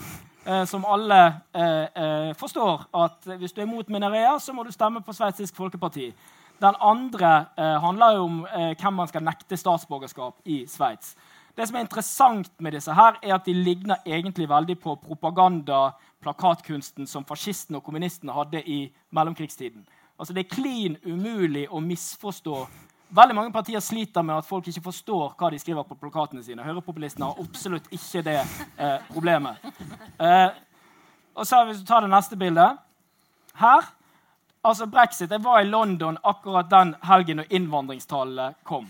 Eh, 0.45 0.65
som 0.65 0.86
alle 0.86 1.41
eh, 1.54 1.88
eh, 2.04 2.34
forstår 2.38 2.86
at 2.93 3.26
hvis 3.39 3.54
du 3.54 3.62
er 3.62 3.65
mot 3.65 3.89
Minarea, 3.89 4.38
så 4.39 4.54
må 4.54 4.63
du 4.63 4.71
stemme 4.71 5.02
på 5.02 5.13
Sveitsisk 5.13 5.56
Folkeparti. 5.56 6.13
Den 6.62 6.76
andre 6.80 7.45
eh, 7.58 7.82
handler 7.82 8.15
jo 8.15 8.23
om 8.23 8.45
eh, 8.45 8.78
hvem 8.78 8.93
man 8.93 9.08
skal 9.08 9.26
nekte 9.26 9.58
statsborgerskap 9.58 10.38
i 10.45 10.67
Sveits. 10.67 11.15
Det 11.58 11.65
som 11.67 11.76
er 11.76 11.88
interessant 11.88 12.52
med 12.62 12.78
disse 12.78 12.93
her, 12.93 13.17
er 13.23 13.36
at 13.36 13.45
de 13.45 13.54
ligner 13.54 13.97
egentlig 14.06 14.50
veldig 14.50 14.78
på 14.80 14.95
propaganda, 15.02 15.95
plakatkunsten 16.21 17.08
som 17.08 17.26
fascistene 17.26 17.82
og 17.82 17.84
kommunistene 17.84 18.38
hadde 18.38 18.62
i 18.62 18.84
mellomkrigstiden. 19.10 19.86
Altså 20.17 20.34
Det 20.34 20.45
er 20.45 20.56
klin 20.56 20.97
umulig 21.06 21.67
å 21.69 21.82
misforstå. 21.84 22.62
Veldig 23.17 23.36
mange 23.36 23.53
partier 23.53 23.80
sliter 23.80 24.25
med 24.25 24.39
at 24.39 24.47
folk 24.47 24.67
ikke 24.67 24.88
forstår 24.89 25.36
hva 25.38 25.51
de 25.53 25.60
skriver 25.62 25.86
på 25.88 25.95
plakatene 26.01 26.43
sine. 26.43 26.65
Høyrepopulistene 26.65 27.30
har 27.30 27.43
absolutt 27.43 27.88
ikke 27.95 28.23
det 28.25 28.39
eh, 28.41 28.97
problemet. 29.13 29.62
Eh, 30.19 30.49
og 31.38 31.45
så 31.45 31.62
Hvis 31.65 31.80
du 31.80 31.86
tar 31.86 32.01
det 32.01 32.10
neste 32.10 32.36
bildet 32.36 32.80
Her 33.53 33.86
altså 34.67 34.86
Brexit. 34.86 35.32
Jeg 35.32 35.43
var 35.43 35.62
i 35.62 35.69
London 35.69 36.17
akkurat 36.23 36.69
den 36.69 36.95
helgen 37.03 37.41
når 37.41 37.51
innvandringstallene 37.53 38.53
kom. 38.63 38.88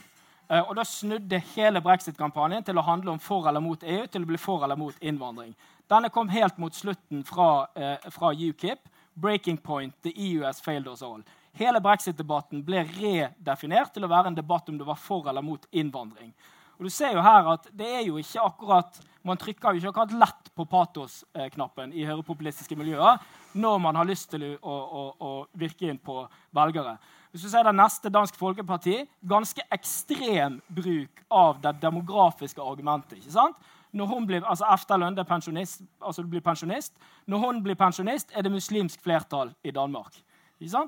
Eh, 0.49 0.61
og 0.61 0.75
Da 0.75 0.83
snudde 0.83 1.41
hele 1.55 1.81
brexit-kampanjen 1.81 2.63
til 2.63 2.77
å 2.77 2.85
handle 2.85 3.11
om 3.11 3.19
for 3.19 3.47
eller 3.47 3.63
mot 3.63 3.83
EU 3.83 4.05
til 4.07 4.23
å 4.23 4.29
bli 4.29 4.37
for 4.37 4.63
eller 4.63 4.79
mot 4.79 4.95
innvandring. 5.01 5.53
Denne 5.89 6.09
kom 6.09 6.29
helt 6.29 6.57
mot 6.57 6.73
slutten 6.73 7.23
fra, 7.25 7.67
eh, 7.75 8.09
fra 8.09 8.33
UKIP. 8.33 8.79
'Breaking 9.17 9.57
point', 9.57 9.93
'the 10.01 10.13
EU 10.15 10.43
has 10.43 10.61
failed 10.61 10.87
us 10.87 11.01
all'. 11.01 11.23
Hele 11.57 11.81
brexit-debatten 11.81 12.63
ble 12.63 12.83
redefinert 12.83 13.93
til 13.93 14.05
å 14.05 14.11
være 14.11 14.27
en 14.27 14.37
debatt 14.37 14.69
om 14.69 14.77
det 14.77 14.85
var 14.85 14.95
for 14.95 15.27
eller 15.27 15.41
mot 15.41 15.65
innvandring. 15.71 16.33
Og 16.77 16.85
du 16.85 16.89
ser 16.93 17.15
jo 17.15 17.21
her 17.25 17.47
at 17.53 17.67
det 17.73 17.87
er 17.87 18.03
jo 18.05 18.19
ikke 18.21 18.43
akkurat, 18.43 18.99
Man 19.27 19.35
trykker 19.35 19.75
jo 19.75 19.81
ikke 19.81 19.89
akkurat 19.89 20.13
lett 20.15 20.49
på 20.55 20.63
patos-knappen 20.71 21.91
i 21.91 22.05
høyrepopulistiske 22.07 22.77
miljøer 22.79 23.17
når 23.59 23.79
man 23.83 23.97
har 23.99 24.07
lyst 24.07 24.29
til 24.31 24.45
å, 24.61 24.71
å, 24.71 25.01
å 25.19 25.31
virke 25.51 25.89
inn 25.89 25.99
på 25.99 26.21
velgere. 26.55 26.93
Hvis 27.33 27.43
du 27.43 27.49
ser 27.51 27.67
det 27.67 27.73
neste 27.75 28.11
Dansk 28.13 28.37
Folkeparti, 28.39 29.01
ganske 29.27 29.65
ekstrem 29.75 30.61
bruk 30.71 31.19
av 31.27 31.59
det 31.59 31.73
demografiske 31.81 32.63
argumentet. 32.63 33.17
ikke 33.19 33.35
sant? 33.35 33.59
Når 33.97 34.05
hun 34.11 34.27
blir, 34.29 34.45
altså 34.45 34.65
Efter 34.73 35.01
er 35.01 35.23
pensjonist, 35.23 35.81
altså 36.01 36.23
blir 36.23 36.41
pensjonist. 36.41 36.93
Når 37.25 37.37
hun 37.37 37.63
blir 37.63 37.75
pensjonist, 37.75 38.31
er 38.33 38.41
det 38.41 38.51
muslimsk 38.51 39.01
flertall 39.03 39.53
i 39.63 39.71
Danmark. 39.71 40.23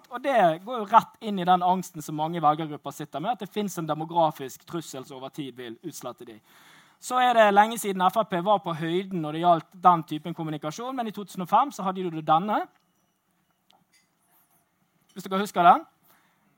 Og 0.10 0.24
Det 0.24 0.62
går 0.66 0.78
jo 0.78 0.86
rett 0.90 1.18
inn 1.22 1.40
i 1.40 1.46
den 1.46 1.64
angsten 1.64 2.02
som 2.02 2.16
mange 2.16 2.42
velgergrupper 2.42 2.92
sitter 2.92 3.20
med, 3.20 3.32
at 3.32 3.40
det 3.40 3.54
fins 3.54 3.78
en 3.78 3.88
demografisk 3.88 4.66
trussel 4.66 5.06
som 5.06 5.18
over 5.18 5.30
tid 5.30 5.56
vil 5.56 5.78
utslette 5.84 6.26
dem. 6.26 6.40
Så 7.00 7.16
er 7.16 7.34
det 7.34 7.54
lenge 7.54 7.78
siden 7.78 8.02
Frp 8.12 8.34
var 8.44 8.60
på 8.60 8.74
høyden 8.74 9.22
når 9.22 9.32
det 9.32 9.44
gjaldt 9.44 9.78
den 9.84 10.04
typen 10.04 10.34
kommunikasjon, 10.34 10.96
men 10.96 11.08
i 11.08 11.12
2005 11.12 11.72
så 11.72 11.84
hadde 11.84 12.12
de 12.12 12.22
denne. 12.22 12.60
Hvis 15.14 15.24
dere 15.24 15.40
husker 15.40 15.64
den? 15.64 15.86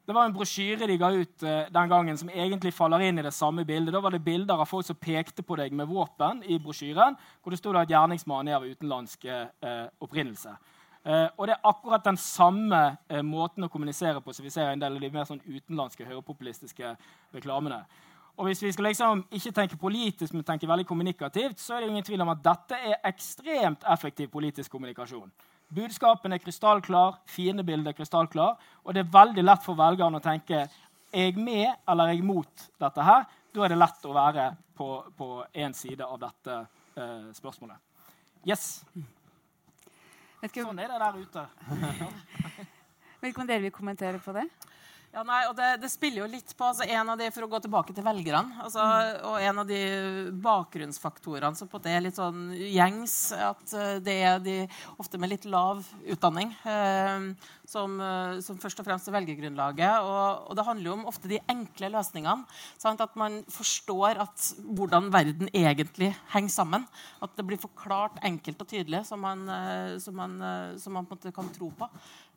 Det 0.05 0.15
var 0.17 0.25
en 0.25 0.33
brosjyre 0.33 0.87
de 0.89 0.97
ga 0.97 1.11
ut 1.13 1.43
uh, 1.45 1.67
den 1.69 1.89
gangen 1.89 2.17
som 2.17 2.29
egentlig 2.33 2.73
faller 2.73 3.03
inn 3.05 3.21
i 3.21 3.25
det 3.25 3.33
samme 3.37 3.65
bildet. 3.65 3.93
Da 3.93 4.01
var 4.01 4.15
det 4.15 4.23
bilder 4.25 4.61
av 4.61 4.69
folk 4.69 4.87
som 4.87 4.97
pekte 4.97 5.45
på 5.45 5.57
deg 5.59 5.75
med 5.77 5.89
våpen 5.91 6.41
i 6.43 6.57
brosjyren, 6.59 7.17
hvor 7.41 7.53
det 7.53 7.59
stod 7.61 7.77
at 7.77 7.91
gjerningsmannen 7.91 8.49
er 8.49 8.57
av 8.57 8.65
utenlandsk 8.65 9.27
uh, 9.29 9.85
opprinnelse. 10.01 10.55
Uh, 11.05 11.27
og 11.37 11.45
Det 11.47 11.53
er 11.53 11.69
akkurat 11.69 12.05
den 12.05 12.17
samme 12.17 12.81
måten 13.25 13.65
å 13.65 13.69
kommunisere 13.69 14.21
på 14.21 14.33
som 14.33 14.45
vi 14.45 14.53
ser 14.53 14.69
en 14.69 14.81
del 14.81 14.97
av 14.97 15.05
de 15.05 15.11
mer 15.13 15.29
sånn 15.29 15.41
utenlandske 15.45 16.05
høyrepopulistiske 16.09 16.95
reklamene. 17.37 17.83
Og 18.41 18.47
Hvis 18.47 18.63
vi 18.63 18.73
skal 18.73 18.89
liksom 18.89 19.23
ikke 19.29 19.53
tenke 19.53 19.77
politisk, 19.77 20.33
men 20.33 20.43
tenke 20.43 20.69
veldig 20.69 20.87
kommunikativt, 20.89 21.59
så 21.61 21.75
er 21.75 21.81
det 21.81 21.89
ingen 21.93 22.05
tvil 22.05 22.21
om 22.25 22.33
at 22.33 22.43
dette 22.43 22.77
er 22.89 23.01
ekstremt 23.05 23.85
effektiv 23.85 24.31
politisk 24.33 24.71
kommunikasjon. 24.71 25.29
Budskapen 25.71 26.33
er 26.35 26.41
krystallklar, 26.43 27.21
fiendebildet 27.31 27.93
er 27.93 27.95
krystallklar, 27.95 28.57
og 28.83 28.95
det 28.95 29.05
er 29.05 29.13
veldig 29.13 29.45
lett 29.45 29.63
for 29.63 29.79
velgerne 29.79 30.19
å 30.19 30.23
tenke 30.23 30.65
er 31.11 31.27
jeg 31.27 31.37
med 31.39 31.67
eller 31.87 32.09
er 32.09 32.17
jeg 32.17 32.25
mot 32.27 32.67
dette 32.79 33.05
her. 33.07 33.25
Da 33.51 33.63
er 33.65 33.73
det 33.73 33.79
lett 33.79 34.05
å 34.07 34.15
være 34.15 34.49
på 34.79 35.29
én 35.53 35.73
side 35.75 36.05
av 36.07 36.19
dette 36.19 36.57
eh, 36.95 37.31
spørsmålet. 37.35 37.77
Yes. 38.47 38.81
Sånn 40.41 40.79
er 40.81 40.89
det 40.89 40.99
der 41.03 41.19
ute. 41.21 41.43
Vet 43.21 43.29
ikke 43.29 43.43
om 43.43 43.49
dere 43.49 43.61
vil 43.67 43.75
kommentere 43.75 44.21
på 44.23 44.33
det? 44.33 44.47
Ja, 45.11 45.25
nei, 45.27 45.41
og 45.49 45.57
det, 45.57 45.73
det, 45.81 45.89
spiller 45.91 46.21
jo 46.21 46.29
litt 46.31 46.53
på 46.55 46.63
altså 46.69 46.85
en 46.87 47.09
av 47.11 47.17
de, 47.19 47.25
For 47.35 47.43
å 47.43 47.49
gå 47.51 47.59
tilbake 47.65 47.91
til 47.91 48.05
velgerne 48.05 48.61
altså, 48.63 48.79
mm. 48.79 49.25
og 49.27 49.43
En 49.43 49.59
av 49.59 49.67
de 49.67 49.79
bakgrunnsfaktorene 50.45 51.59
som 51.59 51.67
på 51.67 51.81
det 51.83 51.95
er 51.97 52.05
litt 52.05 52.15
sånn 52.15 52.53
gjengs, 52.55 53.15
at 53.35 53.73
eh, 53.75 53.97
det 54.03 54.15
er 54.23 54.39
de 54.43 54.55
ofte 55.01 55.19
med 55.19 55.33
litt 55.33 55.47
lav 55.51 55.83
utdanning 56.15 56.53
eh, 56.63 57.27
som, 57.67 57.99
eh, 57.99 58.39
som, 58.45 58.59
først 58.61 58.79
og 58.83 58.87
fremst 58.87 59.11
er 59.11 59.15
velgergrunnlaget. 59.17 60.07
Og, 60.07 60.47
og, 60.47 60.55
det 60.57 60.65
handler 60.67 60.89
jo 60.89 60.95
om 60.97 61.05
ofte 61.11 61.31
de 61.31 61.39
enkle 61.51 61.91
løsningene. 61.93 62.47
Sant? 62.79 63.03
At 63.03 63.15
man 63.19 63.41
forstår 63.51 64.19
at, 64.23 64.49
hvordan 64.63 65.11
verden 65.13 65.51
egentlig 65.51 66.11
henger 66.33 66.55
sammen. 66.55 66.87
At 67.23 67.35
det 67.37 67.47
blir 67.47 67.61
forklart 67.61 68.19
enkelt 68.27 68.63
og 68.63 68.71
tydelig, 68.71 69.05
som 69.07 69.23
man, 69.23 69.47
eh, 69.51 69.95
som 70.03 70.19
man, 70.19 70.37
som 70.81 70.99
man 70.99 71.07
på 71.07 71.15
en 71.15 71.23
måte 71.23 71.35
kan 71.35 71.55
tro 71.55 71.71
på. 71.79 71.89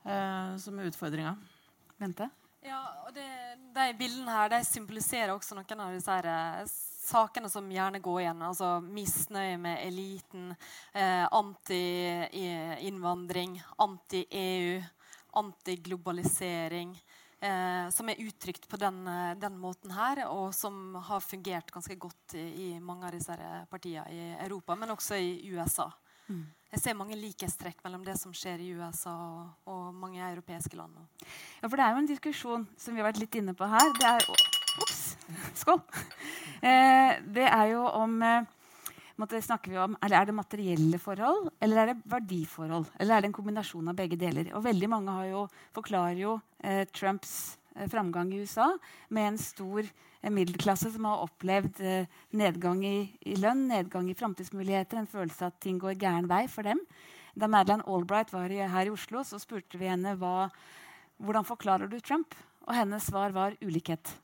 Eh, 0.05 0.57
som 0.61 0.79
er 0.79 0.91
utfordringa. 0.91 1.37
Vente. 2.01 2.31
Ja, 2.65 2.81
og 3.05 3.13
det, 3.13 3.29
De 3.77 3.93
bildene 3.99 4.33
her 4.33 4.49
de 4.55 4.65
symboliserer 4.65 5.35
også 5.35 5.55
noen 5.59 5.81
av 5.85 5.93
disse 5.93 6.15
her, 6.15 6.27
eh, 6.33 6.65
sakene 7.05 7.49
som 7.53 7.69
gjerne 7.71 8.01
går 8.01 8.21
igjen. 8.23 8.43
altså 8.43 8.81
Misnøye 8.81 9.59
med 9.61 9.79
eliten, 9.85 10.57
eh, 10.95 11.29
anti-innvandring, 11.29 13.63
anti-EU, 13.79 14.83
antiglobalisering. 15.43 16.97
Eh, 17.45 17.91
som 17.91 18.09
er 18.09 18.21
uttrykt 18.25 18.69
på 18.69 18.77
den, 18.81 19.07
eh, 19.07 19.35
den, 19.37 19.59
måten 19.61 19.91
her, 19.91 20.23
og 20.29 20.55
som 20.55 20.95
har 20.95 21.21
fungert 21.21 21.71
ganske 21.71 21.97
godt 22.01 22.35
i, 22.35 22.73
i 22.73 22.81
mange 22.81 23.05
av 23.05 23.13
disse 23.13 23.37
partiene 23.69 24.09
i 24.09 24.23
Europa, 24.47 24.75
men 24.75 24.95
også 24.95 25.19
i 25.21 25.53
USA. 25.53 25.91
Mm. 26.29 26.45
Jeg 26.75 26.83
ser 26.83 26.97
mange 26.99 27.15
likhetstrekk 27.15 27.85
mellom 27.85 28.03
det 28.03 28.17
som 28.19 28.33
skjer 28.35 28.59
i 28.65 28.73
USA 28.75 29.13
og, 29.15 29.51
og, 29.71 29.83
mange 29.95 30.19
europeiske 30.19 30.75
land. 30.75 30.97
Ja, 31.61 31.69
for 31.69 31.77
Det 31.79 31.85
er 31.85 31.93
jo 31.95 32.01
en 32.03 32.11
diskusjon 32.11 32.65
som 32.77 32.97
vi 32.97 33.03
har 33.03 33.07
vært 33.13 33.21
litt 33.23 33.39
inne 33.39 33.55
på 33.55 33.69
her. 33.71 33.93
Det 33.95 34.09
er, 34.09 34.27
ups, 34.83 35.03
skål! 35.61 35.79
Eh, 36.65 37.21
det 37.37 37.45
er 37.47 37.67
jo 37.75 37.85
om 37.87 38.17
eh, 38.25 38.47
snakker 39.21 39.71
vi 39.71 39.79
om, 39.79 39.97
Er 40.03 40.25
det 40.27 40.35
materielle 40.35 40.99
forhold, 40.99 41.51
eller 41.61 41.77
er 41.77 41.87
det 41.93 42.03
verdiforhold? 42.05 42.87
Eller 42.99 43.15
er 43.15 43.21
det 43.21 43.29
en 43.29 43.39
kombinasjon 43.39 43.89
av 43.89 43.95
begge 43.95 44.17
deler? 44.17 44.51
Og 44.55 44.65
veldig 44.65 44.89
mange 44.89 45.13
jo, 45.29 45.49
forklarer 45.75 46.19
jo 46.19 46.41
eh, 46.59 46.87
Trumps 46.91 47.59
eh, 47.77 47.87
framgang 47.87 48.33
i 48.33 48.41
USA 48.41 48.73
med 49.11 49.29
en 49.29 49.39
stor 49.39 49.85
middelklasse 50.33 50.93
som 50.95 51.09
har 51.09 51.25
opplevd 51.27 51.81
eh, 51.85 52.07
nedgang 52.37 52.81
i, 52.87 52.97
i, 53.27 53.35
lønn, 53.41 53.67
nedgang 53.69 54.09
i 54.09 54.17
framtidsmuligheter, 54.17 55.01
en 55.01 55.11
følelse 55.11 55.45
av 55.45 55.53
at 55.53 55.61
ting 55.65 55.81
går 55.83 55.99
gæren 56.01 56.31
vei 56.31 56.45
for 56.49 56.67
dem. 56.67 56.81
Da 57.35 57.51
Madeleine 57.51 57.85
Albright 57.91 58.33
var 58.33 58.53
i, 58.53 58.63
her 58.63 58.89
i 58.89 58.95
Oslo, 58.95 59.25
så 59.27 59.41
spurte 59.43 59.81
vi 59.81 59.91
henne 59.91 60.15
hva, 60.21 60.49
hvordan 61.19 61.47
forklarer 61.49 61.91
du 61.91 61.99
Trump. 62.01 62.37
Og 62.65 62.73
hennes 62.79 63.05
svar 63.05 63.35
var 63.35 63.59
ulikhet. 63.61 64.15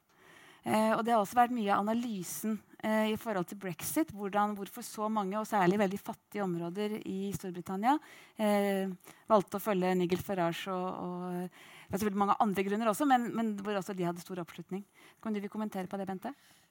Eh, 0.64 0.92
og 0.94 1.05
det 1.05 1.12
har 1.12 1.20
også 1.20 1.42
vært 1.42 1.57
mye 1.57 1.72
av 1.74 1.84
analysen 1.84 2.61
i 2.82 3.16
forhold 3.20 3.48
til 3.50 3.58
brexit. 3.60 4.12
Hvordan, 4.16 4.54
hvorfor 4.56 4.84
så 4.86 5.08
mange, 5.12 5.36
og 5.38 5.48
særlig 5.48 5.78
veldig 5.80 5.98
fattige 6.00 6.44
områder 6.44 6.94
i 7.04 7.32
Storbritannia, 7.36 7.98
eh, 8.40 8.88
valgte 9.28 9.58
å 9.58 9.64
følge 9.64 9.92
Nigel 9.98 10.22
Farage 10.24 10.72
og, 10.72 10.88
og 11.04 11.50
det 11.90 11.98
selvfølgelig 11.98 12.22
mange 12.22 12.38
andre 12.38 12.62
grunner 12.62 12.88
også, 12.92 13.06
men, 13.08 13.26
men, 13.34 13.50
hvor 13.58 13.74
også 13.80 13.96
de 13.98 14.06
hadde 14.06 14.22
stor 14.22 14.38
oppslutning. 14.44 14.84
Kan 15.22 15.34
du 15.34 15.40
vil 15.42 15.50
kommentere 15.50 15.90
på 15.90 15.98
det, 15.98 16.06
Bente? 16.06 16.30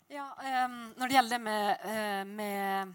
Ja, 0.10 0.30
um, 0.66 0.78
Når 0.96 1.08
det 1.08 1.18
gjelder 1.18 1.36
det 1.36 1.44
med, 1.44 1.84
uh, 1.84 2.36
med, 2.40 2.94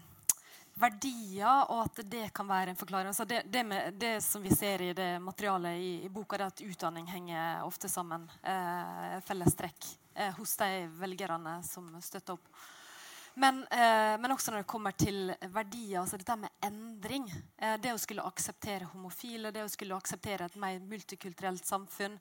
verdier, 0.75 1.69
og 1.71 1.85
at 1.85 2.01
det 2.11 2.25
kan 2.35 2.49
være 2.49 2.73
en 2.73 2.75
forklaring 2.79 3.07
altså 3.07 3.23
det, 3.23 3.45
det, 3.47 3.61
med, 3.63 3.93
det, 3.95 4.17
som 4.25 4.43
vi 4.43 4.51
ser 4.51 4.81
i 4.83 4.89
det 4.91 5.21
materialet 5.23 5.77
i, 5.79 5.91
i 6.03 6.09
boka, 6.11 6.35
er 6.35 6.49
at 6.49 6.63
utdanning 6.65 7.05
henger 7.07 7.61
ofte 7.63 7.87
sammen. 7.87 8.25
Eh, 8.43 9.13
felles 9.23 9.55
trekk 9.55 9.87
uh, 10.17 10.33
hos 10.39 10.57
de 10.59 10.89
velgerne 10.97 11.61
som 11.63 11.87
støtter 12.03 12.35
opp. 12.35 12.49
Men, 13.37 13.63
eh, 13.67 14.15
men, 14.19 14.31
også 14.31 14.53
når 14.53 14.63
det 14.63 14.67
kommer 14.71 14.95
til 14.95 15.33
verdier, 15.51 15.99
altså 15.99 16.15
dette 16.19 16.37
med 16.39 16.53
endring. 16.63 17.25
Eh, 17.57 17.75
det 17.83 17.91
å 17.91 17.99
skulle 17.99 18.23
akseptere 18.23 18.87
homofile, 18.93 19.51
det 19.51 19.65
å 19.65 19.71
skulle 19.71 19.97
akseptere 19.97 20.47
et 20.47 20.55
mer 20.61 20.77
multikulturelt 20.79 21.65
samfunn. 21.67 22.15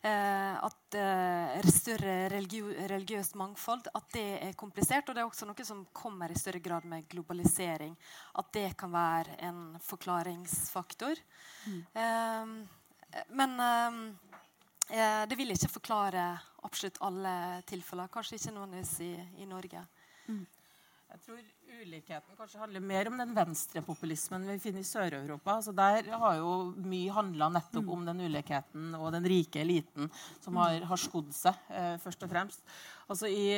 Eh, 0.00 0.54
at 0.64 0.96
eh, 0.96 1.68
større 1.68 2.14
religiø 2.32 2.72
religiøst 2.88 3.36
mangfold. 3.36 3.90
At 3.92 4.08
det 4.16 4.24
er 4.38 4.56
komplisert. 4.56 5.08
Og 5.08 5.18
det 5.18 5.24
er 5.24 5.28
også 5.28 5.48
noe 5.50 5.66
som 5.68 5.84
kommer 5.92 6.32
i 6.32 6.38
større 6.40 6.62
grad 6.64 6.88
med 6.88 7.10
globalisering. 7.12 7.92
At 8.40 8.48
det 8.56 8.70
kan 8.80 8.92
være 8.94 9.36
en 9.44 9.60
forklaringsfaktor. 9.84 11.20
Mm. 11.68 11.82
Eh, 11.92 13.20
men 13.36 13.60
eh, 13.60 15.22
det 15.28 15.36
vil 15.36 15.52
ikke 15.52 15.74
forklare 15.76 16.24
absolutt 16.64 17.02
alle 17.04 17.60
tilfeller. 17.68 18.08
Kanskje 18.08 18.40
ikke 18.40 18.56
nødvendigvis 18.56 18.96
i, 19.04 19.12
i 19.44 19.50
Norge. 19.50 19.84
Jeg 20.28 21.20
tror 21.26 21.42
ulikheten 21.74 22.36
kanskje 22.38 22.60
handler 22.60 22.82
mer 22.82 23.08
om 23.10 23.18
den 23.20 23.34
venstrepopulismen 23.36 24.46
vi 24.48 24.56
finner 24.62 24.82
i 24.82 24.88
Sør-Europa. 24.88 25.58
Altså 25.58 25.74
der 25.76 26.08
har 26.10 26.38
jo 26.40 26.54
mye 26.80 27.12
handla 27.14 27.50
nettopp 27.54 27.92
om 27.94 28.02
den 28.08 28.24
ulikheten 28.26 28.96
og 28.98 29.12
den 29.14 29.28
rike 29.30 29.62
eliten 29.62 30.10
som 30.42 30.58
har, 30.58 30.80
har 30.88 31.00
skodd 31.00 31.30
seg, 31.34 31.60
eh, 31.70 31.94
først 32.02 32.26
og 32.26 32.32
fremst. 32.32 32.64
Altså 33.04 33.28
i, 33.28 33.50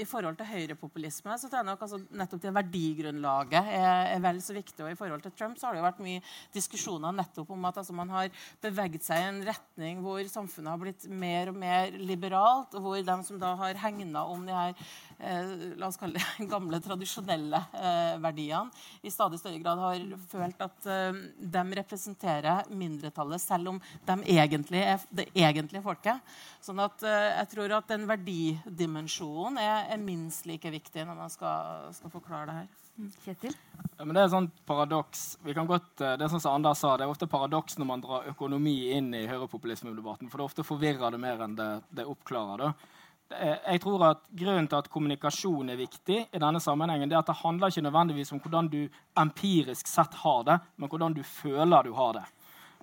i, 0.00 0.04
forhold 0.08 0.38
til 0.38 0.48
høyrepopulisme 0.48 1.34
så 1.36 1.50
tror 1.50 1.60
jeg 1.60 1.68
nok 1.68 1.82
altså, 1.84 1.98
nettopp 2.16 2.40
det 2.46 2.52
verdigrunnlaget 2.56 3.58
er, 3.76 4.14
er, 4.14 4.22
vel 4.24 4.40
så 4.40 4.56
viktig. 4.56 4.78
Og 4.84 4.92
i 4.92 4.96
forhold 4.96 5.24
til 5.24 5.34
Trump 5.36 5.60
så 5.60 5.68
har 5.68 5.76
det 5.76 5.82
jo 5.82 5.86
vært 5.86 6.00
mye 6.04 6.22
diskusjoner 6.54 7.12
nettopp 7.18 7.52
om 7.52 7.68
at 7.68 7.82
altså, 7.82 7.96
man 7.96 8.12
har 8.14 8.30
beveget 8.64 9.04
seg 9.04 9.20
i 9.20 9.28
en 9.28 9.42
retning 9.50 10.00
hvor 10.04 10.22
samfunnet 10.32 10.72
har 10.72 10.80
blitt 10.80 11.08
mer 11.12 11.52
og 11.52 11.60
mer 11.60 11.92
liberalt, 12.00 12.72
og 12.72 12.86
hvor 12.86 13.04
de 13.10 13.18
som 13.28 13.40
da 13.42 13.52
har 13.60 13.82
hegna 13.84 14.24
om 14.32 14.46
de 14.48 14.56
her 14.56 14.88
la 15.18 15.88
oss 15.88 15.96
kalle 15.96 16.20
det 16.20 16.46
gamle, 16.52 16.80
tradisjonelle 16.84 17.60
eh, 17.72 18.16
verdiene, 18.20 18.70
i 19.02 19.10
stadig 19.10 19.40
større 19.40 19.60
grad 19.62 19.80
har 19.80 20.02
følt 20.28 20.64
at 20.66 20.88
eh, 20.92 21.20
de 21.40 21.64
representerer 21.80 22.68
mindretallet, 22.68 23.40
selv 23.40 23.74
om 23.74 23.80
de 23.80 24.16
egentlig 24.36 24.82
er 24.84 25.06
det 25.08 25.28
egentlige 25.32 25.84
folket. 25.84 26.34
Sånn 26.60 26.82
at 26.84 27.04
eh, 27.06 27.30
jeg 27.40 27.52
tror 27.54 27.78
at 27.78 27.92
den 27.92 28.04
verdidimensjonen 28.10 29.60
er, 29.62 29.86
er, 29.94 30.02
minst 30.02 30.46
like 30.48 30.70
viktig 30.70 31.06
når 31.06 31.16
man 31.18 31.32
skal, 31.32 31.88
skal 31.96 32.12
forklare 32.12 32.50
det 32.50 32.58
her. 32.60 32.74
Mm. 32.96 33.08
Kjetil? 33.24 33.56
Ja, 33.96 34.04
men 34.04 34.16
det 34.16 34.22
er 34.22 34.30
sånn 34.32 34.50
paradoks. 34.68 35.24
Vi 35.44 35.54
kan 35.56 35.68
godt, 35.68 35.90
eh, 36.00 36.16
det 36.16 36.26
er 36.26 36.32
sånn 36.32 36.44
som 36.44 36.56
Anders 36.56 36.80
sa, 36.84 36.94
det 36.96 37.06
er 37.06 37.12
ofte 37.12 37.28
paradoks 37.30 37.80
når 37.80 37.88
man 37.88 38.04
drar 38.04 38.28
økonomi 38.32 38.76
inn 38.96 39.12
i 39.16 39.26
høyrepopulismedebatten. 39.28 40.28
For 40.32 40.40
det 40.40 40.50
ofte 40.50 40.66
forvirrer 40.66 41.16
det 41.16 41.22
mer 41.22 41.44
enn 41.44 41.56
det, 41.56 41.70
det 41.96 42.08
oppklarer. 42.08 42.68
da. 42.68 42.92
Jeg 43.30 43.80
tror 43.82 44.02
at 44.06 44.20
Grunnen 44.38 44.68
til 44.70 44.78
at 44.78 44.88
kommunikasjon 44.92 45.72
er 45.72 45.78
viktig, 45.80 46.18
i 46.30 46.40
denne 46.42 46.60
sammenhengen, 46.62 47.10
det 47.10 47.16
er 47.16 47.24
at 47.24 47.30
det 47.32 47.40
handler 47.40 47.72
ikke 47.72 47.82
nødvendigvis 47.88 48.30
om 48.32 48.40
hvordan 48.44 48.68
du 48.70 48.80
empirisk 49.18 49.90
sett 49.90 50.14
har 50.22 50.44
det, 50.46 50.58
men 50.76 50.90
hvordan 50.92 51.16
du 51.16 51.22
føler 51.26 51.88
du 51.88 51.94
har 51.96 52.20
det. 52.20 52.26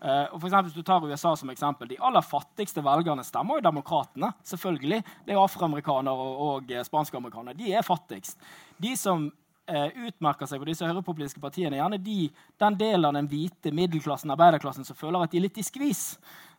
Uh, 0.04 0.28
og 0.34 0.42
for 0.42 0.50
eksempel, 0.50 0.68
hvis 0.68 0.76
du 0.76 0.84
tar 0.84 1.06
USA 1.06 1.32
som 1.40 1.52
eksempel, 1.54 1.88
De 1.88 1.96
aller 2.04 2.26
fattigste 2.26 2.84
velgerne 2.84 3.24
stemmer 3.24 3.56
jo 3.56 3.64
demokratene. 3.64 4.34
selvfølgelig. 4.44 5.04
Det 5.26 5.34
er 5.34 5.40
afroamerikanere 5.40 6.14
og, 6.14 6.42
og 6.48 6.72
eh, 6.72 6.84
spanske 6.84 7.18
amerikanere. 7.18 7.56
De 7.56 7.72
er 7.72 7.82
fattigst. 7.82 8.38
De 8.84 8.98
som 8.98 9.28
eh, 9.28 9.43
utmerker 9.68 10.50
seg, 10.50 10.62
og 10.62 10.68
disse 10.68 10.86
høyrepopulistiske 10.86 11.42
partiene, 11.44 11.78
gjerne 11.80 12.00
de, 12.04 12.30
den 12.60 12.80
delen 12.80 13.08
av 13.08 13.14
den 13.16 13.30
hvite 13.32 13.72
middelklassen 13.76 14.34
arbeiderklassen 14.34 14.88
som 14.88 14.98
føler 15.00 15.24
at 15.24 15.32
de 15.32 15.40
er 15.40 15.46
litt 15.48 15.62
i 15.62 15.66
skvis. 15.66 16.04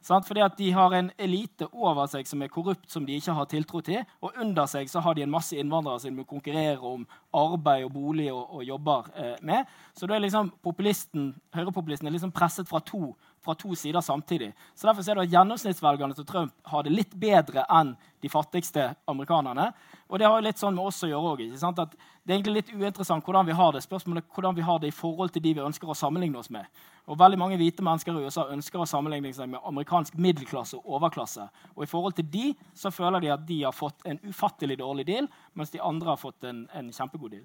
Sant? 0.05 0.27
Fordi 0.29 0.43
at 0.45 0.57
de 0.59 0.71
har 0.77 0.93
en 0.93 1.11
elite 1.21 1.67
over 1.73 2.09
seg 2.13 2.29
som 2.29 2.43
er 2.45 2.53
korrupt, 2.53 2.91
som 2.93 3.07
de 3.07 3.17
ikke 3.17 3.35
har 3.37 3.49
tiltro 3.49 3.81
til. 3.85 4.03
Og 4.21 4.37
under 4.41 4.69
seg 4.69 4.91
så 4.93 5.01
har 5.05 5.17
de 5.17 5.25
en 5.25 5.33
masse 5.33 5.57
innvandrere 5.57 6.03
som 6.03 6.17
de 6.17 6.27
konkurrerer 6.29 6.83
om 6.85 7.07
arbeid 7.35 7.87
og 7.87 7.95
bolig 7.95 8.29
og, 8.33 8.43
og 8.59 8.67
jobber 8.69 9.09
eh, 9.17 9.37
med. 9.41 9.71
Så 9.97 10.09
da 10.09 10.19
er 10.19 10.27
liksom 10.27 10.53
populisten, 10.65 11.33
høyrepopulisten 11.57 12.13
liksom 12.13 12.35
presset 12.37 12.69
fra 12.69 12.83
to 12.85 13.15
fra 13.45 13.55
to 13.55 13.75
sider 13.79 14.01
samtidig. 14.01 14.53
Så 14.75 14.87
Derfor 14.87 15.03
ser 15.03 15.15
du 15.15 15.23
at 15.23 15.33
Gjennomsnittsvelgerne 15.33 16.17
til 16.17 16.27
Trump 16.27 16.55
har 16.71 16.83
det 16.83 16.93
litt 16.95 17.15
bedre 17.21 17.67
enn 17.69 17.95
de 18.25 18.31
fattigste 18.33 18.95
amerikanerne. 19.11 19.73
Og 20.09 20.19
det 20.19 20.27
har 20.27 20.39
jo 20.39 20.47
litt 20.47 20.61
sånn 20.61 20.75
med 20.77 20.89
oss 20.89 21.03
å 21.05 21.11
gjøre 21.11 21.49
at 21.69 21.97
Det 22.25 22.33
er 22.33 22.39
egentlig 22.39 22.55
litt 22.55 22.73
uinteressant 22.73 23.25
hvordan 23.25 23.47
vi 23.47 23.53
har 23.53 23.73
det. 23.73 23.83
Spørsmålet 23.85 24.25
er 24.25 24.35
hvordan 24.35 24.55
vi 24.57 24.63
har 24.65 24.79
det 24.81 24.89
i 24.89 24.97
forhold 24.97 25.31
til 25.31 25.43
de 25.43 25.55
vi 25.55 25.61
ønsker 25.61 25.89
å 25.89 25.95
sammenligne 25.95 26.39
oss 26.39 26.49
med. 26.51 26.65
Og 27.07 27.19
veldig 27.19 27.39
mange 27.39 27.59
hvite 27.61 27.85
mennesker 27.85 28.17
i 28.17 28.25
USA 28.25 28.47
ønsker 28.49 28.81
å 28.81 28.87
sammenligne 28.89 29.33
seg 29.37 29.51
med 29.53 29.61
amerikansk 29.61 30.17
middelklasse 30.17 30.79
og 30.79 30.89
overklasse. 30.97 31.45
Og 31.77 31.85
i 31.85 31.91
forhold 31.91 32.17
til 32.17 32.31
de 32.33 32.55
så 32.73 32.91
føler 32.91 33.21
de 33.21 33.33
at 33.35 33.45
de 33.45 33.63
har 33.63 33.77
fått 33.77 34.07
en 34.09 34.21
ufattelig 34.25 34.79
dårlig 34.81 35.05
deal, 35.07 35.29
mens 35.53 35.71
de 35.71 35.83
andre 35.85 36.15
har 36.15 36.23
fått 36.23 36.49
en, 36.49 36.65
en 36.73 36.89
kjempegod 36.93 37.37
deal. 37.37 37.45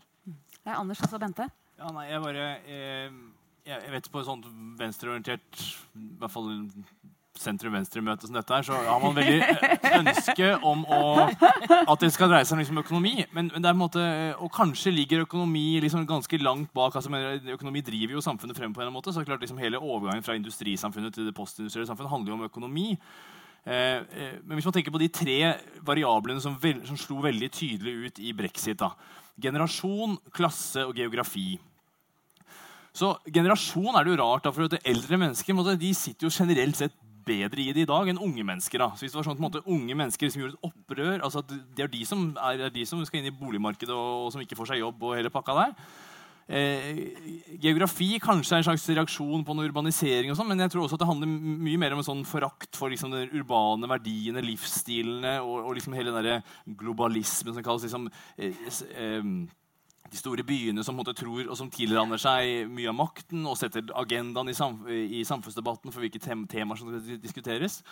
Det 0.64 0.72
er 0.72 0.80
Anders 0.80 1.04
også, 1.04 1.20
Bente. 1.20 1.50
Ja, 1.80 1.92
nei, 1.92 2.08
jeg 2.08 2.24
bare... 2.24 2.48
Eh 2.64 3.39
jeg 3.70 3.94
vet 3.94 4.12
På 4.12 4.22
et 4.22 4.28
sånt 4.28 4.50
venstreorientert 4.80 5.62
i 5.62 6.10
hvert 6.20 6.34
fall 6.34 6.52
sentrum-venstre-møte 7.40 8.28
som 8.28 8.36
dette 8.36 8.52
her, 8.52 8.66
så 8.68 8.76
har 8.84 9.00
man 9.02 9.16
veldig 9.16 9.38
eh, 9.46 9.86
ønske 10.00 10.50
om 10.68 10.82
å, 10.92 11.28
at 11.80 12.02
det 12.02 12.12
skal 12.12 12.32
dreie 12.32 12.48
seg 12.48 12.58
om 12.58 12.64
liksom 12.64 12.82
økonomi. 12.82 13.14
Men, 13.32 13.52
men, 13.54 13.64
det 13.64 13.70
er 13.70 13.76
en 13.76 13.80
måte, 13.80 14.06
Og 14.44 14.52
kanskje 14.54 14.94
ligger 14.94 15.24
økonomi 15.24 15.80
liksom 15.84 16.08
ganske 16.10 16.42
langt 16.42 16.74
bak. 16.76 16.98
altså 17.00 17.12
Økonomi 17.56 17.84
driver 17.86 18.18
jo 18.18 18.26
samfunnet 18.26 18.60
frem 18.60 18.76
på 18.76 18.84
en 18.84 18.94
måte, 18.94 19.14
så 19.16 19.24
klart 19.24 19.44
liksom 19.44 19.62
hele 19.62 19.80
overgangen 19.80 20.26
fra 20.26 20.36
industrisamfunnet 20.40 21.16
til 21.16 21.30
det 21.30 21.36
postindustrielle 21.38 21.88
samfunnet 21.88 22.12
handler 22.12 22.34
jo 22.34 22.40
om 22.42 22.50
økonomi. 22.50 22.90
Eh, 23.64 24.00
eh, 24.04 24.36
men 24.44 24.58
hvis 24.58 24.68
man 24.68 24.76
tenker 24.76 24.96
på 24.96 25.02
de 25.02 25.12
tre 25.14 25.40
variablene 25.86 26.44
som, 26.44 26.58
vel, 26.60 26.84
som 26.88 27.00
slo 27.00 27.22
veldig 27.24 27.52
tydelig 27.56 27.96
ut 28.06 28.22
i 28.24 28.36
brexit 28.36 28.80
da. 28.84 28.94
Generasjon, 29.40 30.18
klasse 30.36 30.84
og 30.88 30.98
geografi. 31.00 31.54
Så 32.96 33.14
generasjon 33.30 33.94
er 33.96 34.06
det 34.06 34.16
jo 34.16 34.22
rart, 34.24 34.48
da, 34.48 34.54
for 34.56 34.66
at 34.66 34.80
eldre 34.88 35.22
mennesker 35.22 35.78
de 35.80 35.94
sitter 35.94 36.28
jo 36.28 36.34
generelt 36.34 36.80
sett 36.80 36.96
bedre 37.30 37.62
i 37.62 37.74
det 37.76 37.86
i 37.86 37.90
dag 37.90 38.10
enn 38.10 38.22
unge 38.22 38.44
mennesker. 38.46 38.82
da. 38.82 38.92
Så 38.96 39.06
hvis 39.06 39.14
det 39.14 39.22
var 39.22 39.30
sånn 39.30 39.42
måte, 39.42 39.64
Unge 39.70 39.96
mennesker 39.96 40.32
som 40.32 40.44
gjorde 40.44 40.58
et 40.58 40.70
opprør 40.70 41.24
altså 41.24 41.44
at 41.44 41.52
Det 41.76 41.86
er 41.86 41.92
de 41.92 42.06
som, 42.06 42.30
er, 42.38 42.68
er 42.68 42.74
de 42.74 42.86
som 42.86 43.02
skal 43.06 43.22
inn 43.22 43.32
i 43.32 43.36
boligmarkedet 43.36 43.94
og, 43.94 44.26
og, 44.26 44.32
som 44.34 44.42
ikke 44.42 44.58
får 44.60 44.74
seg 44.74 44.84
jobb. 44.84 45.04
og 45.04 45.18
hele 45.18 45.34
pakka 45.34 45.58
der. 45.58 45.76
Eh, 46.50 47.14
geografi 47.62 48.16
kanskje 48.18 48.56
er 48.56 48.64
en 48.64 48.66
slags 48.72 48.88
reaksjon 48.90 49.44
på 49.46 49.54
noe 49.54 49.68
urbanisering, 49.70 50.32
og 50.32 50.38
sånn, 50.40 50.48
men 50.50 50.64
jeg 50.64 50.74
tror 50.74 50.88
også 50.88 50.98
at 50.98 51.04
det 51.04 51.10
handler 51.12 51.30
mye 51.30 51.78
mer 51.78 51.94
om 51.94 52.02
en 52.02 52.08
sånn 52.08 52.24
forakt 52.26 52.74
for 52.80 52.90
liksom, 52.90 53.14
de 53.14 53.28
urbane 53.38 53.86
verdiene, 53.92 54.42
livsstilene 54.42 55.36
og, 55.44 55.68
og 55.68 55.78
liksom 55.78 55.94
hele 55.94 56.16
den 56.26 56.42
globalismen 56.80 57.54
som 57.54 57.66
kalles 57.68 57.86
liksom, 57.86 58.10
eh, 58.42 58.58
eh, 58.98 59.30
de 60.10 60.18
store 60.18 60.44
byene 60.46 60.84
som 60.86 60.98
tror, 61.04 61.44
og 61.50 61.58
som 61.58 61.70
tilraner 61.70 62.18
seg 62.22 62.70
mye 62.70 62.90
av 62.90 62.98
makten 62.98 63.46
og 63.46 63.58
setter 63.60 63.92
agendaen 63.96 64.50
i, 64.50 64.56
samf 64.58 64.88
i 64.90 65.24
samfunnsdebatten 65.28 65.94
for 65.94 66.02
hvilke 66.02 66.22
tem 66.24 66.48
temaer 66.48 66.80
som 66.80 66.90
skal 66.90 67.20
diskuteres. 67.22 67.84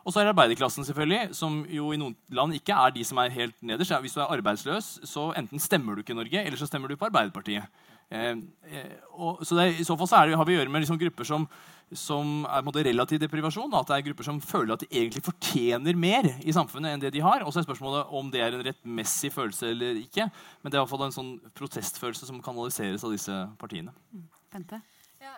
Og 0.00 0.12
så 0.12 0.20
er 0.20 0.26
det 0.26 0.32
arbeiderklassen, 0.32 0.84
selvfølgelig, 0.88 1.34
som 1.36 1.60
jo 1.68 1.90
i 1.92 1.98
noen 2.00 2.16
land 2.32 2.56
ikke 2.56 2.72
er 2.72 2.94
de 2.94 3.04
som 3.04 3.20
er 3.20 3.34
helt 3.34 3.56
nederst. 3.60 3.92
Hvis 4.00 4.16
du 4.16 4.22
er 4.22 4.32
arbeidsløs, 4.32 4.88
så 5.04 5.28
enten 5.36 5.60
stemmer 5.60 5.94
du 5.94 6.00
ikke 6.00 6.14
i 6.16 6.20
Norge, 6.22 6.40
eller 6.40 6.56
så 6.56 6.68
stemmer 6.70 6.88
du 6.88 6.96
på 6.96 7.10
Arbeiderpartiet. 7.10 7.68
Eh, 8.10 8.30
eh, 8.66 8.94
og, 9.14 9.44
så 9.46 9.58
det, 9.58 9.68
I 9.78 9.86
så 9.86 9.96
fall 9.98 10.08
så 10.10 10.24
det, 10.26 10.38
har 10.38 10.48
vi 10.48 10.56
å 10.56 10.60
gjøre 10.60 10.72
med 10.72 10.82
liksom 10.84 10.98
grupper 11.00 11.28
som 11.28 11.46
som 11.90 12.44
er 12.46 12.62
på 12.62 12.70
relativ 12.86 13.18
deprivasjon. 13.18 13.66
Da, 13.66 13.80
at 13.82 13.88
det 13.90 13.96
er 13.96 14.04
grupper 14.06 14.26
som 14.28 14.36
føler 14.38 14.76
at 14.76 14.82
de 14.84 14.86
egentlig 14.94 15.24
fortjener 15.26 15.96
mer 15.98 16.28
i 16.38 16.52
samfunnet 16.54 16.94
enn 16.94 17.00
det 17.02 17.10
de 17.16 17.22
har. 17.24 17.42
Og 17.42 17.50
så 17.50 17.58
er 17.58 17.66
spørsmålet 17.66 18.12
om 18.14 18.28
det 18.30 18.44
er 18.44 18.54
en 18.54 18.62
rettmessig 18.62 19.32
følelse 19.34 19.72
eller 19.72 19.98
ikke. 19.98 20.28
Men 20.62 20.70
det 20.70 20.78
er 20.78 20.78
i 20.78 20.84
hvert 20.84 20.92
fall 20.92 21.02
en 21.08 21.16
sånn 21.16 21.32
protestfølelse 21.58 22.28
som 22.28 22.38
kanaliseres 22.46 23.02
av 23.02 23.10
disse 23.16 23.40
partiene. 23.58 23.90
Mm. 24.14 24.22
Bente? 24.54 24.78
Ja, 25.18 25.34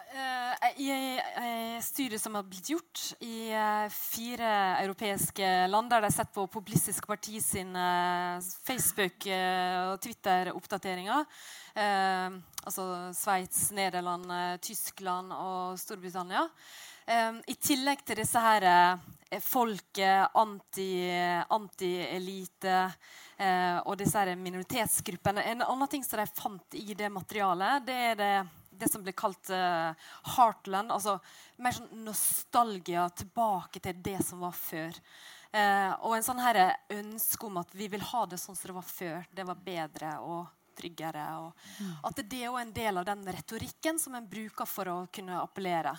I 0.77 0.91
styret 0.93 1.89
studie 1.89 2.21
som 2.21 2.37
har 2.37 2.45
blitt 2.45 2.69
gjort 2.75 3.01
i 3.25 3.49
fire 3.97 4.53
europeiske 4.85 5.49
land, 5.73 5.89
der 5.89 6.05
de 6.05 6.11
har 6.11 6.15
sett 6.15 6.37
på 6.37 6.45
Populistisk 6.53 7.09
Parti 7.09 7.41
sin 7.41 7.73
uh, 7.73 8.45
Facebook- 8.69 9.31
og 9.33 10.05
Twitter-oppdateringer 10.05 11.25
Altså 11.75 12.85
Sveits, 13.17 13.71
Nederland, 13.73 14.29
Tyskland 14.63 15.33
og 15.33 15.79
Storbritannia. 15.81 16.45
I 17.49 17.55
tillegg 17.59 18.05
til 18.07 18.21
disse 18.21 18.39
her 18.39 18.67
folket, 19.43 20.37
anti-elite 20.39 21.49
anti 22.77 23.51
og 23.89 23.97
disse 23.99 24.21
her 24.21 24.37
minoritetsgruppene 24.39 25.43
En 25.51 25.65
annen 25.65 25.91
ting 25.91 26.05
som 26.07 26.21
de 26.21 26.29
fant 26.37 26.77
i 26.79 26.95
det 26.95 27.09
materialet, 27.11 27.89
det 27.89 27.99
er 28.13 28.21
det 28.21 28.35
det 28.83 28.89
som 28.89 29.03
blir 29.03 29.17
kalt 29.17 29.51
uh, 29.51 29.93
heartland. 30.37 30.93
altså 30.93 31.19
Mer 31.63 31.77
sånn 31.77 32.05
nostalgia 32.07 33.07
tilbake 33.15 33.83
til 33.83 34.01
det 34.03 34.19
som 34.27 34.43
var 34.43 34.57
før. 34.57 34.97
Uh, 35.53 35.93
og 36.09 36.17
en 36.17 36.27
sånn 36.27 36.41
her 36.43 36.61
ønske 36.97 37.47
om 37.47 37.61
at 37.61 37.75
vi 37.77 37.91
vil 37.93 38.05
ha 38.13 38.25
det 38.27 38.41
sånn 38.41 38.57
som 38.57 38.73
det 38.73 38.79
var 38.79 38.89
før. 38.89 39.29
Det 39.31 39.47
var 39.49 39.65
bedre 39.67 40.17
og 40.25 40.43
tryggere. 40.77 41.27
Og 41.43 41.53
mm. 41.53 41.93
At 42.09 42.23
det 42.23 42.41
er 42.45 42.59
en 42.61 42.73
del 42.75 43.03
av 43.03 43.07
den 43.09 43.27
retorikken 43.37 44.01
som 44.01 44.17
en 44.19 44.29
bruker 44.29 44.69
for 44.69 44.93
å 44.93 44.97
kunne 45.13 45.41
appellere. 45.43 45.95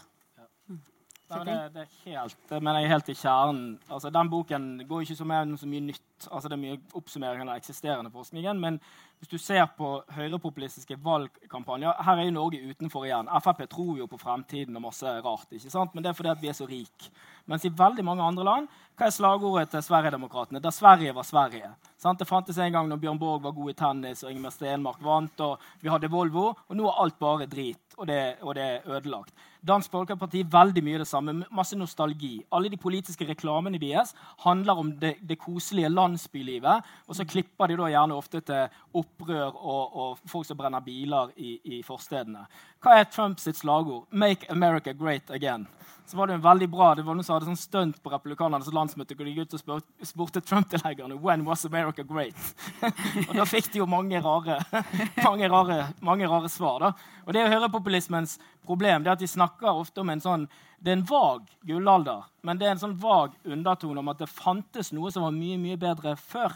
Ja, 1.34 1.44
det, 1.44 1.54
det, 1.74 1.84
er 1.86 1.94
helt, 2.04 2.52
men 2.62 2.76
jeg 2.78 2.86
er 2.86 2.92
helt 2.92 3.10
i 3.10 3.16
kjernen. 3.18 3.62
Altså, 3.88 4.12
den 4.14 4.30
boken 4.30 4.68
går 4.90 5.06
ikke 5.06 5.18
så 5.18 5.26
mye, 5.26 5.58
så 5.58 5.70
mye 5.70 5.86
nytt. 5.88 6.28
Altså, 6.28 6.50
det 6.50 6.58
er 6.58 6.62
mye 6.62 6.82
oppsummering 7.00 7.48
av 7.48 7.56
eksisterende 7.58 8.12
forskningen. 8.14 8.60
Men 8.62 8.78
hvis 9.24 9.32
du 9.32 9.40
ser 9.40 9.70
på 9.78 9.88
høyrepopulistiske 10.12 10.98
valgkampanjer 11.00 11.96
Her 12.04 12.20
er 12.20 12.26
jo 12.28 12.34
Norge 12.36 12.60
utenfor 12.60 13.06
igjen. 13.08 13.30
Frp 13.40 13.62
tror 13.72 14.02
jo 14.02 14.08
på 14.12 14.20
fremtiden 14.20 14.76
og 14.76 14.84
masse 14.84 15.08
rart. 15.08 15.48
ikke 15.48 15.72
sant? 15.72 15.94
Men 15.96 16.04
det 16.04 16.10
er 16.10 16.18
fordi 16.18 16.34
at 16.34 16.42
vi 16.42 16.50
er 16.52 16.58
så 16.58 16.68
rike. 16.68 17.08
Mens 17.48 17.64
i 17.64 17.72
veldig 17.72 18.04
mange 18.04 18.24
andre 18.24 18.44
land 18.44 18.68
hva 18.94 19.08
er 19.08 19.14
slagordet 19.16 19.72
til 19.72 19.82
Sverigedemokraterna? 19.82 20.60
Da 20.62 20.70
Sverige 20.70 21.16
var 21.18 21.26
Sverige. 21.26 21.72
Sant? 21.98 22.20
Det 22.20 22.28
fantes 22.30 22.60
en 22.62 22.76
gang 22.76 22.86
når 22.92 23.00
Bjørn 23.02 23.18
Borg 23.18 23.40
var 23.42 23.56
god 23.56 23.72
i 23.72 23.74
tennis 23.80 24.22
og 24.22 24.30
Ingemar 24.30 24.54
Stenmark 24.54 25.00
vant. 25.02 25.40
og 25.42 25.64
Vi 25.82 25.90
hadde 25.90 26.12
Volvo, 26.14 26.52
og 26.54 26.78
nå 26.78 26.86
er 26.86 27.00
alt 27.02 27.18
bare 27.18 27.48
drit. 27.50 27.80
Og 27.98 28.06
det, 28.08 28.20
og 28.42 28.54
det 28.56 28.64
er 28.64 28.86
ødelagt. 28.86 29.34
Dansk 29.66 29.92
Folkeparti 29.94 30.44
veldig 30.52 30.84
mye 30.86 31.02
det 31.02 31.08
samme. 31.08 31.34
Masse 31.50 31.78
nostalgi. 31.78 32.44
Alle 32.52 32.70
de 32.70 32.78
politiske 32.78 33.26
reklamene 33.26 33.82
deres 33.82 34.14
handler 34.46 34.78
om 34.78 34.92
det, 35.00 35.16
det 35.26 35.40
koselige 35.40 35.90
landsbylivet. 35.90 36.84
Og 37.08 37.18
så 37.18 37.26
klipper 37.26 37.72
de 37.72 37.78
da 37.80 37.90
gjerne 37.90 38.18
ofte 38.18 38.44
til 38.46 38.82
opprør 39.14 39.54
og, 39.54 39.96
og 39.96 40.30
folk 40.30 40.48
som 40.48 40.58
brenner 40.58 40.84
biler 40.84 41.32
i, 41.38 41.56
i 41.64 41.82
forstedene. 41.86 42.46
Hva 42.84 43.00
er 43.00 43.10
Trumps 43.10 43.48
slagord? 43.58 44.08
'Make 44.12 44.50
America 44.50 44.94
great 44.94 45.30
again'. 45.30 45.68
Så 46.06 46.18
var 46.18 46.28
Det 46.28 46.34
en 46.34 46.42
veldig 46.42 46.70
bra, 46.70 46.96
det 46.96 47.06
var 47.06 47.16
noen 47.16 47.24
som 47.24 47.38
hadde 47.38 47.48
sånn 47.48 47.58
stunt 47.58 48.02
på 48.04 48.12
republikanernes 48.12 48.68
landsmøte 48.76 49.16
hvor 49.16 49.26
de 49.26 49.32
gikk 49.32 49.48
ut 49.48 49.54
og 49.54 49.84
spurte, 50.04 50.42
Trump-tilhengerne 50.42 51.16
'When 51.16 51.46
was 51.46 51.66
America 51.66 52.04
great?' 52.04 52.56
og 53.30 53.36
Da 53.36 53.46
fikk 53.46 53.72
de 53.72 53.80
jo 53.80 53.86
mange 53.86 54.20
rare, 54.20 54.60
mange 55.28 55.48
rare, 55.48 55.94
mange 56.02 56.28
rare 56.28 56.50
svar. 56.50 56.80
da. 56.80 56.92
Og 57.26 57.34
Det 57.34 57.42
er 57.42 57.50
høyrepopulismens 57.50 58.38
problem 58.66 59.04
det 59.04 59.10
er 59.10 59.14
at 59.14 59.20
de 59.20 59.28
snakker 59.28 59.68
ofte 59.68 60.02
om 60.02 60.10
en 60.10 60.22
sånn 60.22 60.48
det 60.84 60.92
er 60.92 60.98
en 60.98 61.06
vag 61.08 61.48
gullalder, 61.64 62.24
men 62.44 62.58
det 62.60 62.68
er 62.68 62.72
en 62.72 62.80
sånn 62.82 63.00
vag 63.00 63.32
undertone 63.46 64.00
om 64.00 64.10
at 64.12 64.20
det 64.20 64.28
fantes 64.28 64.92
noe 64.92 65.12
som 65.12 65.24
var 65.24 65.32
mye 65.32 65.56
mye 65.58 65.78
bedre 65.80 66.18
før. 66.20 66.52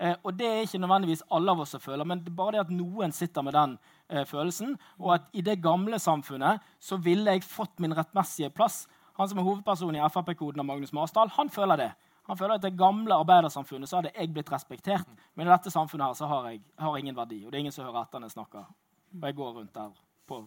Eh, 0.00 0.16
og 0.24 0.32
det 0.38 0.46
er 0.48 0.62
ikke 0.64 0.80
nødvendigvis 0.80 1.26
alle 1.30 1.52
av 1.52 1.60
oss 1.60 1.74
som 1.76 1.82
føler, 1.82 2.08
men 2.08 2.22
det 2.24 2.32
er 2.32 2.36
bare 2.38 2.56
det 2.56 2.62
at 2.62 2.72
noen 2.72 3.12
sitter 3.12 3.44
med 3.44 3.52
den 3.56 3.74
eh, 4.08 4.24
følelsen. 4.28 4.76
Og 4.98 5.14
at 5.18 5.26
i 5.36 5.44
det 5.44 5.58
gamle 5.60 5.98
samfunnet 6.00 6.64
så 6.80 6.96
ville 7.04 7.34
jeg 7.36 7.44
fått 7.44 7.82
min 7.84 7.96
rettmessige 7.96 8.52
plass. 8.54 8.86
Han 9.20 9.28
som 9.28 9.42
er 9.42 9.44
hovedpersonen 9.44 9.98
i 10.00 10.06
Frp-koden 10.08 10.62
av 10.62 10.68
Magnus 10.70 10.94
Marsdal, 10.96 11.32
han 11.36 11.52
føler 11.52 11.82
det. 11.82 11.90
Han 12.30 12.38
føler 12.38 12.56
at 12.56 12.64
I 12.64 12.70
det 12.70 12.78
gamle 12.78 13.16
arbeidersamfunnet 13.20 13.90
så 13.90 13.98
hadde 13.98 14.14
jeg 14.14 14.32
blitt 14.32 14.52
respektert. 14.52 15.08
Men 15.34 15.48
i 15.48 15.52
dette 15.52 15.72
samfunnet 15.72 16.06
her 16.06 16.16
så 16.16 16.28
har 16.30 16.48
jeg 16.48 16.62
har 16.78 16.96
ingen 16.96 17.16
verdi. 17.16 17.42
Og 17.44 17.50
det 17.50 17.58
er 17.58 17.66
ingen 17.66 17.74
som 17.74 17.84
hører 17.88 18.04
etter 18.04 18.22
når 18.22 18.30
jeg 18.30 18.38
snakker. 18.38 18.70
Og 19.18 19.26
jeg 19.26 19.36
går 19.36 19.52
rundt 19.58 19.74
der 19.74 19.92
på 20.30 20.40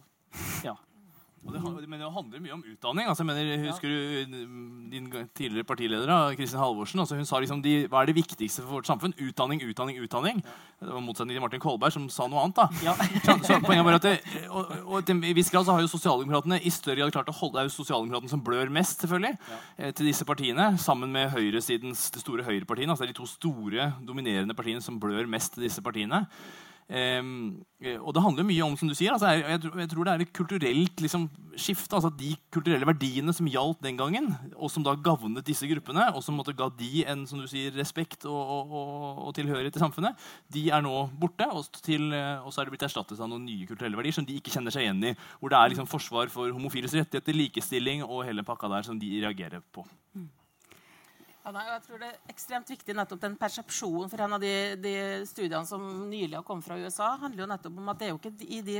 ja, 0.64 0.74
det, 1.52 1.88
men 1.88 2.00
det 2.00 2.08
handler 2.08 2.40
mye 2.40 2.54
om 2.56 2.62
utdanning. 2.64 3.08
Altså, 3.10 3.24
mener, 3.26 3.66
husker 3.66 3.90
du 3.90 4.36
din 4.92 5.08
tidligere 5.36 5.66
partileder 5.68 6.36
Kristin 6.38 6.60
Halvorsen? 6.60 7.02
Altså, 7.02 7.18
hun 7.18 7.28
sa 7.28 7.40
liksom 7.42 7.60
de, 7.64 7.74
hva 7.90 8.02
er 8.02 8.10
det 8.10 8.16
viktigste 8.16 8.64
for 8.64 8.78
vårt 8.78 8.88
samfunn? 8.88 9.14
Utdanning, 9.20 9.60
utdanning, 9.66 10.00
utdanning. 10.00 10.40
Det 10.80 10.88
var 10.88 11.04
motsetning 11.04 11.36
til 11.36 11.44
Martin 11.44 11.62
Kolberg, 11.62 11.92
som 11.92 12.08
sa 12.12 12.26
noe 12.30 12.46
annet. 12.46 12.56
da. 12.56 12.68
Ja. 12.86 12.96
så, 13.46 13.60
poenget 13.64 13.86
var 13.86 13.98
at 13.98 14.08
det, 14.08 14.14
og, 14.48 14.72
og, 14.86 14.98
til 15.04 15.18
en 15.18 15.36
viss 15.36 15.52
grad 15.52 15.68
så 15.68 15.76
har 15.76 15.84
jo 15.84 15.92
sosialdemokratene 15.92 16.60
i 16.64 16.72
større 16.72 17.02
grad 17.02 17.14
klart 17.18 17.32
å 17.32 17.36
holde, 17.36 17.58
Det 17.58 17.64
er 17.64 17.70
jo 17.70 17.76
sosialdemokratene 17.76 18.34
som 18.34 18.44
blør 18.44 18.72
mest 18.72 19.04
selvfølgelig, 19.04 19.36
ja. 19.52 19.62
Eh, 19.76 19.94
til 19.96 20.08
disse 20.08 20.28
partiene, 20.28 20.72
sammen 20.80 21.12
med 21.12 21.32
høyresidens 21.34 22.08
de 22.14 22.24
store 22.24 22.46
høyrepartiene. 22.48 22.96
altså 22.96 23.08
De 23.08 23.16
to 23.16 23.28
store, 23.28 23.92
dominerende 24.04 24.56
partiene 24.56 24.84
som 24.84 25.00
blør 25.00 25.28
mest 25.30 25.56
til 25.56 25.68
disse 25.68 25.84
partiene. 25.84 26.24
Um, 26.84 27.64
og 28.04 28.10
det 28.12 28.22
handler 28.22 28.44
mye 28.44 28.64
om 28.66 28.74
som 28.76 28.88
du 28.90 28.94
sier, 28.96 29.14
altså, 29.14 29.30
jeg, 29.32 29.88
tror 29.88 30.04
det 30.04 30.12
er 30.12 30.22
et 30.24 30.32
kulturelt 30.36 31.00
liksom, 31.00 31.26
skifte. 31.56 31.96
altså 31.96 32.10
De 32.12 32.34
kulturelle 32.52 32.86
verdiene 32.88 33.32
som 33.36 33.48
gjaldt 33.48 33.80
den 33.84 33.96
gangen, 33.96 34.28
og 34.54 34.70
som 34.72 34.84
da 34.84 34.92
gavnet 34.96 35.46
disse 35.48 35.68
gruppene, 35.70 36.10
og 36.12 36.22
som 36.24 36.36
måtte 36.36 36.56
ga 36.56 36.68
de 36.76 37.06
en 37.08 37.24
som 37.28 37.40
du 37.40 37.48
sier, 37.50 37.72
respekt 37.76 38.28
og, 38.28 38.36
og, 38.36 38.76
og, 38.76 39.24
og 39.28 39.34
tilhørighet 39.38 39.76
til 39.76 39.84
samfunnet, 39.84 40.28
de 40.52 40.68
er 40.68 40.84
nå 40.84 40.94
borte. 41.20 41.48
Og, 41.48 41.64
til, 41.84 42.10
og, 42.12 42.52
så 42.52 42.62
er 42.62 42.68
det 42.68 42.76
blitt 42.76 42.86
erstattet 42.88 43.20
av 43.20 43.32
noen 43.32 43.48
nye 43.48 43.68
kulturelle 43.68 43.98
verdier 44.00 44.20
som 44.20 44.28
de 44.28 44.36
ikke 44.38 44.52
kjenner 44.54 44.74
seg 44.74 44.86
igjen 44.86 45.04
i. 45.12 45.16
Hvor 45.40 45.52
det 45.52 45.60
er 45.60 45.74
liksom 45.74 45.90
forsvar 45.90 46.32
for 46.32 46.52
homofiles 46.52 46.96
rettigheter, 47.00 47.36
likestilling 47.36 48.04
og 48.04 48.26
hele 48.28 48.44
pakka 48.46 48.70
der 48.76 48.86
som 48.86 49.00
de 49.00 49.12
reagerer 49.24 49.64
på. 49.72 49.86
Mm. 50.16 50.30
Ja, 51.44 51.52
nei, 51.52 51.66
jeg 51.68 51.82
tror 51.84 52.00
Det 52.00 52.06
er 52.08 52.32
ekstremt 52.32 52.70
viktig 52.72 52.94
nettopp 52.96 53.20
den 53.20 53.34
persepsjonen. 53.36 54.08
for 54.08 54.24
En 54.24 54.32
av 54.32 54.40
de, 54.40 54.54
de, 54.80 54.94
studiene 55.28 55.68
som 55.68 55.82
nylig 56.08 56.38
har 56.38 56.46
kommet 56.46 56.64
fra 56.64 56.78
USA, 56.80 57.10
handler 57.20 57.44
jo 57.44 57.50
nettopp 57.50 57.82
om 57.82 57.92
at 57.92 58.00
det 58.00 58.06
er 58.06 58.14
jo 58.14 58.20
ikke 58.22 58.48
i 58.48 58.62
de 58.64 58.78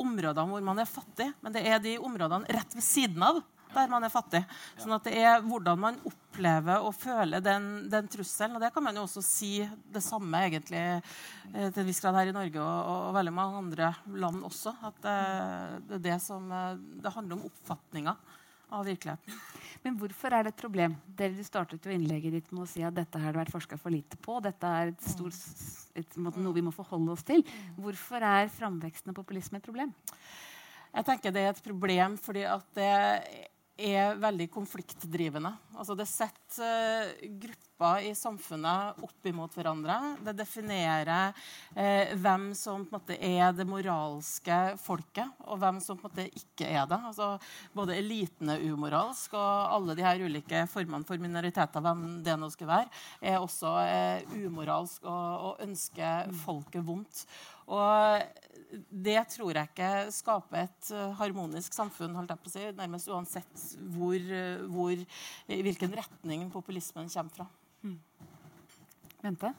områdene 0.00 0.48
hvor 0.48 0.64
man 0.64 0.80
er 0.80 0.88
fattig, 0.88 1.28
men 1.44 1.52
det 1.52 1.66
er 1.68 1.82
de 1.84 1.98
områdene 2.00 2.48
rett 2.56 2.76
ved 2.78 2.86
siden 2.86 3.26
av 3.28 3.42
der 3.74 3.90
man 3.92 4.06
er 4.06 4.12
fattig. 4.12 4.40
Sånn 4.80 4.94
at 4.96 5.04
det 5.04 5.18
er 5.20 5.42
hvordan 5.44 5.82
man 5.82 5.98
opplever 6.08 6.80
og 6.88 6.96
føler 6.96 7.44
den, 7.44 7.90
den 7.92 8.08
trusselen. 8.08 8.56
Og 8.56 8.64
det 8.64 8.72
kan 8.72 8.86
man 8.86 8.96
jo 8.96 9.04
også 9.04 9.20
si 9.20 9.52
det 9.92 10.00
samme 10.00 10.40
egentlig 10.48 10.80
eh, 10.80 11.68
til 11.68 11.82
en 11.82 11.88
viss 11.90 12.00
grad 12.00 12.16
her 12.16 12.32
i 12.32 12.36
Norge 12.36 12.62
og, 12.64 12.78
og, 12.88 13.12
veldig 13.18 13.36
mange 13.36 13.60
andre 13.60 13.92
land 14.16 14.40
også. 14.48 14.72
At 14.88 15.04
det, 15.04 15.18
eh, 15.20 15.78
det, 15.92 16.02
det 16.08 16.18
som 16.24 16.48
eh, 16.48 16.80
Det 17.04 17.12
handler 17.12 17.36
om 17.36 17.48
oppfatninga 17.50 18.16
av 18.74 18.86
virkeligheten. 18.88 19.38
Men 19.84 19.96
hvorfor 19.98 20.34
er 20.34 20.44
det 20.44 20.52
et 20.54 20.60
problem? 20.60 20.96
Dere 21.18 21.36
du 21.36 21.44
startet 21.46 21.84
jo 21.86 21.92
innlegget 21.94 22.34
ditt 22.34 22.48
med 22.52 22.64
å 22.64 22.68
si 22.68 22.82
at 22.84 22.96
dette 22.96 23.20
har 23.22 23.34
det 23.34 23.42
vært 23.42 23.54
forska 23.54 23.78
for 23.80 23.94
lite 23.94 24.18
på. 24.20 24.38
Dette 24.44 24.72
er 24.80 24.92
et 24.92 25.06
stort, 25.06 25.38
et, 25.98 26.18
noe 26.18 26.56
vi 26.56 26.64
må 26.66 26.72
forholde 26.74 27.14
oss 27.14 27.26
til. 27.26 27.44
Hvorfor 27.78 28.24
er 28.26 28.50
framveksten 28.52 29.12
av 29.12 29.18
populisme 29.18 29.60
et 29.60 29.68
problem? 29.68 29.94
Jeg 30.88 31.06
tenker 31.06 31.34
Det 31.34 31.44
er 31.44 31.52
et 31.52 31.62
problem 31.62 32.16
fordi 32.18 32.44
at 32.48 32.74
det 32.74 32.90
er 33.78 34.18
veldig 34.18 34.48
konfliktdrivende. 34.50 35.52
Altså 35.78 35.94
det 35.98 36.08
setter 36.10 37.14
uh, 37.14 37.26
grupper 37.38 38.08
i 38.08 38.10
samfunnet 38.18 38.98
opp 39.06 39.26
imot 39.30 39.54
hverandre. 39.54 39.96
Det 40.26 40.32
definerer 40.34 41.30
eh, 41.78 42.10
hvem 42.18 42.48
som 42.58 42.82
måte 42.90 43.14
er 43.14 43.52
det 43.54 43.68
moralske 43.70 44.56
folket, 44.82 45.30
og 45.46 45.60
hvem 45.62 45.78
som 45.84 46.00
måte 46.02 46.24
ikke 46.26 46.66
er 46.66 46.88
det. 46.90 46.98
Altså, 46.98 47.28
både 47.78 47.94
eliten 48.00 48.50
er 48.50 48.64
umoralsk, 48.66 49.36
og 49.38 49.76
alle 49.76 49.94
de 49.94 50.02
her 50.02 50.24
ulike 50.26 50.64
formene 50.72 51.06
for 51.06 51.22
minoriteter, 51.22 51.84
hvem 51.84 52.18
det 52.26 52.34
nå 52.40 52.50
skal 52.50 52.72
være, 52.72 52.90
er 53.22 53.38
også 53.38 53.76
eh, 53.84 54.34
umoralsk 54.48 55.06
og, 55.06 55.52
og 55.52 55.62
ønsker 55.68 56.34
folket 56.42 56.82
vondt. 56.82 57.28
Og 57.68 58.57
det 58.90 59.20
tror 59.32 59.56
jeg 59.56 59.70
ikke 59.70 59.92
skaper 60.12 60.66
et 60.66 60.90
eh, 60.92 61.14
harmonisk 61.20 61.76
samfunn, 61.76 62.16
holdt 62.18 62.34
jeg 62.34 62.42
på 62.42 62.50
å 62.50 62.54
si, 62.56 62.66
nærmest 62.76 63.12
uansett 63.12 63.64
hvor, 63.96 64.34
hvor, 64.68 65.06
i 65.48 65.62
hvilken 65.64 65.96
retning 65.96 66.48
populismen 66.52 67.08
kommer 67.12 67.40
fra. 67.40 67.48
Mm. 67.86 67.96
Vente? 69.22 69.54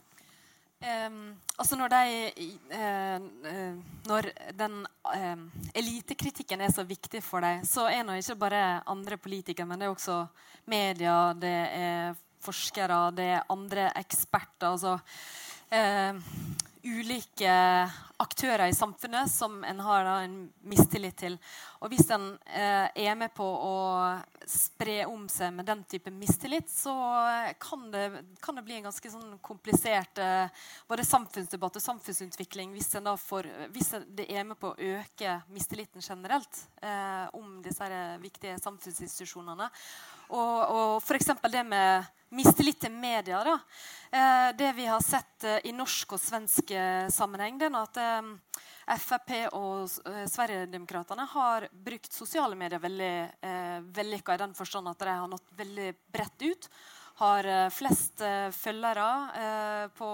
Um, 0.79 1.33
altså 1.59 1.75
når, 1.75 1.91
de, 1.91 2.51
uh, 2.71 3.73
når 4.07 4.29
den 4.55 4.77
uh, 5.11 5.41
elitekritikken 5.75 6.61
er 6.63 6.71
så 6.71 6.85
viktig 6.87 7.19
for 7.25 7.43
deg, 7.43 7.65
så 7.67 7.89
er 7.91 8.05
det 8.07 8.21
ikke 8.21 8.37
bare 8.45 8.61
andre 8.87 9.17
politikere, 9.19 9.67
men 9.67 9.81
det 9.81 9.89
er 9.89 9.91
også 9.91 10.21
media, 10.71 11.17
det 11.35 11.57
er 11.75 12.15
forskere, 12.39 13.01
det 13.11 13.27
er 13.33 13.51
andre 13.51 13.89
eksperter. 13.99 14.69
altså 14.71 14.95
uh, 15.75 16.68
ulike 16.83 17.51
aktører 18.19 18.67
i 18.67 18.75
samfunnet 18.75 19.31
som 19.31 19.63
en 19.63 19.79
har 19.79 20.05
en 20.05 20.35
mistillit 20.67 21.15
til. 21.19 21.37
Og 21.79 21.91
hvis 21.91 22.09
en 22.11 22.33
eh, 22.47 22.87
er 23.07 23.15
med 23.19 23.31
på 23.35 23.45
å 23.45 23.75
spre 24.47 25.03
om 25.07 25.27
seg 25.31 25.53
med 25.55 25.67
den 25.69 25.85
type 25.87 26.11
mistillit, 26.11 26.67
så 26.71 26.93
kan 27.61 27.87
det, 27.93 28.05
kan 28.43 28.59
det 28.59 28.65
bli 28.67 28.79
en 28.79 28.89
ganske 28.89 29.11
sånn 29.11 29.37
komplisert 29.45 30.19
eh, 30.23 30.51
både 30.87 31.07
samfunnsdebatt 31.07 31.79
og 31.79 31.85
samfunnsutvikling 31.85 32.75
hvis, 32.75 32.91
får, 33.23 33.49
hvis 33.75 33.93
det 34.07 34.27
er 34.31 34.47
med 34.47 34.59
på 34.59 34.73
å 34.73 34.93
øke 34.99 35.39
mistilliten 35.55 36.03
generelt 36.03 36.63
eh, 36.83 37.27
om 37.39 37.59
disse 37.63 37.91
viktige 38.23 38.59
samfunnsinstitusjonene. 38.59 39.71
Og, 40.29 40.57
og 40.69 40.95
f.eks. 41.01 41.31
det 41.49 41.65
med 41.65 42.05
mistillit 42.29 42.79
til 42.81 42.93
media. 42.93 43.41
Da. 43.43 43.55
Eh, 44.11 44.49
det 44.57 44.73
vi 44.77 44.85
har 44.85 45.01
sett 45.01 45.43
eh, 45.43 45.61
i 45.69 45.73
norsk 45.73 46.13
og 46.13 46.21
svensk 46.21 46.71
eh, 46.71 47.07
sammenheng, 47.13 47.57
det 47.57 47.69
er 47.69 47.79
at 47.79 47.99
eh, 48.03 48.59
Frp 48.97 49.33
og 49.53 49.89
eh, 50.09 50.25
Sverigedemokraterna 50.29 51.25
har 51.33 51.67
brukt 51.73 52.13
sosiale 52.13 52.57
medier 52.57 52.81
veldig 52.81 53.13
eh, 53.41 53.77
vellykka 53.97 54.37
i 54.37 54.41
den 54.41 54.55
forstand 54.57 54.89
at 54.89 55.01
de 55.01 55.13
har 55.13 55.29
nådd 55.29 55.53
veldig 55.57 55.91
bredt 56.13 56.47
ut 56.49 56.69
har 57.19 57.47
eh, 57.47 57.67
flest 57.73 58.23
uh, 58.23 58.47
følgere 58.55 59.05
uh, 59.35 59.85
på, 59.95 60.09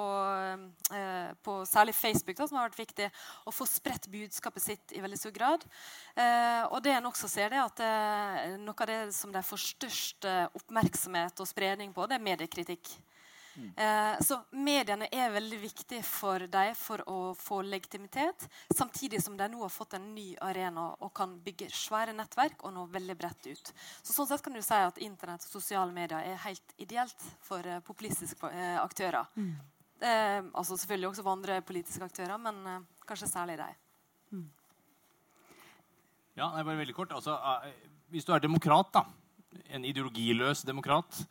på, 1.46 1.56
særlig 1.70 1.96
Facebook, 1.96 2.38
da, 2.38 2.48
som 2.50 2.60
har 2.60 2.70
vært 2.70 2.82
viktig, 2.82 3.10
å 3.46 3.54
få 3.54 3.68
spredt 3.70 4.10
budskapet 4.12 4.64
sitt 4.64 4.96
i 4.96 5.02
veldig 5.04 5.20
stor 5.20 5.34
grad. 5.36 5.66
og 6.72 6.78
det 6.84 6.94
en 6.96 7.10
også 7.10 7.28
ser, 7.30 7.50
det 7.50 7.62
at 7.62 7.82
noe 8.62 8.76
av 8.86 8.90
det 8.90 9.00
som 9.16 9.34
de 9.34 9.42
får 9.44 9.62
størst 9.64 10.28
oppmerksomhet 10.58 11.42
og 11.42 11.50
spredning 11.50 11.94
på, 11.94 12.06
det 12.08 12.18
er 12.18 12.28
mediekritikk. 12.30 12.94
Eh, 13.56 14.20
så 14.22 14.38
mediene 14.52 15.08
er 15.12 15.32
veldig 15.34 15.60
viktige 15.62 16.04
for 16.04 16.44
dem 16.52 16.74
for 16.78 17.04
å 17.10 17.20
få 17.40 17.62
legitimitet, 17.66 18.48
samtidig 18.76 19.22
som 19.24 19.38
de 19.38 19.48
nå 19.52 19.62
har 19.62 19.72
fått 19.74 19.96
en 19.98 20.10
ny 20.16 20.28
arena 20.44 20.90
og 21.00 21.14
kan 21.16 21.38
bygge 21.46 21.70
svære 21.74 22.16
nettverk 22.18 22.66
og 22.66 22.76
nå 22.76 22.86
veldig 22.92 23.18
bredt 23.20 23.48
ut. 23.48 23.72
Så 24.02 24.16
sånn 24.16 24.30
sett 24.30 24.44
kan 24.46 24.56
du 24.56 24.62
si 24.66 24.82
at 24.90 25.00
Internett 25.06 25.48
og 25.48 25.56
sosiale 25.56 25.96
medier 25.96 26.20
er 26.20 26.44
helt 26.48 26.76
ideelt 26.82 27.30
for 27.46 27.66
eh, 27.66 27.82
populistiske 27.86 28.52
eh, 28.52 28.78
aktører. 28.82 29.32
Mm. 29.36 29.56
Eh, 30.04 30.40
altså 30.52 30.76
selvfølgelig 30.76 31.14
også 31.14 31.26
for 31.26 31.38
andre 31.38 31.62
politiske 31.66 32.12
aktører, 32.12 32.38
men 32.42 32.88
kanskje 33.08 33.32
særlig 33.32 33.60
deg 33.64 33.82
Mm. 34.34 34.48
Ja, 36.36 36.48
det 36.50 36.60
er 36.60 36.66
bare 36.66 36.80
veldig 36.80 36.96
kort. 36.98 37.12
Altså, 37.14 37.36
hvis 38.10 38.26
du 38.26 38.32
er 38.34 38.42
demokrat, 38.42 38.90
da 38.92 39.04
en 39.70 39.86
ideologiløs 39.86 40.64
demokrat, 40.68 41.22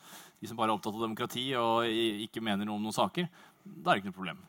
de 0.45 0.51
som 0.51 0.61
bare 0.61 0.69
er 0.75 0.77
opptatt 0.77 0.93
av 0.93 1.07
demokrati 1.07 1.47
og 1.57 1.89
ikke 2.29 2.45
mener 2.45 2.69
noe 2.69 2.77
om 2.77 2.85
noen 2.85 2.97
saker, 2.97 3.31
da 3.65 3.91
er 3.91 3.97
det 3.97 4.03
ikke 4.05 4.13
noe 4.13 4.21
problem. 4.21 4.45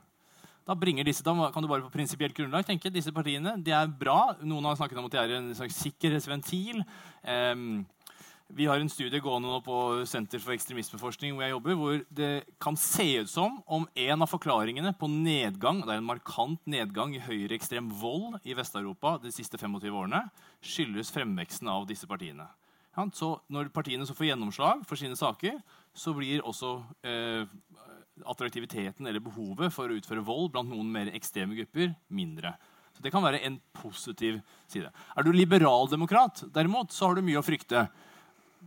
Da, 0.65 0.73
disse, 1.05 1.21
da 1.21 1.33
kan 1.53 1.61
du 1.61 1.69
bare 1.69 1.85
på 1.85 1.93
prinsipielt 1.93 2.35
grunnlag 2.35 2.65
tenke 2.65 2.89
disse 2.89 3.13
partiene 3.13 3.53
de 3.61 3.73
er 3.75 3.85
bra. 3.87 4.33
Noen 4.41 4.65
har 4.65 4.79
snakket 4.79 4.97
om 4.97 5.05
at 5.07 5.13
de 5.13 5.19
er 5.21 5.33
en 5.37 5.51
slags 5.53 5.77
sikkerhetsventil. 5.77 6.81
Um, 7.21 7.83
vi 8.53 8.65
har 8.69 8.81
en 8.81 8.89
studie 8.89 9.21
gående 9.21 9.49
nå 9.49 9.59
på 9.65 9.77
Senter 10.09 10.41
for 10.41 10.53
ekstremismeforskning 10.53 11.33
hvor 11.33 11.45
jeg 11.45 11.53
jobber, 11.53 11.77
hvor 11.79 12.01
det 12.17 12.31
kan 12.61 12.77
se 12.77 13.07
ut 13.21 13.29
som 13.29 13.59
om 13.65 13.87
en 13.89 14.25
av 14.25 14.29
forklaringene 14.29 14.91
på 14.99 15.09
nedgang 15.09 15.81
det 15.81 15.95
er 15.95 16.01
en 16.01 16.09
markant 16.09 16.61
nedgang 16.69 17.15
i 17.17 17.23
høyreekstrem 17.25 17.89
vold 18.01 18.37
i 18.45 18.57
Vest-Europa 18.57 19.15
de 19.23 19.33
siste 19.33 19.57
25 19.61 19.89
årene, 19.89 20.25
skyldes 20.61 21.13
fremveksten 21.13 21.71
av 21.73 21.87
disse 21.89 22.09
partiene. 22.09 22.45
Så 23.17 23.33
når 23.51 23.73
partiene 23.75 24.05
så 24.07 24.15
får 24.15 24.31
gjennomslag 24.31 24.85
for 24.87 24.99
sine 24.99 25.17
saker, 25.19 25.57
så 25.95 26.13
blir 26.15 26.43
også 26.45 26.77
eh, 27.07 27.47
attraktiviteten 28.27 29.07
eller 29.07 29.23
behovet 29.23 29.73
for 29.73 29.89
å 29.89 29.97
utføre 29.97 30.23
vold 30.25 30.51
blant 30.53 30.71
noen 30.71 30.89
mer 30.91 31.11
ekstreme 31.15 31.55
grupper 31.57 31.93
mindre. 32.07 32.55
Så 32.95 33.03
Det 33.03 33.11
kan 33.11 33.23
være 33.23 33.43
en 33.43 33.59
positiv 33.75 34.39
side. 34.67 34.91
Er 35.17 35.23
du 35.23 35.31
liberaldemokrat, 35.31 36.45
derimot, 36.53 36.91
så 36.91 37.09
har 37.09 37.15
du 37.15 37.25
mye 37.25 37.39
å 37.39 37.43
frykte. 37.43 37.87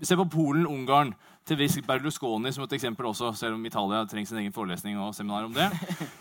Se 0.03 0.16
på 0.16 0.29
Polen, 0.29 0.66
Ungarn, 0.68 1.14
til 1.49 1.57
viss 1.57 1.79
Berlusconi 1.81 2.53
som 2.53 2.66
et 2.66 2.74
eksempel 2.76 3.09
også, 3.09 3.33
selv 3.33 3.57
om 3.57 3.64
Italia 3.66 4.05
trenger 4.05 4.29
sin 4.29 4.43
egen 4.43 4.53
forelesning 4.53 4.99
og 5.01 5.14
seminar 5.16 5.49
om 5.49 5.55
det. 5.57 5.70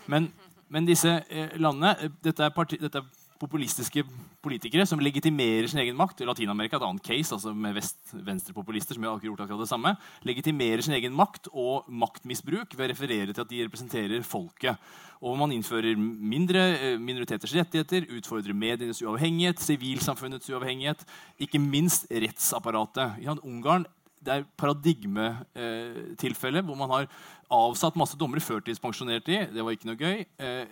Men, 0.08 0.30
men 0.72 0.88
disse 0.88 1.18
eh, 1.28 1.52
landene 1.60 1.94
eh, 2.00 2.14
dette 2.24 2.46
er, 2.46 2.54
parti, 2.56 2.78
dette 2.80 3.02
er 3.02 3.17
populistiske 3.38 4.02
politikere 4.44 4.86
som 4.88 5.00
legitimerer 5.02 5.68
sin 5.70 5.80
egen 5.82 5.96
makt. 5.98 6.22
Latin-Amerika 6.26 6.78
et 6.78 6.86
annet 6.86 7.04
case, 7.04 7.34
altså 7.34 7.52
med 7.54 7.78
venstrepopulister 8.26 8.98
som 8.98 9.06
har 9.06 9.22
gjort 9.22 9.44
akkurat 9.44 9.62
det 9.62 9.70
samme, 9.70 9.94
legitimerer 10.26 10.82
sin 10.84 10.96
egen 10.98 11.14
makt 11.16 11.50
og 11.52 11.88
maktmisbruk 11.88 12.74
ved 12.74 12.88
å 12.88 12.90
referere 12.92 13.34
til 13.34 13.44
at 13.44 13.52
de 13.52 13.62
representerer 13.66 14.26
folket. 14.26 14.90
Og 15.18 15.34
man 15.38 15.50
innfører 15.50 15.98
mindre 15.98 16.64
eh, 16.76 16.98
minoriteters 17.02 17.56
rettigheter, 17.58 18.06
utfordrer 18.18 18.54
medienes 18.54 19.02
uavhengighet, 19.02 19.58
sivilsamfunnets 19.62 20.50
uavhengighet, 20.52 21.02
ikke 21.42 21.62
minst 21.62 22.06
rettsapparatet. 22.10 23.18
Ungarn 23.42 23.86
det 24.24 24.32
er 24.34 24.46
paradigmetilfelle 24.58 26.62
hvor 26.66 26.76
man 26.78 26.90
har 26.92 27.06
avsatt 27.48 27.96
masse 27.96 28.12
dommere, 28.20 28.42
førtidspensjonert 28.44 29.24
de, 29.24 29.38
det 29.54 29.62
var 29.64 29.72
ikke 29.72 29.88
noe 29.88 29.96
gøy. 29.96 30.18
Eh, 30.44 30.66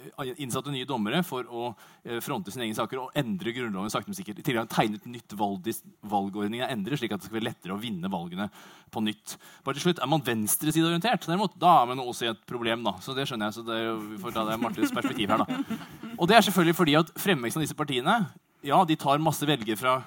innsatte 0.44 0.68
nye 0.72 0.84
dommere 0.88 1.22
for 1.24 1.47
å 1.49 1.70
eh, 2.05 2.18
fronte 2.24 2.51
sine 2.53 2.64
egne 2.66 2.76
saker 2.76 3.01
og 3.01 3.12
endre 3.16 3.53
Grunnloven 3.57 3.90
sakte, 3.92 4.11
men 4.12 4.18
sikkert. 4.18 4.42
I 4.42 4.44
tillegg 4.44 4.68
tegnet 4.74 5.07
nytt 5.09 5.32
valg, 5.40 5.64
valgordningen 6.05 6.66
er 6.66 6.74
endret, 6.74 6.99
slik 7.01 7.12
at 7.16 7.20
det 7.22 7.28
skal 7.30 7.38
være 7.38 7.49
lettere 7.49 7.76
å 7.76 7.80
vinne 7.80 8.11
valgene 8.12 8.47
på 8.92 8.99
nytt. 9.05 9.38
Bare 9.64 9.74
til 9.78 9.84
slutt, 9.86 10.03
Er 10.05 10.11
man 10.12 10.24
venstresideorientert, 10.26 11.24
derimot, 11.24 11.57
da 11.59 11.70
er 11.80 11.86
man 11.92 12.05
også 12.05 12.22
i 12.26 12.32
et 12.34 12.42
problem. 12.47 12.84
da. 12.84 12.92
Så 13.01 13.14
det 13.16 13.24
skjønner 13.28 13.47
jeg, 13.49 13.57
så 13.57 13.62
det, 13.64 13.80
vi 14.12 14.20
får 14.20 14.32
ta 14.36 14.44
det 14.44 14.61
Martins 14.61 14.92
perspektiv 14.92 15.32
her. 15.32 15.38
da. 15.47 15.78
Og 16.18 16.28
det 16.28 16.36
er 16.36 16.44
selvfølgelig 16.44 16.76
fordi 16.76 16.94
at 17.01 17.09
fremveksten 17.16 17.62
av 17.62 17.64
disse 17.64 17.78
partiene 17.78 18.18
ja, 18.66 18.84
de 18.84 18.97
tar 19.01 19.18
masse 19.22 19.47
velgere 19.47 19.78
fra 19.80 20.03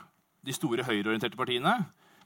de 0.45 0.53
store 0.53 0.85
høyreorienterte 0.85 1.37
partiene. 1.39 1.79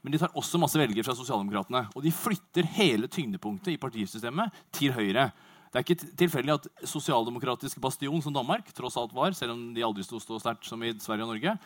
Men 0.04 0.12
de 0.12 0.20
tar 0.20 0.36
også 0.36 0.60
masse 0.60 0.78
velgere 0.78 1.06
fra 1.06 1.16
sosialdemokratene. 1.16 1.86
Og 1.96 2.04
de 2.04 2.12
flytter 2.12 2.68
hele 2.76 3.08
tyngdepunktet 3.08 3.72
i 3.72 3.80
partisystemet 3.80 4.52
til 4.76 4.92
høyre. 4.92 5.30
Det 5.72 5.80
er 5.80 5.86
ikke 5.86 6.12
tilfeldig 6.20 6.52
at 6.54 6.68
sosialdemokratisk 6.86 7.80
bastion, 7.82 8.20
som 8.22 8.36
Danmark 8.36 8.68
tross 8.76 8.98
alt 9.00 9.16
var, 9.16 9.32
selv 9.34 9.56
om 9.56 9.62
de 9.74 9.82
aldri 9.82 10.04
sto 10.06 10.20
så 10.22 10.36
sterkt 10.38 10.68
som 10.68 10.84
i 10.84 10.92
Sverige 11.02 11.24
og 11.26 11.32
Norge, 11.32 11.56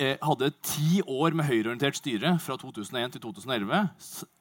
hadde 0.00 0.48
ti 0.64 1.02
år 1.04 1.34
med 1.36 1.46
høyreorientert 1.46 1.98
styre 1.98 2.32
fra 2.42 2.56
2001 2.58 3.12
til 3.14 3.22
2011. 3.22 3.82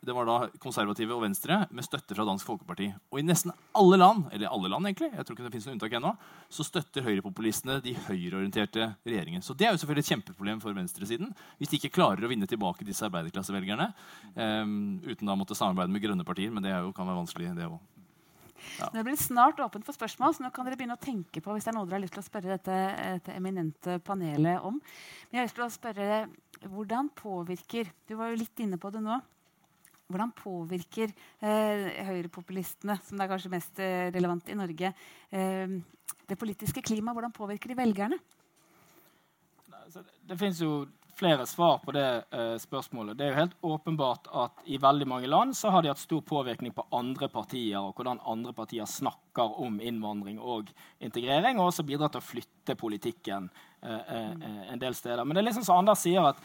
Det 0.01 0.15
var 0.15 0.25
da 0.25 0.37
konservative 0.63 1.13
og 1.13 1.25
venstre 1.25 1.59
med 1.75 1.85
støtte 1.85 2.15
fra 2.17 2.25
Dansk 2.25 2.47
Folkeparti. 2.47 2.87
Og 3.11 3.19
i 3.19 3.25
nesten 3.25 3.51
alle 3.77 3.99
land 3.99 4.23
eller 4.31 4.49
alle 4.49 4.71
land 4.71 4.89
egentlig, 4.89 5.11
jeg 5.11 5.27
tror 5.27 5.37
ikke 5.37 5.45
det 5.45 5.53
finnes 5.53 5.67
noen 5.67 5.77
unntak 5.77 5.97
ennå, 5.99 6.13
så 6.49 6.65
støtter 6.65 7.05
høyrepopulistene 7.05 7.77
de 7.83 7.93
høyreorienterte 8.07 8.93
regjeringen. 9.05 9.45
Så 9.45 9.53
det 9.53 9.67
er 9.67 9.75
jo 9.75 9.83
selvfølgelig 9.83 10.07
et 10.07 10.13
kjempeproblem 10.15 10.63
for 10.63 10.77
venstresiden 10.77 11.35
hvis 11.59 11.73
de 11.73 11.81
ikke 11.81 11.93
klarer 11.99 12.25
å 12.25 12.31
vinne 12.31 12.49
tilbake 12.49 12.87
disse 12.87 13.05
arbeiderklassevelgerne 13.09 13.91
um, 14.33 15.01
uten 15.05 15.27
da 15.27 15.35
å 15.35 15.39
måtte 15.39 15.57
samarbeide 15.57 15.93
med 15.93 16.05
grønne 16.07 16.25
partier. 16.27 16.49
Men 16.53 16.65
det 16.65 16.73
jo, 16.73 16.95
kan 16.95 17.09
være 17.09 17.21
vanskelig, 17.21 17.53
det 17.59 17.69
òg. 17.69 17.79
Ja. 18.79 18.89
Det 18.93 19.03
blir 19.05 19.17
snart 19.19 19.59
åpent 19.63 19.85
for 19.87 19.97
spørsmål, 19.97 20.35
så 20.35 20.45
nå 20.45 20.51
kan 20.53 20.67
dere 20.67 20.77
begynne 20.79 20.97
å 20.97 21.01
tenke 21.01 21.43
på 21.43 21.55
hvis 21.55 21.67
det 21.67 21.73
er 21.73 21.77
noe 21.77 21.89
dere 21.89 21.99
har 21.99 22.05
lyst 22.05 22.15
til 22.17 22.23
å 22.23 22.27
spørre 22.27 22.55
dette, 22.55 22.77
dette 23.17 23.35
eminente 23.35 23.97
panelet 24.05 24.65
om. 24.67 24.79
Men 25.29 25.37
jeg 25.37 25.41
har 25.41 25.49
lyst 25.49 25.59
til 25.59 25.67
å 25.67 25.75
spørre 25.75 26.23
hvordan 26.71 27.09
påvirker 27.17 27.89
Du 28.05 28.13
var 28.19 28.29
jo 28.29 28.41
litt 28.41 28.59
inne 28.61 28.77
på 28.81 28.91
det 28.93 29.01
nå. 29.01 29.17
Hvordan 30.11 30.33
påvirker 30.35 31.11
eh, 31.39 31.85
høyrepopulistene, 32.09 32.97
som 33.05 33.17
det 33.17 33.25
er 33.25 33.31
kanskje 33.31 33.53
mest 33.53 33.79
eh, 33.79 34.09
relevant 34.11 34.49
i 34.51 34.57
Norge, 34.59 34.91
eh, 35.31 35.75
det 36.27 36.37
politiske 36.39 36.83
klimaet? 36.83 37.15
Hvordan 37.15 37.35
påvirker 37.35 37.71
de 37.71 37.77
velgerne? 37.79 38.19
Det, 39.91 40.03
det 40.27 40.37
finnes 40.39 40.59
jo 40.61 40.83
flere 41.21 41.45
svar 41.45 41.77
på 41.85 41.93
det 41.93 42.23
eh, 42.33 42.55
spørsmålet. 42.57 43.17
Det 43.17 43.25
er 43.25 43.29
jo 43.31 43.37
helt 43.37 43.57
åpenbart 43.61 44.29
at 44.43 44.63
I 44.65 44.79
veldig 44.81 45.07
mange 45.07 45.29
land 45.29 45.53
så 45.57 45.69
har 45.69 45.83
de 45.83 45.91
hatt 45.91 46.01
stor 46.01 46.23
påvirkning 46.25 46.73
på 46.73 46.87
andre 46.97 47.29
partier 47.29 47.77
og 47.77 47.93
hvordan 47.93 48.23
andre 48.25 48.53
partier 48.57 48.89
snakker 48.89 49.59
om 49.61 49.77
innvandring 49.77 50.39
og 50.41 50.71
integrering, 50.99 51.59
og 51.59 51.69
også 51.69 51.85
bidrar 51.85 52.09
til 52.13 52.23
å 52.23 52.25
flytte 52.25 52.77
politikken 52.79 53.51
eh, 53.85 54.01
eh, 54.17 54.65
en 54.73 54.81
del 54.81 54.97
steder. 54.97 55.21
Men 55.21 55.37
det 55.37 55.43
er 55.43 55.49
liksom 55.51 55.67
som 55.67 55.83
Anders 55.83 56.01
sier 56.01 56.31
at 56.31 56.41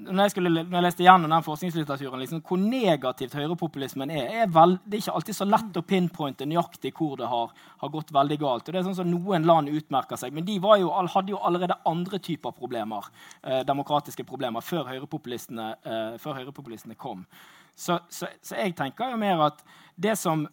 når 0.00 0.24
jeg, 0.24 0.32
skulle, 0.34 0.50
når 0.62 0.76
jeg, 0.76 0.84
leste 0.84 1.04
gjennom 1.04 1.32
den 1.32 1.44
forskningslitteraturen, 1.44 2.20
liksom, 2.22 2.42
hvor 2.46 2.60
negativt 2.60 3.34
høyrepopulismen 3.36 4.12
er, 4.14 4.28
er 4.42 4.52
vel, 4.52 4.76
Det 4.84 4.96
er 4.98 5.02
ikke 5.04 5.16
alltid 5.18 5.38
så 5.38 5.46
lett 5.48 5.80
å 5.80 5.84
pinpointe 5.86 6.48
nøyaktig 6.48 6.92
hvor 6.96 7.16
det 7.20 7.28
har, 7.30 7.54
har, 7.82 7.92
gått 7.92 8.12
veldig 8.14 8.38
galt. 8.40 8.68
Og 8.68 8.74
det 8.74 8.80
er 8.80 8.86
sånn 8.88 8.98
som 9.00 9.10
Noen 9.10 9.48
land 9.48 9.72
utmerker 9.72 10.20
seg, 10.20 10.34
men 10.36 10.46
de 10.46 10.58
jo, 10.58 10.92
hadde 11.14 11.34
jo 11.34 11.42
allerede 11.46 11.78
andre 11.88 12.20
typer 12.22 12.54
problemer, 12.56 13.10
eh, 13.42 13.62
demokratiske 13.68 14.26
problemer 14.28 14.64
før 14.64 14.88
høyrepopulistene, 14.92 15.72
eh, 15.84 16.14
før 16.22 16.40
høyrepopulistene 16.40 16.98
kom. 16.98 17.26
Så, 17.74 18.00
så, 18.08 18.28
så, 18.42 18.56
jeg 18.58 18.76
tenker 18.78 19.12
jo 19.12 19.20
mer 19.20 19.46
at 19.50 19.62
det 19.96 20.16
som 20.20 20.48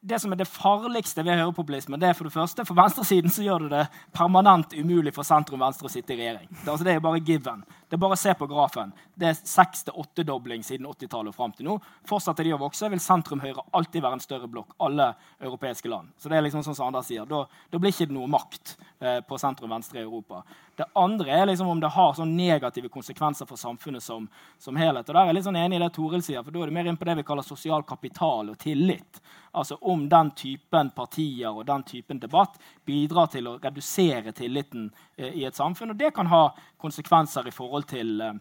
det 0.00 0.20
som 0.22 0.32
er 0.32 0.38
det 0.38 0.46
farligste 0.46 1.24
ved 1.26 1.40
høyrepopulisme, 1.40 1.98
det 1.98 2.12
er 2.12 2.14
for 2.14 2.28
det 2.28 2.34
første, 2.34 2.64
for 2.64 2.78
venstresiden 2.78 3.32
så 3.34 3.42
gjør 3.42 3.66
det 3.66 3.70
det 3.72 3.86
permanent 4.14 4.74
umulig 4.78 5.10
for 5.14 5.26
sentrum-venstre 5.26 5.88
å 5.88 5.92
sitte 5.92 6.14
i 6.14 6.20
regjering. 6.20 6.46
Det, 6.52 6.68
altså, 6.70 6.86
det 6.86 6.94
er 6.94 7.02
bare 7.02 7.22
given. 7.26 7.64
Det 7.88 7.96
er 7.96 8.00
bare 8.02 8.16
å 8.18 8.20
se 8.20 8.34
på 8.36 8.46
grafen. 8.50 8.90
Det 9.16 9.30
er 9.30 9.38
seks 9.38 9.86
til 9.86 9.96
åttedobling 9.96 10.64
siden 10.66 10.86
80-tallet 10.90 11.32
og 11.32 11.36
fram 11.36 11.54
til 11.56 11.68
nå. 11.70 11.76
Fortsetter 12.08 12.44
de 12.44 12.52
å 12.52 12.60
vokse, 12.60 12.90
vil 12.92 13.00
sentrum-høyre 13.00 13.64
alltid 13.78 14.04
være 14.04 14.18
en 14.18 14.24
større 14.24 14.48
blokk. 14.50 14.74
alle 14.78 15.14
europeiske 15.40 15.88
land. 15.88 16.12
Så 16.18 16.28
det 16.28 16.36
er 16.36 16.42
liksom 16.42 16.62
sånn 16.62 16.76
som 16.76 16.86
Anders 16.86 17.06
sier. 17.08 17.24
Da, 17.26 17.46
da 17.70 17.78
blir 17.78 17.94
ikke 17.94 18.08
det 18.10 18.16
noe 18.16 18.28
makt 18.28 18.76
eh, 19.00 19.20
på 19.24 19.38
sentrum-venstre 19.40 20.00
i 20.00 20.02
Europa. 20.02 20.42
Det 20.76 20.86
andre 20.94 21.32
er 21.32 21.46
liksom 21.46 21.68
om 21.68 21.80
det 21.80 21.90
har 21.94 22.12
sånn 22.14 22.36
negative 22.36 22.88
konsekvenser 22.92 23.48
for 23.48 23.58
samfunnet 23.58 24.04
som, 24.04 24.28
som 24.58 24.76
helhet. 24.76 25.08
Og 25.08 25.14
der 25.14 25.22
er 25.22 25.32
jeg 25.32 25.38
litt 25.38 25.48
sånn 25.48 25.58
enig 25.58 25.80
i 25.80 25.82
det 25.82 25.92
Toril 25.96 26.22
sier, 26.22 26.44
for 26.44 26.54
da 26.54 26.62
er 26.62 26.70
det 26.70 26.76
mer 26.76 26.90
inn 26.90 27.00
på 27.00 27.08
det 27.08 27.16
vi 27.18 27.26
kaller 27.26 27.46
sosial 27.46 27.86
kapital 27.88 28.52
og 28.52 28.58
tillit. 28.60 29.22
Altså 29.58 29.78
om 29.80 30.08
den 30.08 30.30
typen 30.36 30.90
partier 30.94 31.50
og 31.50 31.66
den 31.66 31.82
typen 31.82 32.20
debatt 32.20 32.58
bidrar 32.86 33.30
til 33.32 33.48
å 33.48 33.56
redusere 33.62 34.34
tilliten 34.36 34.90
eh, 35.16 35.32
i 35.40 35.46
et 35.48 35.56
samfunn. 35.56 35.94
Og 35.94 35.98
det 35.98 36.12
kan 36.14 36.28
ha 36.30 36.42
konsekvenser 36.78 37.48
i 37.48 37.54
forhold 37.54 37.77
til, 37.86 38.20
eh, 38.20 38.32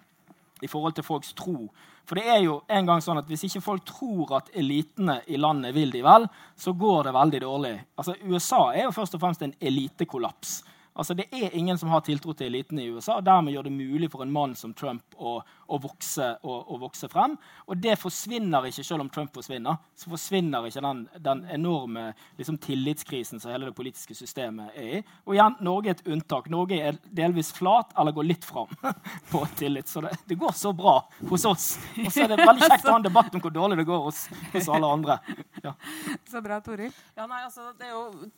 i 0.62 0.68
forhold 0.68 0.94
til 0.94 1.04
folks 1.04 1.34
tro. 1.34 1.70
For 2.08 2.16
det 2.16 2.28
er 2.28 2.40
jo 2.40 2.62
en 2.70 2.86
gang 2.86 3.02
sånn 3.04 3.20
at 3.20 3.28
Hvis 3.28 3.44
ikke 3.44 3.62
folk 3.62 3.86
tror 3.86 4.38
at 4.38 4.50
elitene 4.56 5.22
i 5.28 5.36
landet 5.36 5.76
vil 5.76 5.92
de 5.92 6.02
vel, 6.02 6.28
så 6.56 6.74
går 6.74 7.04
det 7.04 7.14
veldig 7.14 7.42
dårlig. 7.42 7.86
Altså 7.98 8.16
USA 8.24 8.72
er 8.74 8.84
jo 8.84 8.92
først 8.92 9.16
og 9.16 9.22
fremst 9.22 9.42
en 9.42 9.54
elitekollaps. 9.60 10.64
Altså, 10.98 11.14
det 11.14 11.28
er 11.32 11.54
ingen 11.54 11.78
som 11.78 11.92
har 11.94 12.02
tiltro 12.02 12.34
til 12.34 12.50
eliten 12.50 12.80
i 12.82 12.88
USA. 12.90 13.20
og 13.20 13.26
Dermed 13.26 13.54
gjør 13.54 13.68
det 13.68 13.74
mulig 13.76 14.10
for 14.10 14.24
en 14.26 14.32
mann 14.34 14.56
som 14.58 14.74
Trump 14.74 15.18
å, 15.18 15.36
å, 15.44 15.78
vokse, 15.82 16.32
å, 16.42 16.56
å 16.74 16.80
vokse, 16.82 17.10
frem. 17.12 17.36
Og 17.70 17.78
det 17.78 18.00
forsvinner 18.02 18.66
ikke 18.66 18.86
selv 18.86 19.06
om 19.06 19.12
Trump 19.14 19.36
forsvinner. 19.38 19.78
Så 19.98 20.10
forsvinner 20.10 20.66
ikke 20.66 20.82
den, 20.82 21.04
den 21.22 21.44
enorme 21.54 22.08
liksom, 22.40 22.58
tillitskrisen 22.64 23.44
som 23.44 23.54
hele 23.54 23.70
det 23.70 23.78
politiske 23.78 24.18
systemet 24.18 24.74
er 24.74 24.98
i. 24.98 25.04
Og 25.28 25.38
igjen, 25.38 25.60
Norge 25.68 25.94
er 25.94 26.00
et 26.00 26.12
unntak. 26.16 26.50
Norge 26.54 26.82
er 26.82 26.98
delvis 27.22 27.54
flat 27.54 27.94
eller 27.98 28.18
går 28.18 28.30
litt 28.32 28.48
fram 28.48 28.74
på 29.32 29.44
tillit. 29.60 29.92
Så 29.92 30.02
det, 30.02 30.16
det, 30.26 30.40
går 30.42 30.58
så 30.58 30.74
bra 30.74 30.98
hos 31.30 31.46
oss. 31.46 31.70
Og 32.08 32.10
så 32.10 32.26
er 32.26 32.34
det 32.34 32.42
veldig 32.42 32.72
kjekt 32.72 32.90
å 32.90 32.96
ha 32.96 33.00
en 33.04 33.06
debatt 33.06 33.38
om 33.38 33.46
hvor 33.46 33.54
dårlig 33.54 33.84
det 33.84 33.90
går 33.92 34.10
hos, 34.10 34.26
hos 34.56 34.74
alle 34.74 34.90
andre. 34.98 35.22
Ja. 35.62 35.78
Så 36.26 36.42
bra, 36.42 36.58
Toril. 36.66 36.94
Ja, 37.14 37.30
nei, 37.30 37.46
altså, 37.46 37.70
det 37.78 37.92
er 37.92 37.94
jo 37.94 38.30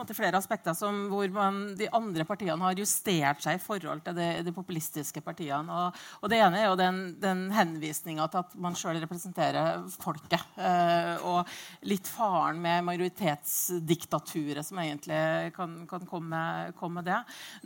måte, 0.00 0.16
flere 0.16 0.38
aspekter 0.40 0.74
som, 0.76 1.06
hvor 1.12 1.28
man, 1.34 1.60
de 1.78 1.88
andre 1.96 2.24
partiene 2.28 2.64
har 2.64 2.78
justert 2.78 3.42
seg 3.44 3.58
i 3.58 3.62
forhold 3.62 4.02
til 4.06 4.16
de, 4.16 4.28
de 4.46 4.54
populistiske 4.54 5.22
partiene. 5.24 5.68
Og, 5.70 6.00
og, 6.20 6.30
Det 6.32 6.40
ene 6.40 6.62
er 6.62 6.68
jo 6.68 6.78
den, 6.80 7.00
den 7.20 7.46
henvisninga 7.54 8.28
til 8.30 8.42
at 8.42 8.56
man 8.60 8.78
sjøl 8.78 9.00
representerer 9.02 9.84
folket. 10.00 10.44
Eh, 10.60 11.14
og 11.26 11.88
litt 11.88 12.08
faren 12.10 12.60
med 12.62 12.86
majoritetsdiktaturet 12.88 14.66
som 14.66 14.80
egentlig 14.82 15.52
kan, 15.56 15.80
kan 15.90 16.06
komme, 16.08 16.42
komme, 16.78 17.04
det. 17.06 17.20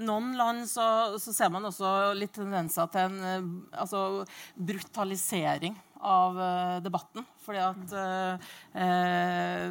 Noen 0.04 0.34
land 0.38 0.68
så, 0.70 0.86
så, 1.22 1.34
ser 1.34 1.50
man 1.54 1.66
også 1.70 2.14
litt 2.18 2.34
tendenser 2.36 2.90
til 2.92 3.08
en 3.08 3.26
eh, 3.30 3.50
altså, 3.84 4.24
brutalisering 4.54 5.76
av 6.04 6.38
uh, 6.38 6.76
debatten. 6.84 7.24
Fordi 7.44 7.60
at 7.60 7.94
uh, 7.96 8.52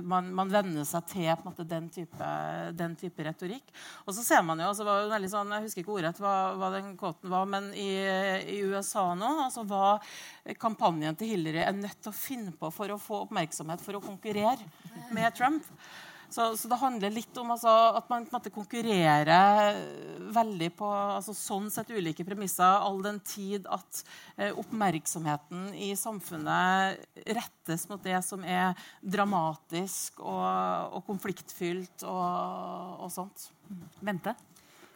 man, 0.06 0.28
man, 0.36 0.52
venner 0.54 0.86
seg 0.86 1.08
til 1.10 1.30
måte, 1.46 1.66
den, 1.66 1.88
type, 1.94 2.30
den, 2.78 2.94
type, 3.00 3.26
retorikk. 3.26 3.74
Og 4.06 4.14
så 4.18 4.26
ser 4.26 4.44
man 4.46 4.62
jo, 4.62 4.70
altså, 4.70 4.86
veldig 4.86 5.32
sånn, 5.32 5.56
Jeg 5.58 5.68
husker 5.68 5.84
ikke 5.84 5.96
ordrett 5.96 6.22
hva, 6.22 6.36
hva 6.60 6.70
den 6.76 6.94
kvoten 7.00 7.34
var, 7.34 7.50
men 7.50 7.72
i, 7.74 7.90
i 8.54 8.62
USA 8.68 9.10
nå 9.18 9.32
altså, 9.48 9.66
var 9.70 10.04
kampanjen 10.62 11.18
til 11.18 11.34
Hillary 11.34 11.64
er 11.64 11.76
nødt 11.78 12.02
til 12.04 12.14
å 12.14 12.18
finne 12.18 12.54
på 12.58 12.70
for 12.74 12.94
å 12.94 13.02
få 13.02 13.24
oppmerksomhet 13.26 13.82
for 13.84 13.98
å 13.98 14.04
konkurrere 14.04 14.68
med 15.16 15.34
Trump. 15.38 15.66
Så, 16.34 16.48
så, 16.58 16.70
det 16.72 16.80
handler 16.82 17.14
litt 17.14 17.38
om 17.38 17.52
altså, 17.54 17.72
at 18.00 18.08
man 18.10 18.26
måte 18.34 18.50
konkurrerer 18.54 19.78
veldig 20.34 20.70
på 20.80 20.88
altså, 20.90 21.36
sånn 21.38 21.70
sett 21.74 21.92
ulike 21.94 22.26
premisser, 22.26 22.66
all 22.66 23.04
den 23.06 23.20
tid 23.28 23.68
at 23.70 24.02
eh, 24.38 24.50
oppmerksomheten 24.50 25.68
i 25.78 25.92
samfunnet 26.00 27.04
rettes 27.38 27.86
mot 27.92 28.02
det 28.02 28.18
som 28.26 28.42
er 28.42 28.74
dramatisk 29.02 30.24
og, 30.26 30.98
og 30.98 31.06
konfliktfylt 31.12 32.08
og, 32.10 33.06
og 33.06 33.14
sånt. 33.14 33.52
Vente? 34.02 34.34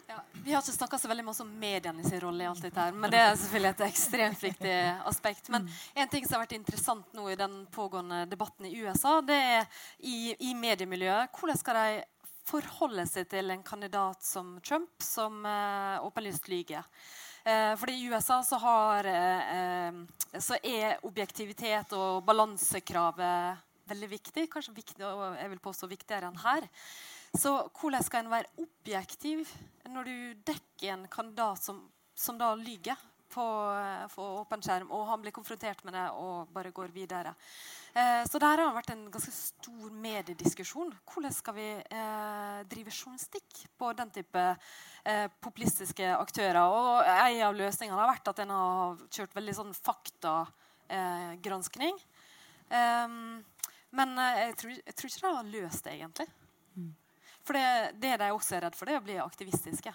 Ja, 0.08 0.22
vi 0.44 0.52
har 0.52 0.62
ikke 0.62 0.72
snakka 0.72 0.98
så 0.98 1.08
veldig 1.10 1.24
mye 1.26 1.42
om 1.44 1.48
mediene 1.60 2.04
sin 2.06 2.20
rolle 2.22 2.44
i 2.44 2.46
alt 2.48 2.62
dette. 2.64 2.80
her, 2.80 2.94
Men 2.96 3.12
det 3.12 3.18
er 3.20 3.34
selvfølgelig 3.36 3.70
et 3.74 3.82
ekstremt 3.90 4.40
viktig 4.40 4.76
aspekt. 5.10 5.50
Men 5.52 5.66
en 5.92 6.08
ting 6.08 6.24
som 6.24 6.38
har 6.38 6.46
vært 6.46 6.54
interessant 6.56 7.12
nå 7.12 7.26
i 7.28 7.36
den 7.36 7.58
pågående 7.74 8.22
debatten 8.30 8.64
i 8.64 8.72
USA, 8.80 9.18
det 9.20 9.36
er 9.36 9.82
i, 9.98 10.32
i 10.48 10.54
mediemiljøet. 10.56 11.28
Hvordan 11.36 11.60
skal 11.60 11.76
de 11.76 12.00
forholde 12.48 13.04
seg 13.10 13.28
til 13.28 13.52
en 13.52 13.66
kandidat 13.66 14.24
som 14.24 14.56
Trump, 14.64 14.96
som 15.04 15.44
uh, 15.44 16.00
åpenlyst 16.08 16.48
lyver? 16.48 16.88
Uh, 17.44 17.76
fordi 17.76 17.98
I 18.00 18.08
USA 18.08 18.40
så, 18.42 18.56
har, 18.64 19.10
uh, 19.12 20.40
så 20.40 20.56
er 20.64 21.04
objektivitet 21.04 21.92
og 21.92 22.24
balansekravet 22.24 23.60
veldig 23.92 24.10
viktig. 24.16 24.48
Kanskje 24.56 24.76
viktig, 24.80 25.04
og 25.04 25.36
jeg 25.36 25.52
vil 25.52 25.64
påstå 25.68 25.92
viktigere 25.92 26.32
enn 26.32 26.44
her. 26.48 26.72
Så 27.38 27.52
hvordan 27.78 28.02
skal 28.02 28.24
en 28.24 28.32
være 28.32 28.50
objektiv 28.58 29.46
når 29.88 30.04
du 30.08 30.34
dekker 30.50 30.90
en 30.92 31.06
kandidat 31.10 31.62
som, 31.62 31.90
som 32.18 32.38
da 32.40 32.54
lyver 32.58 32.96
på, 33.28 33.44
på 34.14 34.22
åpen 34.40 34.62
skjerm, 34.64 34.90
og 34.94 35.08
han 35.10 35.20
blir 35.22 35.32
konfrontert 35.36 35.84
med 35.86 35.92
det 35.94 36.06
og 36.18 36.48
bare 36.54 36.70
går 36.74 36.88
videre. 36.94 37.32
Eh, 37.94 38.24
så 38.28 38.38
der 38.42 38.58
har 38.62 38.74
vært 38.74 38.90
en 38.94 39.10
ganske 39.12 39.32
stor 39.34 39.90
mediediskusjon. 39.92 40.90
Hvordan 41.12 41.32
skal 41.36 41.54
vi 41.56 41.68
eh, 41.78 42.58
drive 42.72 42.90
journalistikk 42.90 43.48
på 43.78 43.86
den 43.98 44.10
type 44.16 44.42
eh, 44.48 45.28
populistiske 45.44 46.06
aktører? 46.16 46.62
Og 46.64 47.04
En 47.04 47.46
av 47.50 47.58
løsningene 47.58 48.00
har 48.00 48.12
vært 48.14 48.28
at 48.32 48.38
en 48.44 48.52
har 48.56 48.72
kjørt 49.14 49.36
veldig 49.38 49.54
sånn 49.60 49.74
faktagranskning. 49.76 51.94
Eh, 52.68 53.08
men 53.98 54.08
eh, 54.24 54.40
jeg 54.46 54.54
tror, 54.62 54.72
jeg 54.80 54.94
tror 54.94 55.08
ikke 55.12 55.24
det 55.26 55.36
har 55.36 55.54
løst 55.54 55.82
det, 55.84 55.92
egentlig. 56.00 56.28
For 57.48 57.56
det, 57.56 57.96
det 57.96 58.18
de 58.20 58.26
også 58.28 58.58
er 58.58 58.66
redd 58.66 58.74
for, 58.76 58.84
det 58.84 58.92
er 58.92 59.00
å 59.00 59.06
bli 59.06 59.14
aktivistiske. 59.22 59.94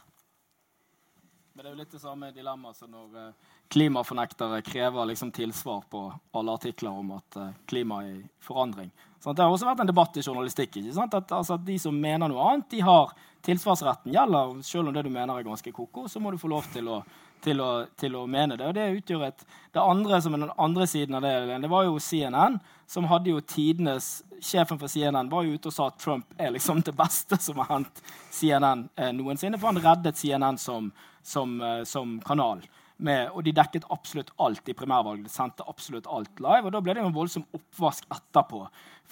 Men 1.53 1.61
det 1.61 1.69
er 1.69 1.73
jo 1.75 1.81
litt 1.83 1.91
det 1.93 1.99
samme 2.01 2.31
dilemmaet 2.33 2.79
som 2.79 2.89
når 2.89 3.17
eh, 3.21 3.51
klimafornektere 3.69 4.63
krever 4.65 5.05
liksom 5.11 5.29
tilsvar 5.35 5.83
på 5.89 6.01
alle 6.33 6.55
artikler 6.57 6.97
om 6.97 7.11
at 7.13 7.37
uh, 7.37 7.51
klimaet 7.69 8.07
er 8.09 8.15
i 8.15 8.23
forandring. 8.41 8.89
Sånn, 9.21 9.37
det 9.37 9.45
har 9.45 9.53
også 9.53 9.67
vært 9.69 9.83
en 9.85 9.91
debatt 9.91 10.17
i 10.17 10.23
journalistikk. 10.25 10.79
At, 10.97 11.29
altså, 11.29 11.59
De 11.61 11.77
som 11.77 11.93
mener 11.93 12.33
noe 12.33 12.41
annet, 12.49 12.71
de 12.73 12.81
har 12.81 13.13
tilsvarsretten. 13.45 14.15
gjelder. 14.17 14.57
Selv 14.65 14.89
om 14.89 14.97
det 14.97 15.05
du 15.05 15.11
mener 15.13 15.37
er 15.37 15.45
ganske 15.45 15.75
ko-ko, 15.77 16.07
så 16.09 16.19
må 16.19 16.33
du 16.33 16.41
få 16.41 16.49
lov 16.49 16.73
til 16.73 16.89
å, 16.89 17.03
til 17.45 17.61
å, 17.61 17.71
til 18.01 18.17
å 18.17 18.25
mene 18.25 18.57
det. 18.57 18.71
Og 18.71 18.73
det 18.73 18.89
utgjør 18.97 19.27
et, 19.29 19.45
det 19.77 19.85
andre 19.93 20.23
som 20.25 20.33
er 20.33 20.47
den 20.47 20.57
andre 20.57 20.89
siden 20.89 21.21
av 21.21 21.29
det, 21.29 21.61
det 21.61 21.69
var 21.69 21.85
jo 21.85 22.01
CNN, 22.01 22.57
som 22.88 23.07
hadde 23.09 23.34
jo 23.34 23.41
tidenes 23.41 24.21
Sjefen 24.43 24.79
for 24.79 24.91
CNN 24.91 25.29
var 25.31 25.45
jo 25.47 25.55
ute 25.55 25.69
og 25.69 25.73
sa 25.73 25.86
at 25.88 25.99
Trump 26.03 26.34
er 26.36 26.51
liksom 26.51 26.81
det 26.84 26.91
beste 26.99 27.38
som 27.39 27.61
har 27.61 27.69
hendt 27.69 28.01
CNN 28.27 28.89
eh, 28.99 29.13
noensinne. 29.15 29.55
For 29.55 29.71
han 29.71 29.79
reddet 29.79 30.19
CNN 30.19 30.59
som, 30.59 30.89
som, 31.23 31.61
eh, 31.63 31.84
som 31.88 32.17
kanal. 32.27 32.65
Med, 33.03 33.29
og 33.31 33.45
de 33.47 33.53
dekket 33.55 33.88
absolutt 33.91 34.34
alt 34.43 34.67
i 34.67 34.75
primærvalget. 34.75 35.29
De 35.29 35.31
sendte 35.31 35.63
absolutt 35.67 36.09
alt 36.11 36.43
live. 36.43 36.67
Og 36.67 36.75
da 36.75 36.84
ble 36.84 36.97
det 36.97 37.05
jo 37.05 37.07
en 37.07 37.15
voldsom 37.15 37.47
oppvask 37.55 38.03
etterpå. 38.11 38.65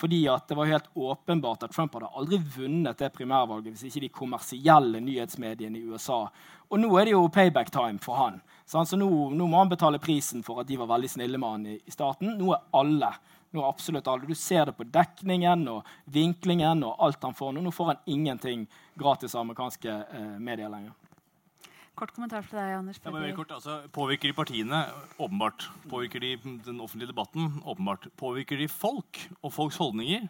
Fordi 0.03 0.21
at 0.31 0.51
det 0.51 0.59
var 0.59 0.69
helt 0.69 0.91
åpenbart 0.95 1.63
at 1.63 1.71
Trump 1.75 1.95
hadde 1.95 2.11
aldri 2.11 2.39
vunnet 2.57 2.99
det 2.99 3.11
primærvalget 3.15 3.73
hvis 3.73 3.87
ikke 3.87 4.05
de 4.05 4.13
kommersielle 4.21 4.99
nyhetsmediene 5.03 5.79
i 5.79 5.87
USA. 5.87 6.25
Og 6.71 6.79
nå 6.79 6.91
er 6.99 7.07
det 7.07 7.15
jo 7.15 7.27
payback 7.31 7.71
time 7.71 7.99
for 8.03 8.19
han. 8.19 8.43
Så 8.67 8.83
nå, 8.95 9.09
nå, 9.35 9.47
må 9.47 9.59
han 9.59 9.71
betale 9.71 9.99
prisen 9.99 10.43
for 10.43 10.61
at 10.61 10.67
de 10.67 10.79
var 10.79 10.91
veldig 10.91 11.09
snille 11.11 11.39
med 11.39 11.55
han 11.55 11.67
i, 11.73 11.79
i 11.83 11.91
starten. 11.91 12.37
Nå 12.39 12.53
er 12.55 12.67
alle 12.79 13.11
nå 13.51 13.61
er 13.61 13.67
absolutt 13.67 14.07
alle. 14.07 14.27
Du 14.27 14.35
ser 14.37 14.69
det 14.69 14.75
på 14.77 14.87
dekningen 14.87 15.67
og 15.71 15.87
vinklingen 16.11 16.83
og 16.87 17.03
alt 17.03 17.23
han 17.27 17.35
får. 17.35 17.53
Nå, 17.55 17.63
nå 17.65 17.73
får 17.75 17.91
han 17.91 18.01
ingenting 18.13 18.65
gratis 18.99 19.35
av 19.35 19.43
amerikanske 19.43 19.91
eh, 19.91 20.33
medier 20.39 20.71
lenger. 20.71 20.95
Kort 22.01 22.13
kommentar 22.15 22.45
til 22.47 22.57
deg, 22.57 22.73
Anders. 22.79 22.99
Ja, 23.03 23.35
kort, 23.35 23.51
altså, 23.53 23.81
påvirker 23.93 24.31
de 24.31 24.37
partiene? 24.37 24.85
Åpenbart. 25.21 25.67
Påvirker 25.91 26.23
de 26.23 26.35
den 26.65 26.79
offentlige 26.81 27.11
debatten? 27.11 27.59
Åpenbart. 27.67 28.07
Påvirker 28.17 28.57
de 28.57 28.69
folk 28.71 29.19
og 29.41 29.51
folks 29.53 29.77
holdninger? 29.81 30.29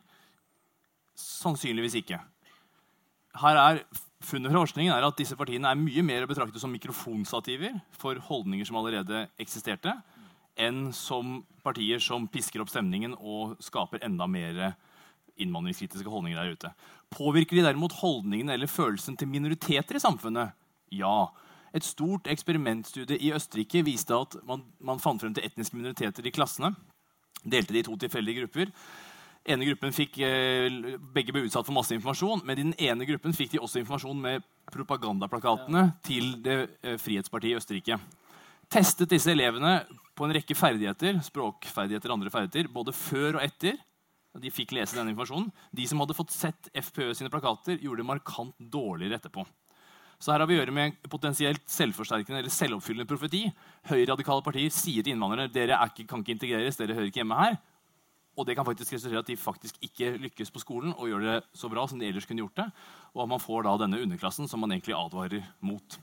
Sannsynligvis 1.15 1.99
ikke. 2.01 2.19
Her 3.39 3.59
er 3.61 3.83
Funnet 4.21 4.53
fra 4.53 4.61
forskningen 4.61 4.93
er 4.93 5.05
at 5.07 5.17
disse 5.17 5.33
partiene 5.33 5.71
er 5.71 5.79
mye 5.79 6.01
mer 6.05 6.25
å 6.25 6.29
betrakte 6.29 6.59
som 6.61 6.69
mikrofonstativer 6.69 7.73
for 7.97 8.19
holdninger 8.27 8.67
som 8.69 8.77
allerede 8.77 9.23
eksisterte, 9.41 9.95
enn 10.59 10.89
som 10.95 11.41
partier 11.63 12.01
som 12.03 12.27
pisker 12.31 12.63
opp 12.63 12.71
stemningen 12.71 13.13
og 13.19 13.57
skaper 13.63 14.03
enda 14.05 14.27
mer 14.27 14.73
innvandringskritiske 15.41 16.09
holdninger 16.09 16.39
der 16.41 16.55
ute. 16.55 16.71
Påvirker 17.11 17.57
de 17.57 17.65
derimot 17.65 17.95
holdningene 18.01 18.55
eller 18.55 18.71
følelsen 18.71 19.17
til 19.17 19.29
minoriteter 19.31 19.97
i 19.97 20.03
samfunnet? 20.03 20.55
Ja. 20.91 21.31
Et 21.73 21.85
stort 21.87 22.27
eksperimentstudie 22.27 23.19
i 23.19 23.31
Østerrike 23.35 23.83
viste 23.87 24.15
at 24.15 24.35
man, 24.47 24.65
man 24.79 24.99
fant 24.99 25.21
frem 25.21 25.33
til 25.35 25.45
etniske 25.47 25.77
minoriteter 25.77 26.27
i 26.27 26.33
klassene. 26.35 26.73
Delte 27.41 27.73
de 27.73 27.81
i 27.81 27.87
to 27.87 27.95
tilfeldige 27.97 28.43
grupper. 28.43 28.73
Ene 29.49 29.65
gruppen 29.65 29.93
fikk, 29.95 30.19
eh, 30.21 30.97
Begge 31.15 31.33
ble 31.33 31.47
utsatt 31.47 31.65
for 31.65 31.73
masse 31.73 31.95
informasjon, 31.95 32.43
men 32.45 32.59
i 32.59 32.65
den 32.67 32.75
ene 32.77 33.07
gruppen 33.09 33.33
fikk 33.33 33.55
de 33.55 33.61
også 33.63 33.81
informasjon 33.81 34.19
med 34.21 34.43
propagandaplakatene 34.71 35.87
til 36.05 36.35
det 36.45 36.59
eh, 36.83 36.99
Frihetspartiet 37.01 37.55
i 37.55 37.57
Østerrike. 37.57 37.97
Testet 38.71 39.09
disse 39.09 39.31
elevene 39.33 39.79
på 40.21 40.27
en 40.27 40.35
rekke 40.37 40.53
ferdigheter, 40.53 41.17
språkferdigheter 41.25 42.11
og 42.11 42.19
andre 42.19 42.29
ferdigheter, 42.29 42.67
både 42.69 42.93
før 42.93 43.39
og 43.39 43.41
etter. 43.41 43.79
De 44.37 44.51
fikk 44.53 44.75
lese 44.77 44.93
denne 44.93 45.15
informasjonen. 45.15 45.47
De 45.73 45.87
som 45.89 45.99
hadde 46.03 46.15
fått 46.15 46.35
sett 46.35 46.69
FPØ 46.77 47.09
sine 47.17 47.31
plakater, 47.33 47.79
gjorde 47.81 48.03
det 48.03 48.07
markant 48.11 48.53
dårligere 48.61 49.17
etterpå. 49.17 49.47
Så 50.21 50.29
her 50.29 50.43
har 50.43 50.45
vi 50.45 50.59
å 50.59 50.59
gjøre 50.59 50.75
med 50.77 50.99
potensielt 51.09 51.65
selvforsterkende 51.73 52.43
eller 52.43 52.53
selvoppfyllende 52.53 53.09
profeti. 53.09 53.47
Høyreradikale 53.89 54.45
partier 54.45 54.69
sier 54.75 55.01
til 55.01 55.15
innvandrere 55.15 55.49
dere 55.49 55.79
ikke, 55.89 56.05
kan 56.11 56.21
ikke 56.21 56.35
integreres, 56.35 56.77
dere 56.77 56.99
hører 56.99 57.09
ikke 57.09 57.23
hjemme 57.23 57.41
her. 57.41 57.57
Og 58.37 58.45
det 58.45 58.53
kan 58.55 58.67
faktisk 58.67 58.93
resultere 58.93 59.25
at 59.25 59.33
de 59.33 59.41
faktisk 59.41 59.81
ikke 59.89 60.13
lykkes 60.21 60.53
på 60.53 60.61
skolen 60.61 60.93
og 60.93 61.09
gjør 61.09 61.25
det 61.25 61.39
så 61.57 61.67
bra 61.73 61.87
som 61.89 61.97
de 61.99 62.07
ellers 62.07 62.29
kunne 62.29 62.45
gjort 62.45 62.61
det. 62.61 62.69
Og 63.17 63.25
at 63.25 63.33
man 63.33 63.41
får 63.41 63.65
da 63.65 63.73
denne 63.81 64.05
underklassen 64.05 64.45
som 64.47 64.61
man 64.61 64.77
egentlig 64.77 64.95
advarer 64.95 65.49
mot. 65.65 65.97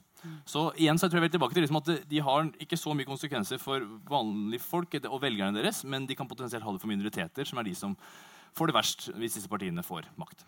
Så 0.48 0.64
igjen 0.76 0.98
så 0.98 1.08
tror 1.08 1.20
jeg 1.20 1.26
vi 1.26 1.30
er 1.30 1.36
tilbake 1.36 1.56
til 1.56 1.64
liksom 1.64 1.80
at 1.80 1.90
De 2.10 2.22
har 2.24 2.48
ikke 2.60 2.78
så 2.80 2.94
mye 2.96 3.08
konsekvenser 3.08 3.60
for 3.62 3.84
vanlige 4.08 4.64
folk 4.64 4.98
og 5.04 5.20
velgerne 5.22 5.60
deres, 5.60 5.84
men 5.84 6.06
de 6.08 6.16
kan 6.18 6.28
potensielt 6.28 6.64
ha 6.64 6.74
det 6.74 6.82
for 6.82 6.90
minoriteter, 6.90 7.48
som 7.48 7.60
er 7.60 7.68
de 7.68 7.74
som 7.78 7.96
får 8.58 8.70
det 8.70 8.78
verst 8.78 9.10
hvis 9.14 9.38
disse 9.38 9.50
partiene 9.50 9.84
får 9.86 10.08
makt. 10.18 10.46